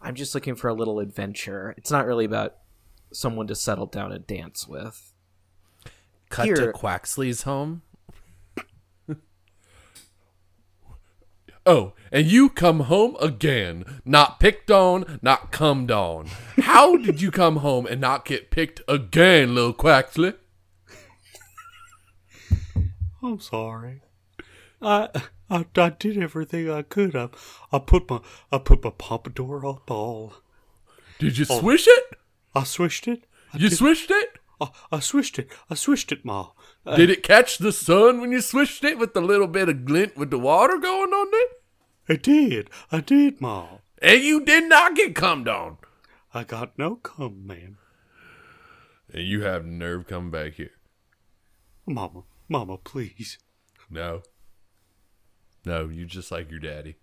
I'm 0.00 0.14
just 0.14 0.34
looking 0.34 0.54
for 0.54 0.68
a 0.68 0.74
little 0.74 1.00
adventure. 1.00 1.74
It's 1.76 1.90
not 1.90 2.06
really 2.06 2.24
about 2.24 2.56
someone 3.12 3.46
to 3.48 3.54
settle 3.54 3.86
down 3.86 4.12
and 4.12 4.26
dance 4.26 4.66
with. 4.68 5.12
Cut 6.28 6.46
Here- 6.46 6.56
to 6.56 6.72
Quaxley's 6.72 7.42
home. 7.42 7.82
oh, 11.66 11.92
and 12.10 12.26
you 12.26 12.48
come 12.48 12.80
home 12.80 13.16
again. 13.20 14.00
Not 14.04 14.40
picked 14.40 14.70
on, 14.70 15.18
not 15.22 15.52
cummed 15.52 15.90
on. 15.90 16.28
How 16.60 16.96
did 16.96 17.20
you 17.20 17.30
come 17.30 17.56
home 17.56 17.86
and 17.86 18.00
not 18.00 18.24
get 18.24 18.50
picked 18.50 18.80
again, 18.88 19.54
little 19.54 19.74
Quaxley? 19.74 20.34
I'm 23.22 23.40
sorry. 23.40 24.02
I, 24.80 25.08
I 25.48 25.64
I 25.76 25.90
did 25.90 26.18
everything 26.22 26.68
I 26.70 26.82
could. 26.82 27.14
I 27.14 27.28
I 27.72 27.78
put 27.78 28.10
my 28.10 28.20
I 28.50 28.58
put 28.58 28.82
my 28.82 28.90
pompadour 28.90 29.64
up 29.66 29.90
all. 29.90 30.34
Did 31.18 31.38
you 31.38 31.44
swish 31.44 31.86
it? 31.86 32.04
I 32.54 32.64
swished 32.64 33.06
it. 33.06 33.24
I 33.54 33.58
You 33.58 33.68
did- 33.68 33.76
swished 33.78 34.10
it? 34.10 34.38
I, 34.60 34.70
I 34.92 35.00
swished 35.00 35.38
it. 35.38 35.48
I 35.70 35.74
swished 35.74 36.10
it, 36.12 36.24
Ma. 36.24 36.50
Uh, 36.86 36.96
Did 36.96 37.10
it 37.10 37.22
catch 37.22 37.58
the 37.58 37.72
sun 37.72 38.20
when 38.20 38.30
you 38.32 38.40
swished 38.40 38.82
it 38.84 38.98
with 38.98 39.12
the 39.14 39.20
little 39.20 39.46
bit 39.48 39.68
of 39.68 39.84
glint 39.84 40.16
with 40.16 40.30
the 40.30 40.38
water 40.38 40.78
going 40.78 41.12
on 41.12 41.28
it? 41.32 41.62
I 42.08 42.16
did. 42.16 42.70
I 42.90 43.00
did, 43.00 43.40
Ma. 43.40 43.66
And 44.00 44.20
you 44.22 44.44
did 44.44 44.68
not 44.68 44.94
get 44.96 45.14
cummed 45.14 45.48
on. 45.48 45.78
I 46.34 46.44
got 46.44 46.76
no 46.78 46.96
cum, 46.96 47.46
ma'am. 47.46 47.78
And 49.12 49.22
you 49.24 49.42
have 49.42 49.64
nerve 49.64 50.06
coming 50.06 50.30
back 50.30 50.54
here. 50.54 50.72
Mama, 51.86 52.22
Mama, 52.52 52.76
please. 52.78 53.38
No. 53.90 54.22
No, 55.64 55.88
you 55.88 56.04
just 56.06 56.30
like 56.30 56.50
your 56.50 56.60
daddy. 56.60 56.96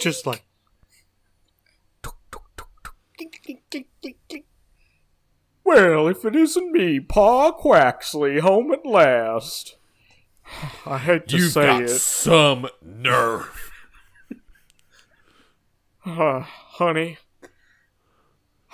Just 0.00 0.26
like 0.26 0.44
Well, 5.64 6.08
if 6.08 6.24
it 6.24 6.36
isn't 6.36 6.72
me, 6.72 7.00
Pa 7.00 7.52
Quaxley, 7.52 8.40
home 8.40 8.72
at 8.72 8.84
last. 8.84 9.76
I 10.84 10.98
hate 10.98 11.28
to 11.28 11.38
You've 11.38 11.52
say 11.52 11.66
got 11.66 11.82
it. 11.84 11.88
some 11.88 12.68
nerve. 12.82 13.70
Uh, 16.04 16.40
honey, 16.40 17.16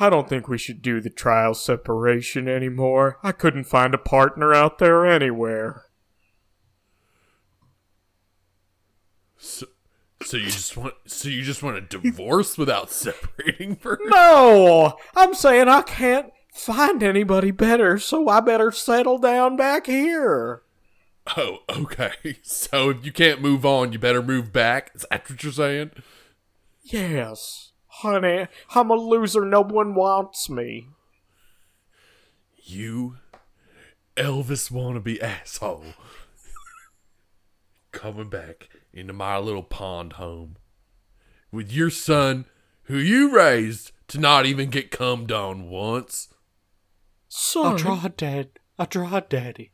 I 0.01 0.09
don't 0.09 0.29
think 0.29 0.49
we 0.49 0.57
should 0.57 0.81
do 0.81 1.01
the 1.01 1.11
trial 1.11 1.53
separation 1.53 2.49
anymore. 2.49 3.19
I 3.23 3.33
couldn't 3.33 3.65
find 3.65 3.93
a 3.93 3.99
partner 3.99 4.55
out 4.55 4.79
there 4.79 5.07
anywhere. 5.07 5.85
So, 9.37 9.67
so 10.23 10.39
you 10.39 10.47
just 10.47 10.77
want 10.77 10.95
so 11.07 11.29
you 11.29 11.43
just 11.43 11.63
want 11.63 11.77
a 11.77 11.81
divorce 11.83 12.57
without 12.57 12.91
separating 12.91 13.77
first? 13.81 14.01
No, 14.07 14.97
I'm 15.15 15.35
saying 15.35 15.69
I 15.69 15.83
can't 15.83 16.33
find 16.55 17.03
anybody 17.03 17.51
better, 17.51 17.99
so 17.99 18.29
I 18.29 18.41
better 18.41 18.71
settle 18.73 19.19
down 19.19 19.57
back 19.57 19.87
here. 19.87 20.63
Oh, 21.37 21.59
okay. 21.69 22.13
So 22.43 22.91
if 22.91 23.05
you 23.05 23.13
can't 23.13 23.43
move 23.43 23.67
on, 23.67 23.93
you 23.93 23.99
better 23.99 24.23
move 24.23 24.53
back. 24.53 24.93
Is 24.95 25.05
that 25.11 25.29
what 25.29 25.43
you're 25.43 25.53
saying? 25.53 25.91
Yes, 26.83 27.70
honey, 28.01 28.47
I'm 28.75 28.91
a 28.91 28.95
loser. 28.95 29.45
No 29.45 29.63
one 29.63 29.95
wants 29.95 30.49
me. 30.51 30.89
You 32.57 33.17
Elvis 34.17 34.71
wannabe 34.71 35.21
asshole. 35.21 35.85
Coming 37.93 38.29
back 38.29 38.69
into 38.93 39.13
my 39.13 39.39
little 39.39 39.63
pond 39.63 40.15
home. 40.15 40.57
With 41.51 41.73
your 41.73 41.91
son, 41.91 42.45
who 42.85 42.97
you 42.97 43.35
raised 43.35 43.93
to 44.09 44.19
not 44.19 44.47
even 44.47 44.71
get 44.71 44.91
cummed 44.91 45.33
on 45.33 45.69
once. 45.69 46.29
I 46.33 46.37
Son, 47.29 47.77
tried, 47.77 48.17
Dad. 48.17 48.49
I 48.79 48.85
tried, 48.85 49.29
Daddy. 49.29 49.73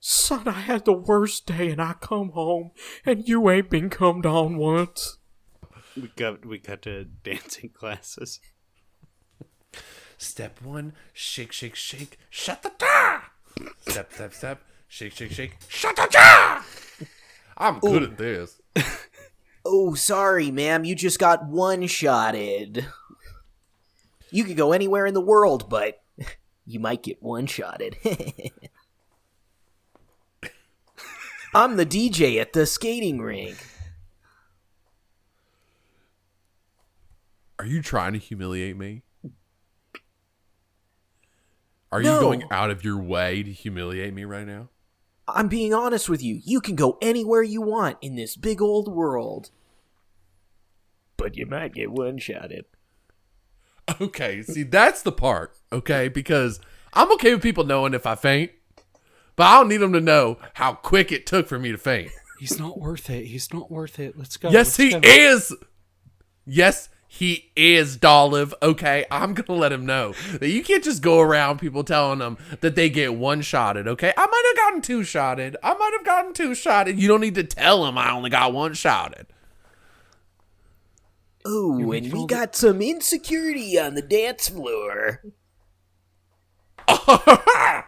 son, 0.00 0.46
I 0.46 0.52
had 0.52 0.84
the 0.84 0.92
worst 0.92 1.46
day, 1.46 1.70
and 1.70 1.80
I 1.80 1.94
come 2.00 2.30
home, 2.30 2.70
and 3.04 3.28
you 3.28 3.48
ain't 3.50 3.70
been 3.70 3.90
cummed 3.90 4.26
on 4.26 4.56
once. 4.56 5.18
We 5.96 6.10
got 6.14 6.44
we 6.44 6.58
got 6.58 6.82
to 6.82 7.04
dancing 7.24 7.70
classes. 7.70 8.40
Step 10.18 10.62
one, 10.62 10.94
shake, 11.12 11.52
shake, 11.52 11.74
shake, 11.74 12.18
shut 12.30 12.62
the 12.62 12.72
door. 12.78 13.22
Step, 13.80 14.12
step, 14.12 14.32
step, 14.32 14.62
shake, 14.88 15.12
shake, 15.12 15.32
shake, 15.32 15.56
shut 15.68 15.96
the 15.96 16.06
door. 16.10 17.08
I'm 17.58 17.78
good 17.80 18.02
at 18.02 18.18
this. 18.18 18.60
Oh, 19.68 19.94
sorry, 19.94 20.52
ma'am. 20.52 20.84
You 20.84 20.94
just 20.94 21.18
got 21.18 21.44
one 21.48 21.88
shotted. 21.88 22.86
You 24.30 24.44
could 24.44 24.56
go 24.56 24.70
anywhere 24.70 25.06
in 25.06 25.14
the 25.14 25.20
world, 25.20 25.68
but 25.68 26.00
you 26.66 26.78
might 26.78 27.02
get 27.02 27.20
one 27.20 27.46
shotted. 27.46 27.96
I'm 31.52 31.76
the 31.76 31.84
DJ 31.84 32.40
at 32.40 32.52
the 32.52 32.64
skating 32.64 33.18
rink. 33.20 33.56
Are 37.58 37.66
you 37.66 37.82
trying 37.82 38.12
to 38.12 38.18
humiliate 38.18 38.76
me? 38.76 39.02
Are 41.92 42.02
No. 42.02 42.14
you 42.14 42.20
going 42.20 42.44
out 42.50 42.70
of 42.70 42.84
your 42.84 42.98
way 42.98 43.42
to 43.42 43.52
humiliate 43.52 44.12
me 44.12 44.24
right 44.24 44.46
now? 44.46 44.68
I'm 45.28 45.48
being 45.48 45.72
honest 45.72 46.08
with 46.08 46.22
you. 46.22 46.40
You 46.44 46.60
can 46.60 46.76
go 46.76 46.98
anywhere 47.00 47.42
you 47.42 47.60
want 47.62 47.98
in 48.00 48.16
this 48.16 48.36
big 48.36 48.60
old 48.60 48.88
world. 48.92 49.50
But 51.16 51.36
you 51.36 51.46
might 51.46 51.74
get 51.74 51.90
one 51.90 52.18
shotted. 52.18 52.66
Okay, 54.00 54.42
see, 54.42 54.64
that's 54.64 55.02
the 55.02 55.12
part, 55.12 55.56
okay? 55.72 56.08
Because 56.08 56.60
I'm 56.92 57.10
okay 57.12 57.32
with 57.34 57.42
people 57.42 57.64
knowing 57.64 57.94
if 57.94 58.04
I 58.04 58.16
faint, 58.16 58.50
but 59.36 59.44
I 59.44 59.58
don't 59.58 59.68
need 59.68 59.76
them 59.78 59.92
to 59.92 60.00
know 60.00 60.38
how 60.54 60.74
quick 60.74 61.12
it 61.12 61.24
took 61.24 61.46
for 61.46 61.58
me 61.58 61.70
to 61.72 61.78
faint. 61.78 62.10
He's 62.38 62.58
not 62.58 62.78
worth 62.78 63.08
it. 63.08 63.26
He's 63.26 63.52
not 63.52 63.70
worth 63.70 63.98
it. 63.98 64.18
Let's 64.18 64.36
go. 64.36 64.50
yes, 64.50 64.76
let's 64.76 64.76
he 64.76 64.90
go. 64.90 65.00
is. 65.02 65.54
Yes, 66.44 66.88
he 67.16 67.50
is, 67.56 67.96
Dolliv. 67.96 68.52
Okay, 68.62 69.06
I'm 69.10 69.32
gonna 69.32 69.58
let 69.58 69.72
him 69.72 69.86
know 69.86 70.12
that 70.38 70.50
you 70.50 70.62
can't 70.62 70.84
just 70.84 71.00
go 71.00 71.18
around 71.20 71.58
people 71.58 71.82
telling 71.82 72.18
them 72.18 72.36
that 72.60 72.74
they 72.74 72.90
get 72.90 73.14
one 73.14 73.40
shotted. 73.40 73.88
Okay, 73.88 74.12
I 74.14 74.26
might 74.26 74.44
have 74.48 74.56
gotten 74.56 74.82
two 74.82 75.02
shotted. 75.02 75.56
I 75.62 75.72
might 75.72 75.92
have 75.96 76.04
gotten 76.04 76.34
two 76.34 76.54
shotted. 76.54 77.00
You 77.00 77.08
don't 77.08 77.22
need 77.22 77.36
to 77.36 77.44
tell 77.44 77.84
them 77.84 77.96
I 77.96 78.12
only 78.12 78.28
got 78.28 78.52
one 78.52 78.74
shotted. 78.74 79.28
Ooh, 81.48 81.90
and 81.90 82.12
we 82.12 82.26
got 82.26 82.54
some 82.54 82.82
insecurity 82.82 83.78
on 83.78 83.94
the 83.94 84.02
dance 84.02 84.50
floor. 84.50 85.22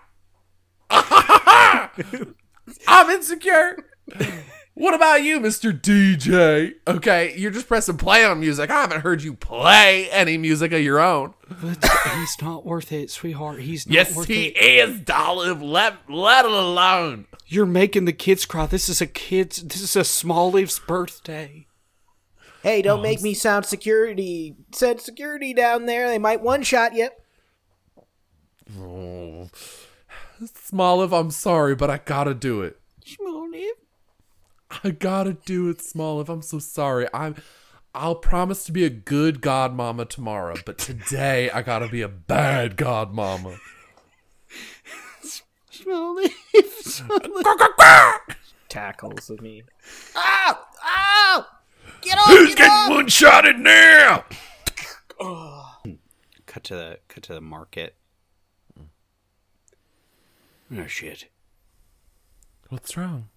I'm 2.88 3.10
insecure. 3.10 3.76
What 4.78 4.94
about 4.94 5.24
you, 5.24 5.40
Mr. 5.40 5.72
DJ? 5.72 6.74
Okay, 6.86 7.36
you're 7.36 7.50
just 7.50 7.66
pressing 7.66 7.96
play 7.96 8.24
on 8.24 8.38
music. 8.38 8.70
I 8.70 8.80
haven't 8.82 9.00
heard 9.00 9.24
you 9.24 9.34
play 9.34 10.08
any 10.10 10.38
music 10.38 10.70
of 10.70 10.80
your 10.80 11.00
own. 11.00 11.34
But 11.48 11.84
he's 12.14 12.36
not 12.40 12.64
worth 12.64 12.92
it, 12.92 13.10
sweetheart. 13.10 13.60
He's 13.60 13.88
not 13.88 13.94
Yes, 13.94 14.14
worth 14.14 14.28
he 14.28 14.46
it. 14.46 14.88
is, 14.88 15.00
Dolliv. 15.00 15.60
Let 15.60 16.08
let 16.08 16.44
it 16.44 16.52
alone. 16.52 17.26
You're 17.48 17.66
making 17.66 18.04
the 18.04 18.12
kids 18.12 18.46
cry. 18.46 18.66
This 18.66 18.88
is 18.88 19.00
a 19.00 19.08
kid's. 19.08 19.64
This 19.64 19.80
is 19.80 19.96
a 19.96 20.04
small 20.04 20.52
leaf's 20.52 20.78
birthday. 20.78 21.66
Hey, 22.62 22.80
don't 22.80 23.00
oh, 23.00 23.02
make 23.02 23.20
me 23.20 23.34
sound 23.34 23.66
security. 23.66 24.54
Said 24.72 25.00
security 25.00 25.52
down 25.52 25.86
there. 25.86 26.06
They 26.08 26.20
might 26.20 26.40
one 26.40 26.62
shot 26.62 26.94
you. 26.94 27.08
Oh. 28.78 29.48
Smoliv, 30.40 31.12
I'm 31.12 31.32
sorry, 31.32 31.74
but 31.74 31.90
I 31.90 31.98
gotta 31.98 32.32
do 32.32 32.62
it. 32.62 32.78
Small 33.04 33.48
leaf. 33.50 33.74
I 34.84 34.90
gotta 34.90 35.34
do 35.34 35.68
it, 35.68 35.78
Smoliv. 35.78 36.28
I'm 36.28 36.42
so 36.42 36.58
sorry. 36.58 37.06
I'm. 37.12 37.36
I'll 37.94 38.14
promise 38.14 38.64
to 38.66 38.72
be 38.72 38.84
a 38.84 38.90
good 38.90 39.40
godmama 39.40 40.08
tomorrow, 40.08 40.56
but 40.64 40.78
today 40.78 41.50
I 41.50 41.62
gotta 41.62 41.88
be 41.88 42.02
a 42.02 42.08
bad 42.08 42.76
godmama. 42.76 43.58
Small 45.70 46.14
leaf. 46.14 46.80
Small 46.80 47.18
leaf. 47.18 47.46
Tackles 48.68 49.30
of 49.30 49.40
me. 49.40 49.62
Ah, 50.14 50.66
ah! 50.82 51.60
Who's 52.28 52.54
getting 52.54 52.94
one 52.94 53.08
shotted 53.08 53.58
now? 53.58 54.24
Cut 56.46 56.64
to 56.64 56.74
the 56.74 56.98
cut 57.08 57.22
to 57.24 57.34
the 57.34 57.40
market. 57.40 57.96
Oh 60.70 60.86
shit! 60.86 61.28
What's 62.68 62.96
wrong? 62.96 63.28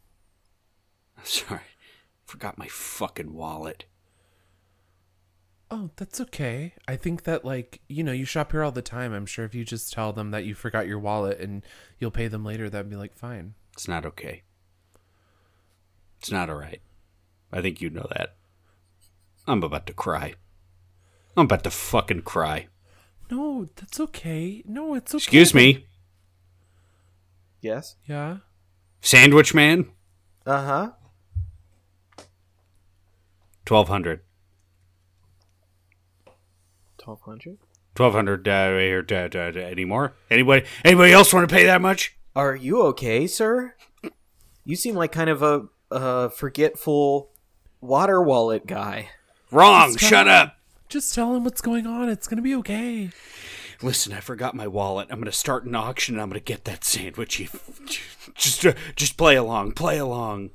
Sorry, 1.24 1.62
forgot 2.26 2.58
my 2.58 2.68
fucking 2.68 3.34
wallet. 3.34 3.86
Oh, 5.70 5.90
that's 5.96 6.20
okay. 6.20 6.74
I 6.88 6.98
think 6.98 7.24
that 7.24 7.46
like, 7.46 7.82
you 7.88 8.04
know, 8.04 8.12
you 8.12 8.26
shop 8.26 8.52
here 8.52 8.62
all 8.64 8.72
the 8.74 8.82
time. 8.82 9.14
I'm 9.14 9.26
sure 9.26 9.46
if 9.46 9.56
you 9.56 9.64
just 9.64 9.94
tell 9.94 10.12
them 10.12 10.32
that 10.32 10.44
you 10.44 10.54
forgot 10.54 10.88
your 10.88 11.00
wallet 11.00 11.40
and 11.40 11.64
you'll 11.98 12.12
pay 12.12 12.28
them 12.28 12.44
later, 12.44 12.70
that'd 12.70 12.90
be 12.90 12.98
like 12.98 13.14
fine. 13.16 13.54
It's 13.74 13.88
not 13.88 14.06
okay. 14.06 14.44
It's 16.20 16.30
not 16.32 16.50
all 16.50 16.58
right. 16.58 16.82
I 17.54 17.62
think 17.62 17.80
you 17.82 17.90
know 17.90 18.08
that. 18.16 18.36
I'm 19.48 19.64
about 19.64 19.88
to 19.88 19.94
cry. 19.94 20.34
I'm 21.38 21.46
about 21.46 21.64
to 21.64 21.72
fucking 21.72 22.24
cry. 22.24 22.68
No, 23.30 23.70
that's 23.76 24.00
okay. 24.00 24.62
No, 24.66 24.94
it's 24.94 25.14
okay. 25.16 25.20
Excuse 25.24 25.54
me, 25.54 25.86
Yes. 27.62 27.96
Yeah. 28.08 28.38
sandwich 29.02 29.54
man. 29.54 29.86
Uh 30.46 30.66
huh. 30.66 30.92
Twelve 33.72 33.88
hundred. 33.88 34.20
Twelve 36.98 37.22
hundred. 37.22 37.58
Twelve 37.96 38.14
hundred. 38.14 38.46
Uh, 38.46 38.72
here, 38.72 39.06
uh, 39.10 39.16
uh, 39.34 39.52
uh, 39.56 39.60
any 39.60 39.86
more? 39.86 40.14
Anybody? 40.30 40.66
Anybody 40.84 41.14
else 41.14 41.34
want 41.34 41.48
to 41.48 41.56
pay 41.56 41.64
that 41.68 41.80
much? 41.80 42.18
Are 42.36 42.54
you 42.54 42.82
okay, 42.88 43.28
sir? 43.28 43.76
You 44.66 44.76
seem 44.76 44.96
like 44.96 45.14
kind 45.14 45.30
of 45.30 45.42
a, 45.42 45.68
a 45.90 46.30
forgetful 46.32 47.30
water 47.80 48.22
wallet 48.22 48.68
guy. 48.68 49.08
Wrong. 49.52 49.94
Just 49.94 50.04
Shut 50.04 50.28
up. 50.28 50.58
Just 50.90 51.16
tell 51.16 51.34
him 51.34 51.46
what's 51.46 51.62
going 51.62 51.88
on. 51.88 52.10
It's 52.10 52.28
gonna 52.28 52.42
be 52.42 52.56
okay. 52.56 53.12
Listen, 53.82 54.12
I 54.12 54.20
forgot 54.20 54.54
my 54.54 54.68
wallet. 54.68 55.08
I'm 55.10 55.20
gonna 55.20 55.32
start 55.32 55.64
an 55.64 55.76
auction. 55.76 56.16
and 56.16 56.22
I'm 56.22 56.28
gonna 56.28 56.42
get 56.42 56.66
that 56.66 56.84
sandwich. 56.84 57.40
You 57.40 57.48
just, 58.36 58.66
uh, 58.66 58.74
just 58.98 59.16
play 59.16 59.38
along. 59.38 59.72
Play 59.72 59.98
along. 59.98 60.50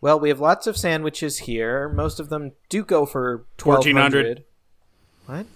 Well, 0.00 0.20
we 0.20 0.28
have 0.28 0.40
lots 0.40 0.66
of 0.66 0.76
sandwiches 0.76 1.38
here. 1.38 1.88
Most 1.88 2.20
of 2.20 2.28
them 2.28 2.52
do 2.68 2.84
go 2.84 3.04
for 3.04 3.46
twelve 3.56 3.78
1400. 3.84 4.44
What? 5.26 5.46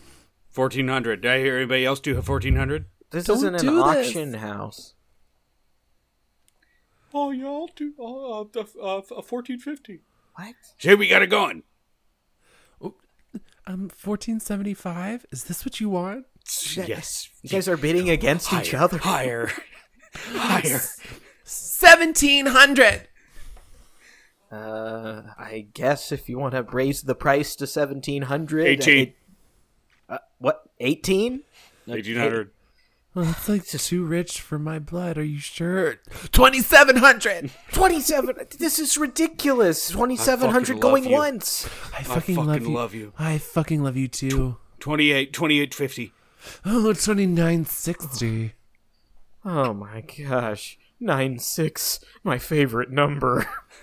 Fourteen 0.50 0.88
hundred. 0.88 1.22
Did 1.22 1.30
I 1.30 1.38
hear 1.38 1.56
anybody 1.56 1.84
else 1.86 2.00
do 2.00 2.18
a 2.18 2.22
fourteen 2.22 2.56
hundred? 2.56 2.86
This 3.10 3.24
Don't 3.24 3.36
isn't 3.38 3.54
an 3.54 3.60
do 3.60 3.76
this. 3.76 3.82
auction 4.08 4.34
house. 4.34 4.94
Oh 7.14 7.30
yeah, 7.30 7.46
I'll 7.46 7.68
do 7.68 7.94
uh, 8.80 8.98
uh, 8.98 9.22
fourteen 9.22 9.58
fifty. 9.58 10.00
What? 10.34 10.54
Jay, 10.78 10.94
we 10.94 11.08
got 11.08 11.22
it 11.22 11.28
going. 11.28 11.62
Um, 13.66 13.88
fourteen 13.90 14.40
seventy 14.40 14.74
five. 14.74 15.24
Is 15.30 15.44
this 15.44 15.64
what 15.64 15.78
you 15.80 15.88
want? 15.88 16.26
Yes. 16.74 17.28
You 17.42 17.50
guys 17.50 17.68
are 17.68 17.76
bidding 17.76 18.10
against 18.10 18.52
each 18.52 18.74
other. 18.74 18.98
Higher. 18.98 19.50
Higher. 20.14 20.80
Seventeen 21.44 22.46
hundred. 22.46 23.08
Uh, 24.52 25.22
I 25.38 25.66
guess 25.72 26.12
if 26.12 26.28
you 26.28 26.38
want 26.38 26.52
to 26.52 26.62
raise 26.62 27.02
the 27.02 27.14
price 27.14 27.56
to 27.56 27.66
seventeen 27.66 28.22
hundred, 28.22 28.66
18. 28.66 29.14
Uh, 30.10 30.18
what? 30.38 30.64
Eighteen? 30.78 31.44
Eighteen 31.88 32.16
hundred. 32.16 32.50
Well, 33.14 33.24
that's 33.26 33.48
like 33.48 33.66
too 33.66 34.04
rich 34.04 34.40
for 34.40 34.58
my 34.58 34.78
blood. 34.78 35.16
Are 35.16 35.24
you 35.24 35.38
sure? 35.38 35.96
Twenty 36.32 36.60
seven 36.60 36.96
hundred. 36.96 37.50
Twenty-seven. 37.72 38.36
This 38.58 38.78
is 38.78 38.98
ridiculous. 38.98 39.90
Twenty-seven 39.90 40.50
hundred 40.50 40.80
going 40.80 41.04
you. 41.04 41.12
once. 41.12 41.66
I 41.96 42.02
fucking, 42.02 42.36
fucking 42.36 42.46
love, 42.46 42.62
you. 42.62 42.72
love 42.72 42.94
you. 42.94 43.12
I 43.18 43.38
fucking 43.38 43.82
love 43.82 43.96
you 43.96 44.08
too. 44.08 44.58
28, 44.80 45.32
2850. 45.32 46.12
Oh, 46.66 46.92
twenty 46.92 47.26
nine 47.26 47.64
sixty. 47.64 48.52
Oh 49.44 49.72
my 49.72 50.02
gosh. 50.02 50.78
Nine 50.98 51.38
six, 51.38 52.00
my 52.22 52.38
favorite 52.38 52.90
number. 52.90 53.46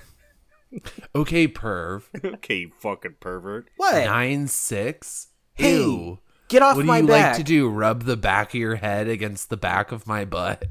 Okay, 1.15 1.47
perv. 1.47 2.03
Okay, 2.35 2.55
you 2.57 2.71
fucking 2.79 3.15
pervert. 3.19 3.69
What? 3.77 4.05
Nine 4.05 4.47
six. 4.47 5.27
Hey, 5.55 5.77
Ew. 5.77 6.19
Get 6.47 6.61
off 6.61 6.77
my 6.77 6.83
back. 6.83 6.87
What 6.87 6.97
do 6.99 7.01
you 7.01 7.07
back. 7.07 7.27
like 7.29 7.37
to 7.37 7.43
do? 7.43 7.69
Rub 7.69 8.03
the 8.03 8.17
back 8.17 8.49
of 8.49 8.59
your 8.59 8.75
head 8.75 9.07
against 9.07 9.49
the 9.49 9.57
back 9.57 9.91
of 9.91 10.07
my 10.07 10.25
butt? 10.25 10.65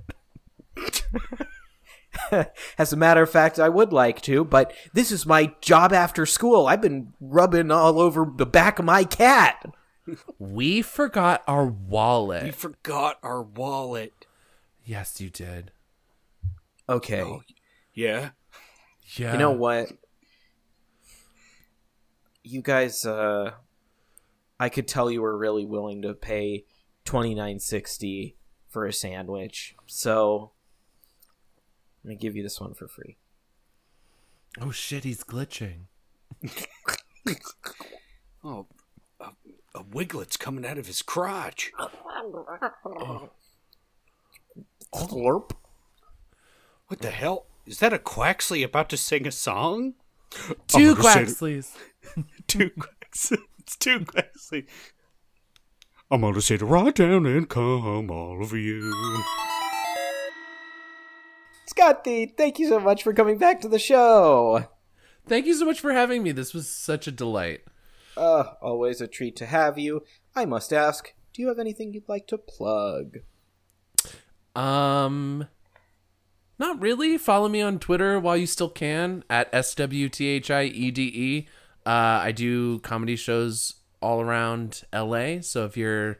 As 2.79 2.93
a 2.93 2.97
matter 2.97 3.23
of 3.23 3.31
fact, 3.31 3.59
I 3.59 3.69
would 3.69 3.93
like 3.93 4.21
to, 4.23 4.45
but 4.45 4.73
this 4.93 5.13
is 5.13 5.27
my 5.27 5.53
job 5.61 5.93
after 5.93 6.27
school. 6.27 6.67
I've 6.67 6.81
been 6.81 7.13
rubbing 7.21 7.71
all 7.71 8.01
over 8.01 8.27
the 8.35 8.47
back 8.47 8.79
of 8.79 8.85
my 8.85 9.05
cat. 9.05 9.65
We 10.39 10.83
forgot 10.83 11.43
our 11.47 11.67
wallet. 11.67 12.45
We 12.45 12.51
forgot 12.51 13.19
our 13.23 13.43
wallet. 13.43 14.27
Yes, 14.85 15.21
you 15.21 15.29
did. 15.31 15.71
Okay. 16.89 17.21
Oh, 17.21 17.43
Yeah. 17.93 18.31
Yeah. 19.17 19.33
You 19.33 19.39
know 19.39 19.53
what? 19.53 19.91
You 22.43 22.63
guys 22.63 23.05
uh 23.05 23.53
I 24.61 24.69
could 24.69 24.89
tell 24.89 25.11
you 25.11 25.23
were 25.23 25.37
really 25.37 25.65
willing 25.65 26.03
to 26.03 26.15
pay 26.15 26.65
29.60 27.05 28.35
for 28.69 28.87
a 28.87 28.93
sandwich. 28.93 29.77
So 29.87 30.53
I'm 32.03 32.09
going 32.09 32.19
to 32.19 32.23
give 32.23 32.37
you 32.37 32.43
this 32.43 32.61
one 32.61 32.75
for 32.75 32.89
free. 32.89 33.17
Oh 34.61 34.71
shit, 34.71 35.05
he's 35.05 35.25
glitching. 35.25 35.87
Oh, 38.45 38.67
a, 39.21 39.31
a 39.75 39.83
Wiglett's 39.83 40.37
coming 40.37 40.65
out 40.65 40.79
of 40.79 40.87
his 40.87 41.03
crotch. 41.03 41.73
Slurp. 44.95 45.51
What 46.87 47.01
the 47.01 47.11
hell? 47.11 47.48
Is 47.69 47.81
that 47.81 47.93
a 47.93 47.99
Quaxley 47.99 48.65
about 48.65 48.89
to 48.89 48.97
sing 48.97 49.27
a 49.27 49.31
song? 49.31 49.93
Two 50.69 50.95
gonna 50.95 51.09
Quaxleys. 51.09 51.77
Two 52.47 52.71
Quaxley. 52.71 53.39
It's 53.59 53.77
two 53.77 54.01
Quaxley. 54.01 54.67
I'm 56.11 56.23
gonna 56.23 56.41
sit 56.41 56.63
right 56.63 56.95
down 56.95 57.27
and 57.27 57.47
come 57.47 58.11
all 58.11 58.39
over 58.43 58.57
you. 58.57 59.23
Scotty, 61.67 62.33
thank 62.35 62.59
you 62.59 62.67
so 62.67 62.81
much 62.81 63.03
for 63.03 63.13
coming 63.13 63.37
back 63.37 63.61
to 63.61 63.69
the 63.69 63.79
show. 63.79 64.65
Thank 65.27 65.45
you 65.45 65.53
so 65.53 65.67
much 65.67 65.81
for 65.81 65.93
having 65.93 66.23
me. 66.23 66.33
This 66.33 66.55
was 66.55 66.71
such 66.71 67.07
a 67.07 67.13
delight. 67.13 67.61
Uh, 68.17 68.45
always 68.63 69.03
a 69.03 69.07
treat 69.07 69.37
to 69.37 69.47
have 69.47 69.79
you. 69.79 70.03
I 70.35 70.47
must 70.47 70.73
ask, 70.73 71.13
do 71.35 71.43
you 71.43 71.49
have 71.49 71.59
anything 71.59 71.93
you'd 71.93 72.09
like 72.09 72.27
to 72.29 72.39
plug? 72.39 73.19
Um, 74.57 75.47
not 76.59 76.81
really. 76.81 77.19
Follow 77.19 77.49
me 77.49 77.61
on 77.63 77.79
Twitter 77.79 78.19
while 78.19 78.37
you 78.37 78.47
still 78.47 78.69
can 78.69 79.25
at 79.31 79.49
S 79.53 79.75
W 79.75 80.09
T 80.09 80.27
H 80.27 80.51
I 80.51 80.65
E 80.65 80.91
D 80.91 81.03
E. 81.03 81.49
Uh, 81.87 82.21
I 82.23 82.33
do 82.33 82.81
comedy 82.81 83.17
shows 83.17 83.75
all 84.01 84.21
around 84.21 84.83
LA. 84.93 85.41
So 85.41 85.65
if 85.65 85.77
you're 85.77 86.19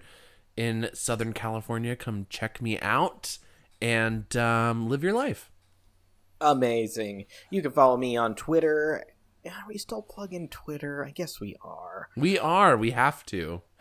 in 0.57 0.91
Southern 0.93 1.33
California, 1.33 1.95
come 1.97 2.27
check 2.31 2.61
me 2.63 2.79
out 2.81 3.39
and 3.81 4.35
um, 4.37 4.89
live 4.89 5.03
your 5.03 5.13
life. 5.13 5.51
Amazing. 6.41 7.27
You 7.51 7.63
can 7.63 7.73
follow 7.73 7.97
me 7.97 8.17
on 8.17 8.35
Twitter. 8.35 9.05
Are 9.47 9.65
we 9.69 9.79
still 9.79 10.03
plugging 10.03 10.49
Twitter? 10.49 11.05
I 11.05 11.11
guess 11.11 11.41
we 11.41 11.57
are. 11.63 12.09
We 12.17 12.39
are. 12.39 12.77
We 12.77 12.93
have 12.93 13.25
to. 13.27 13.63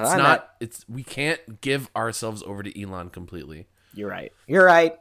It's 0.00 0.10
I'm 0.12 0.18
not. 0.18 0.50
It's 0.60 0.88
we 0.88 1.02
can't 1.02 1.60
give 1.60 1.90
ourselves 1.94 2.42
over 2.42 2.62
to 2.62 2.80
Elon 2.82 3.10
completely. 3.10 3.66
You're 3.92 4.08
right. 4.08 4.32
You're 4.46 4.64
right. 4.64 4.96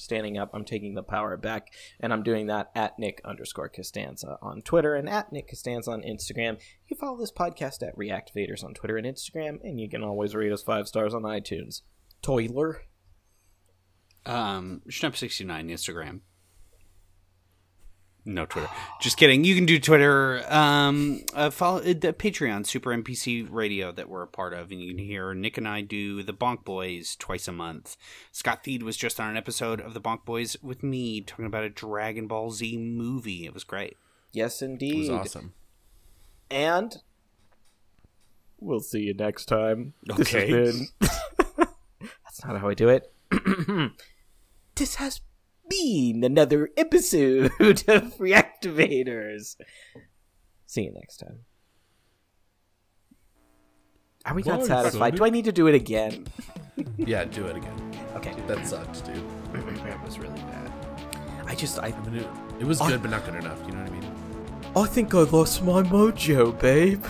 Standing 0.00 0.38
up, 0.38 0.50
I'm 0.54 0.64
taking 0.64 0.94
the 0.94 1.02
power 1.02 1.36
back, 1.36 1.68
and 2.00 2.12
I'm 2.12 2.22
doing 2.22 2.46
that 2.46 2.70
at 2.74 2.98
Nick 2.98 3.20
underscore 3.24 3.68
Costanza 3.68 4.38
on 4.40 4.62
Twitter 4.62 4.94
and 4.94 5.08
at 5.08 5.30
Nick 5.30 5.48
Costanza 5.48 5.90
on 5.90 6.02
Instagram. 6.02 6.58
You 6.88 6.96
follow 6.96 7.18
this 7.18 7.32
podcast 7.32 7.86
at 7.86 7.96
Reactivators 7.96 8.64
on 8.64 8.72
Twitter 8.72 8.96
and 8.96 9.06
Instagram, 9.06 9.58
and 9.62 9.78
you 9.78 9.90
can 9.90 10.02
always 10.02 10.34
rate 10.34 10.52
us 10.52 10.62
five 10.62 10.88
stars 10.88 11.12
on 11.12 11.22
iTunes. 11.22 11.82
Toiler. 12.22 12.82
Um, 14.24 14.82
Schnup69 14.88 15.70
Instagram. 15.70 16.20
No 18.32 18.46
Twitter. 18.46 18.68
Just 19.00 19.16
kidding. 19.16 19.42
You 19.44 19.56
can 19.56 19.66
do 19.66 19.80
Twitter. 19.80 20.44
Um, 20.48 21.22
uh, 21.34 21.50
follow 21.50 21.78
uh, 21.80 21.94
the 21.98 22.14
Patreon 22.16 22.64
Super 22.64 22.90
NPC 22.90 23.46
Radio 23.50 23.90
that 23.90 24.08
we're 24.08 24.22
a 24.22 24.28
part 24.28 24.54
of, 24.54 24.70
and 24.70 24.80
you 24.80 24.94
can 24.94 25.04
hear 25.04 25.34
Nick 25.34 25.58
and 25.58 25.66
I 25.66 25.80
do 25.80 26.22
the 26.22 26.32
Bonk 26.32 26.64
Boys 26.64 27.16
twice 27.16 27.48
a 27.48 27.52
month. 27.52 27.96
Scott 28.30 28.62
Thiede 28.62 28.84
was 28.84 28.96
just 28.96 29.18
on 29.18 29.30
an 29.30 29.36
episode 29.36 29.80
of 29.80 29.94
the 29.94 30.00
Bonk 30.00 30.24
Boys 30.24 30.56
with 30.62 30.82
me 30.84 31.20
talking 31.22 31.44
about 31.44 31.64
a 31.64 31.68
Dragon 31.68 32.28
Ball 32.28 32.52
Z 32.52 32.76
movie. 32.78 33.46
It 33.46 33.52
was 33.52 33.64
great. 33.64 33.96
Yes, 34.32 34.62
It 34.62 34.66
indeed. 34.66 34.98
was 35.00 35.10
awesome. 35.10 35.54
And 36.50 36.98
we'll 38.60 38.80
see 38.80 39.00
you 39.00 39.14
next 39.14 39.46
time. 39.46 39.94
This 40.04 40.18
has 40.30 40.34
Okay. 40.34 40.50
been- 40.52 40.86
That's 41.00 42.44
not 42.44 42.60
how 42.60 42.68
I 42.68 42.74
do 42.74 42.88
it. 42.88 43.12
this 44.76 44.94
has 44.96 45.20
been 45.70 46.22
another 46.24 46.68
episode 46.76 47.46
of 47.88 48.18
Reactivators. 48.18 49.56
See 50.66 50.82
you 50.82 50.92
next 50.92 51.16
time. 51.18 51.40
Are 54.26 54.34
we 54.34 54.42
not 54.42 54.66
satisfied? 54.66 55.14
Do 55.14 55.24
I 55.24 55.30
need 55.30 55.46
to 55.46 55.52
do 55.52 55.66
it 55.66 55.74
again? 55.74 56.26
Yeah, 56.98 57.24
do 57.24 57.46
it 57.46 57.56
again. 57.56 57.94
Okay. 58.16 58.34
That 58.46 58.66
sucked, 58.66 59.06
dude. 59.06 59.22
That 59.52 60.04
was 60.04 60.18
really 60.18 60.40
bad. 60.40 60.70
I 61.46 61.54
just 61.54 61.78
I 61.78 61.86
I 61.86 62.08
mean, 62.10 62.16
it, 62.16 62.28
it 62.60 62.64
was 62.66 62.80
good, 62.80 63.00
but 63.00 63.10
not 63.10 63.24
good 63.24 63.36
enough. 63.36 63.58
You 63.66 63.72
know 63.72 63.82
what 63.82 63.90
I 63.90 63.92
mean? 63.92 64.04
I 64.76 64.86
think 64.86 65.14
I 65.14 65.20
lost 65.20 65.62
my 65.64 65.82
mojo, 65.82 66.58
babe. 66.60 67.04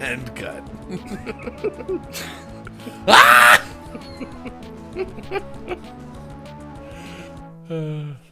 End 0.00 0.34
cut. 0.34 0.62
ah! 3.08 3.62
嗯。 7.68 8.25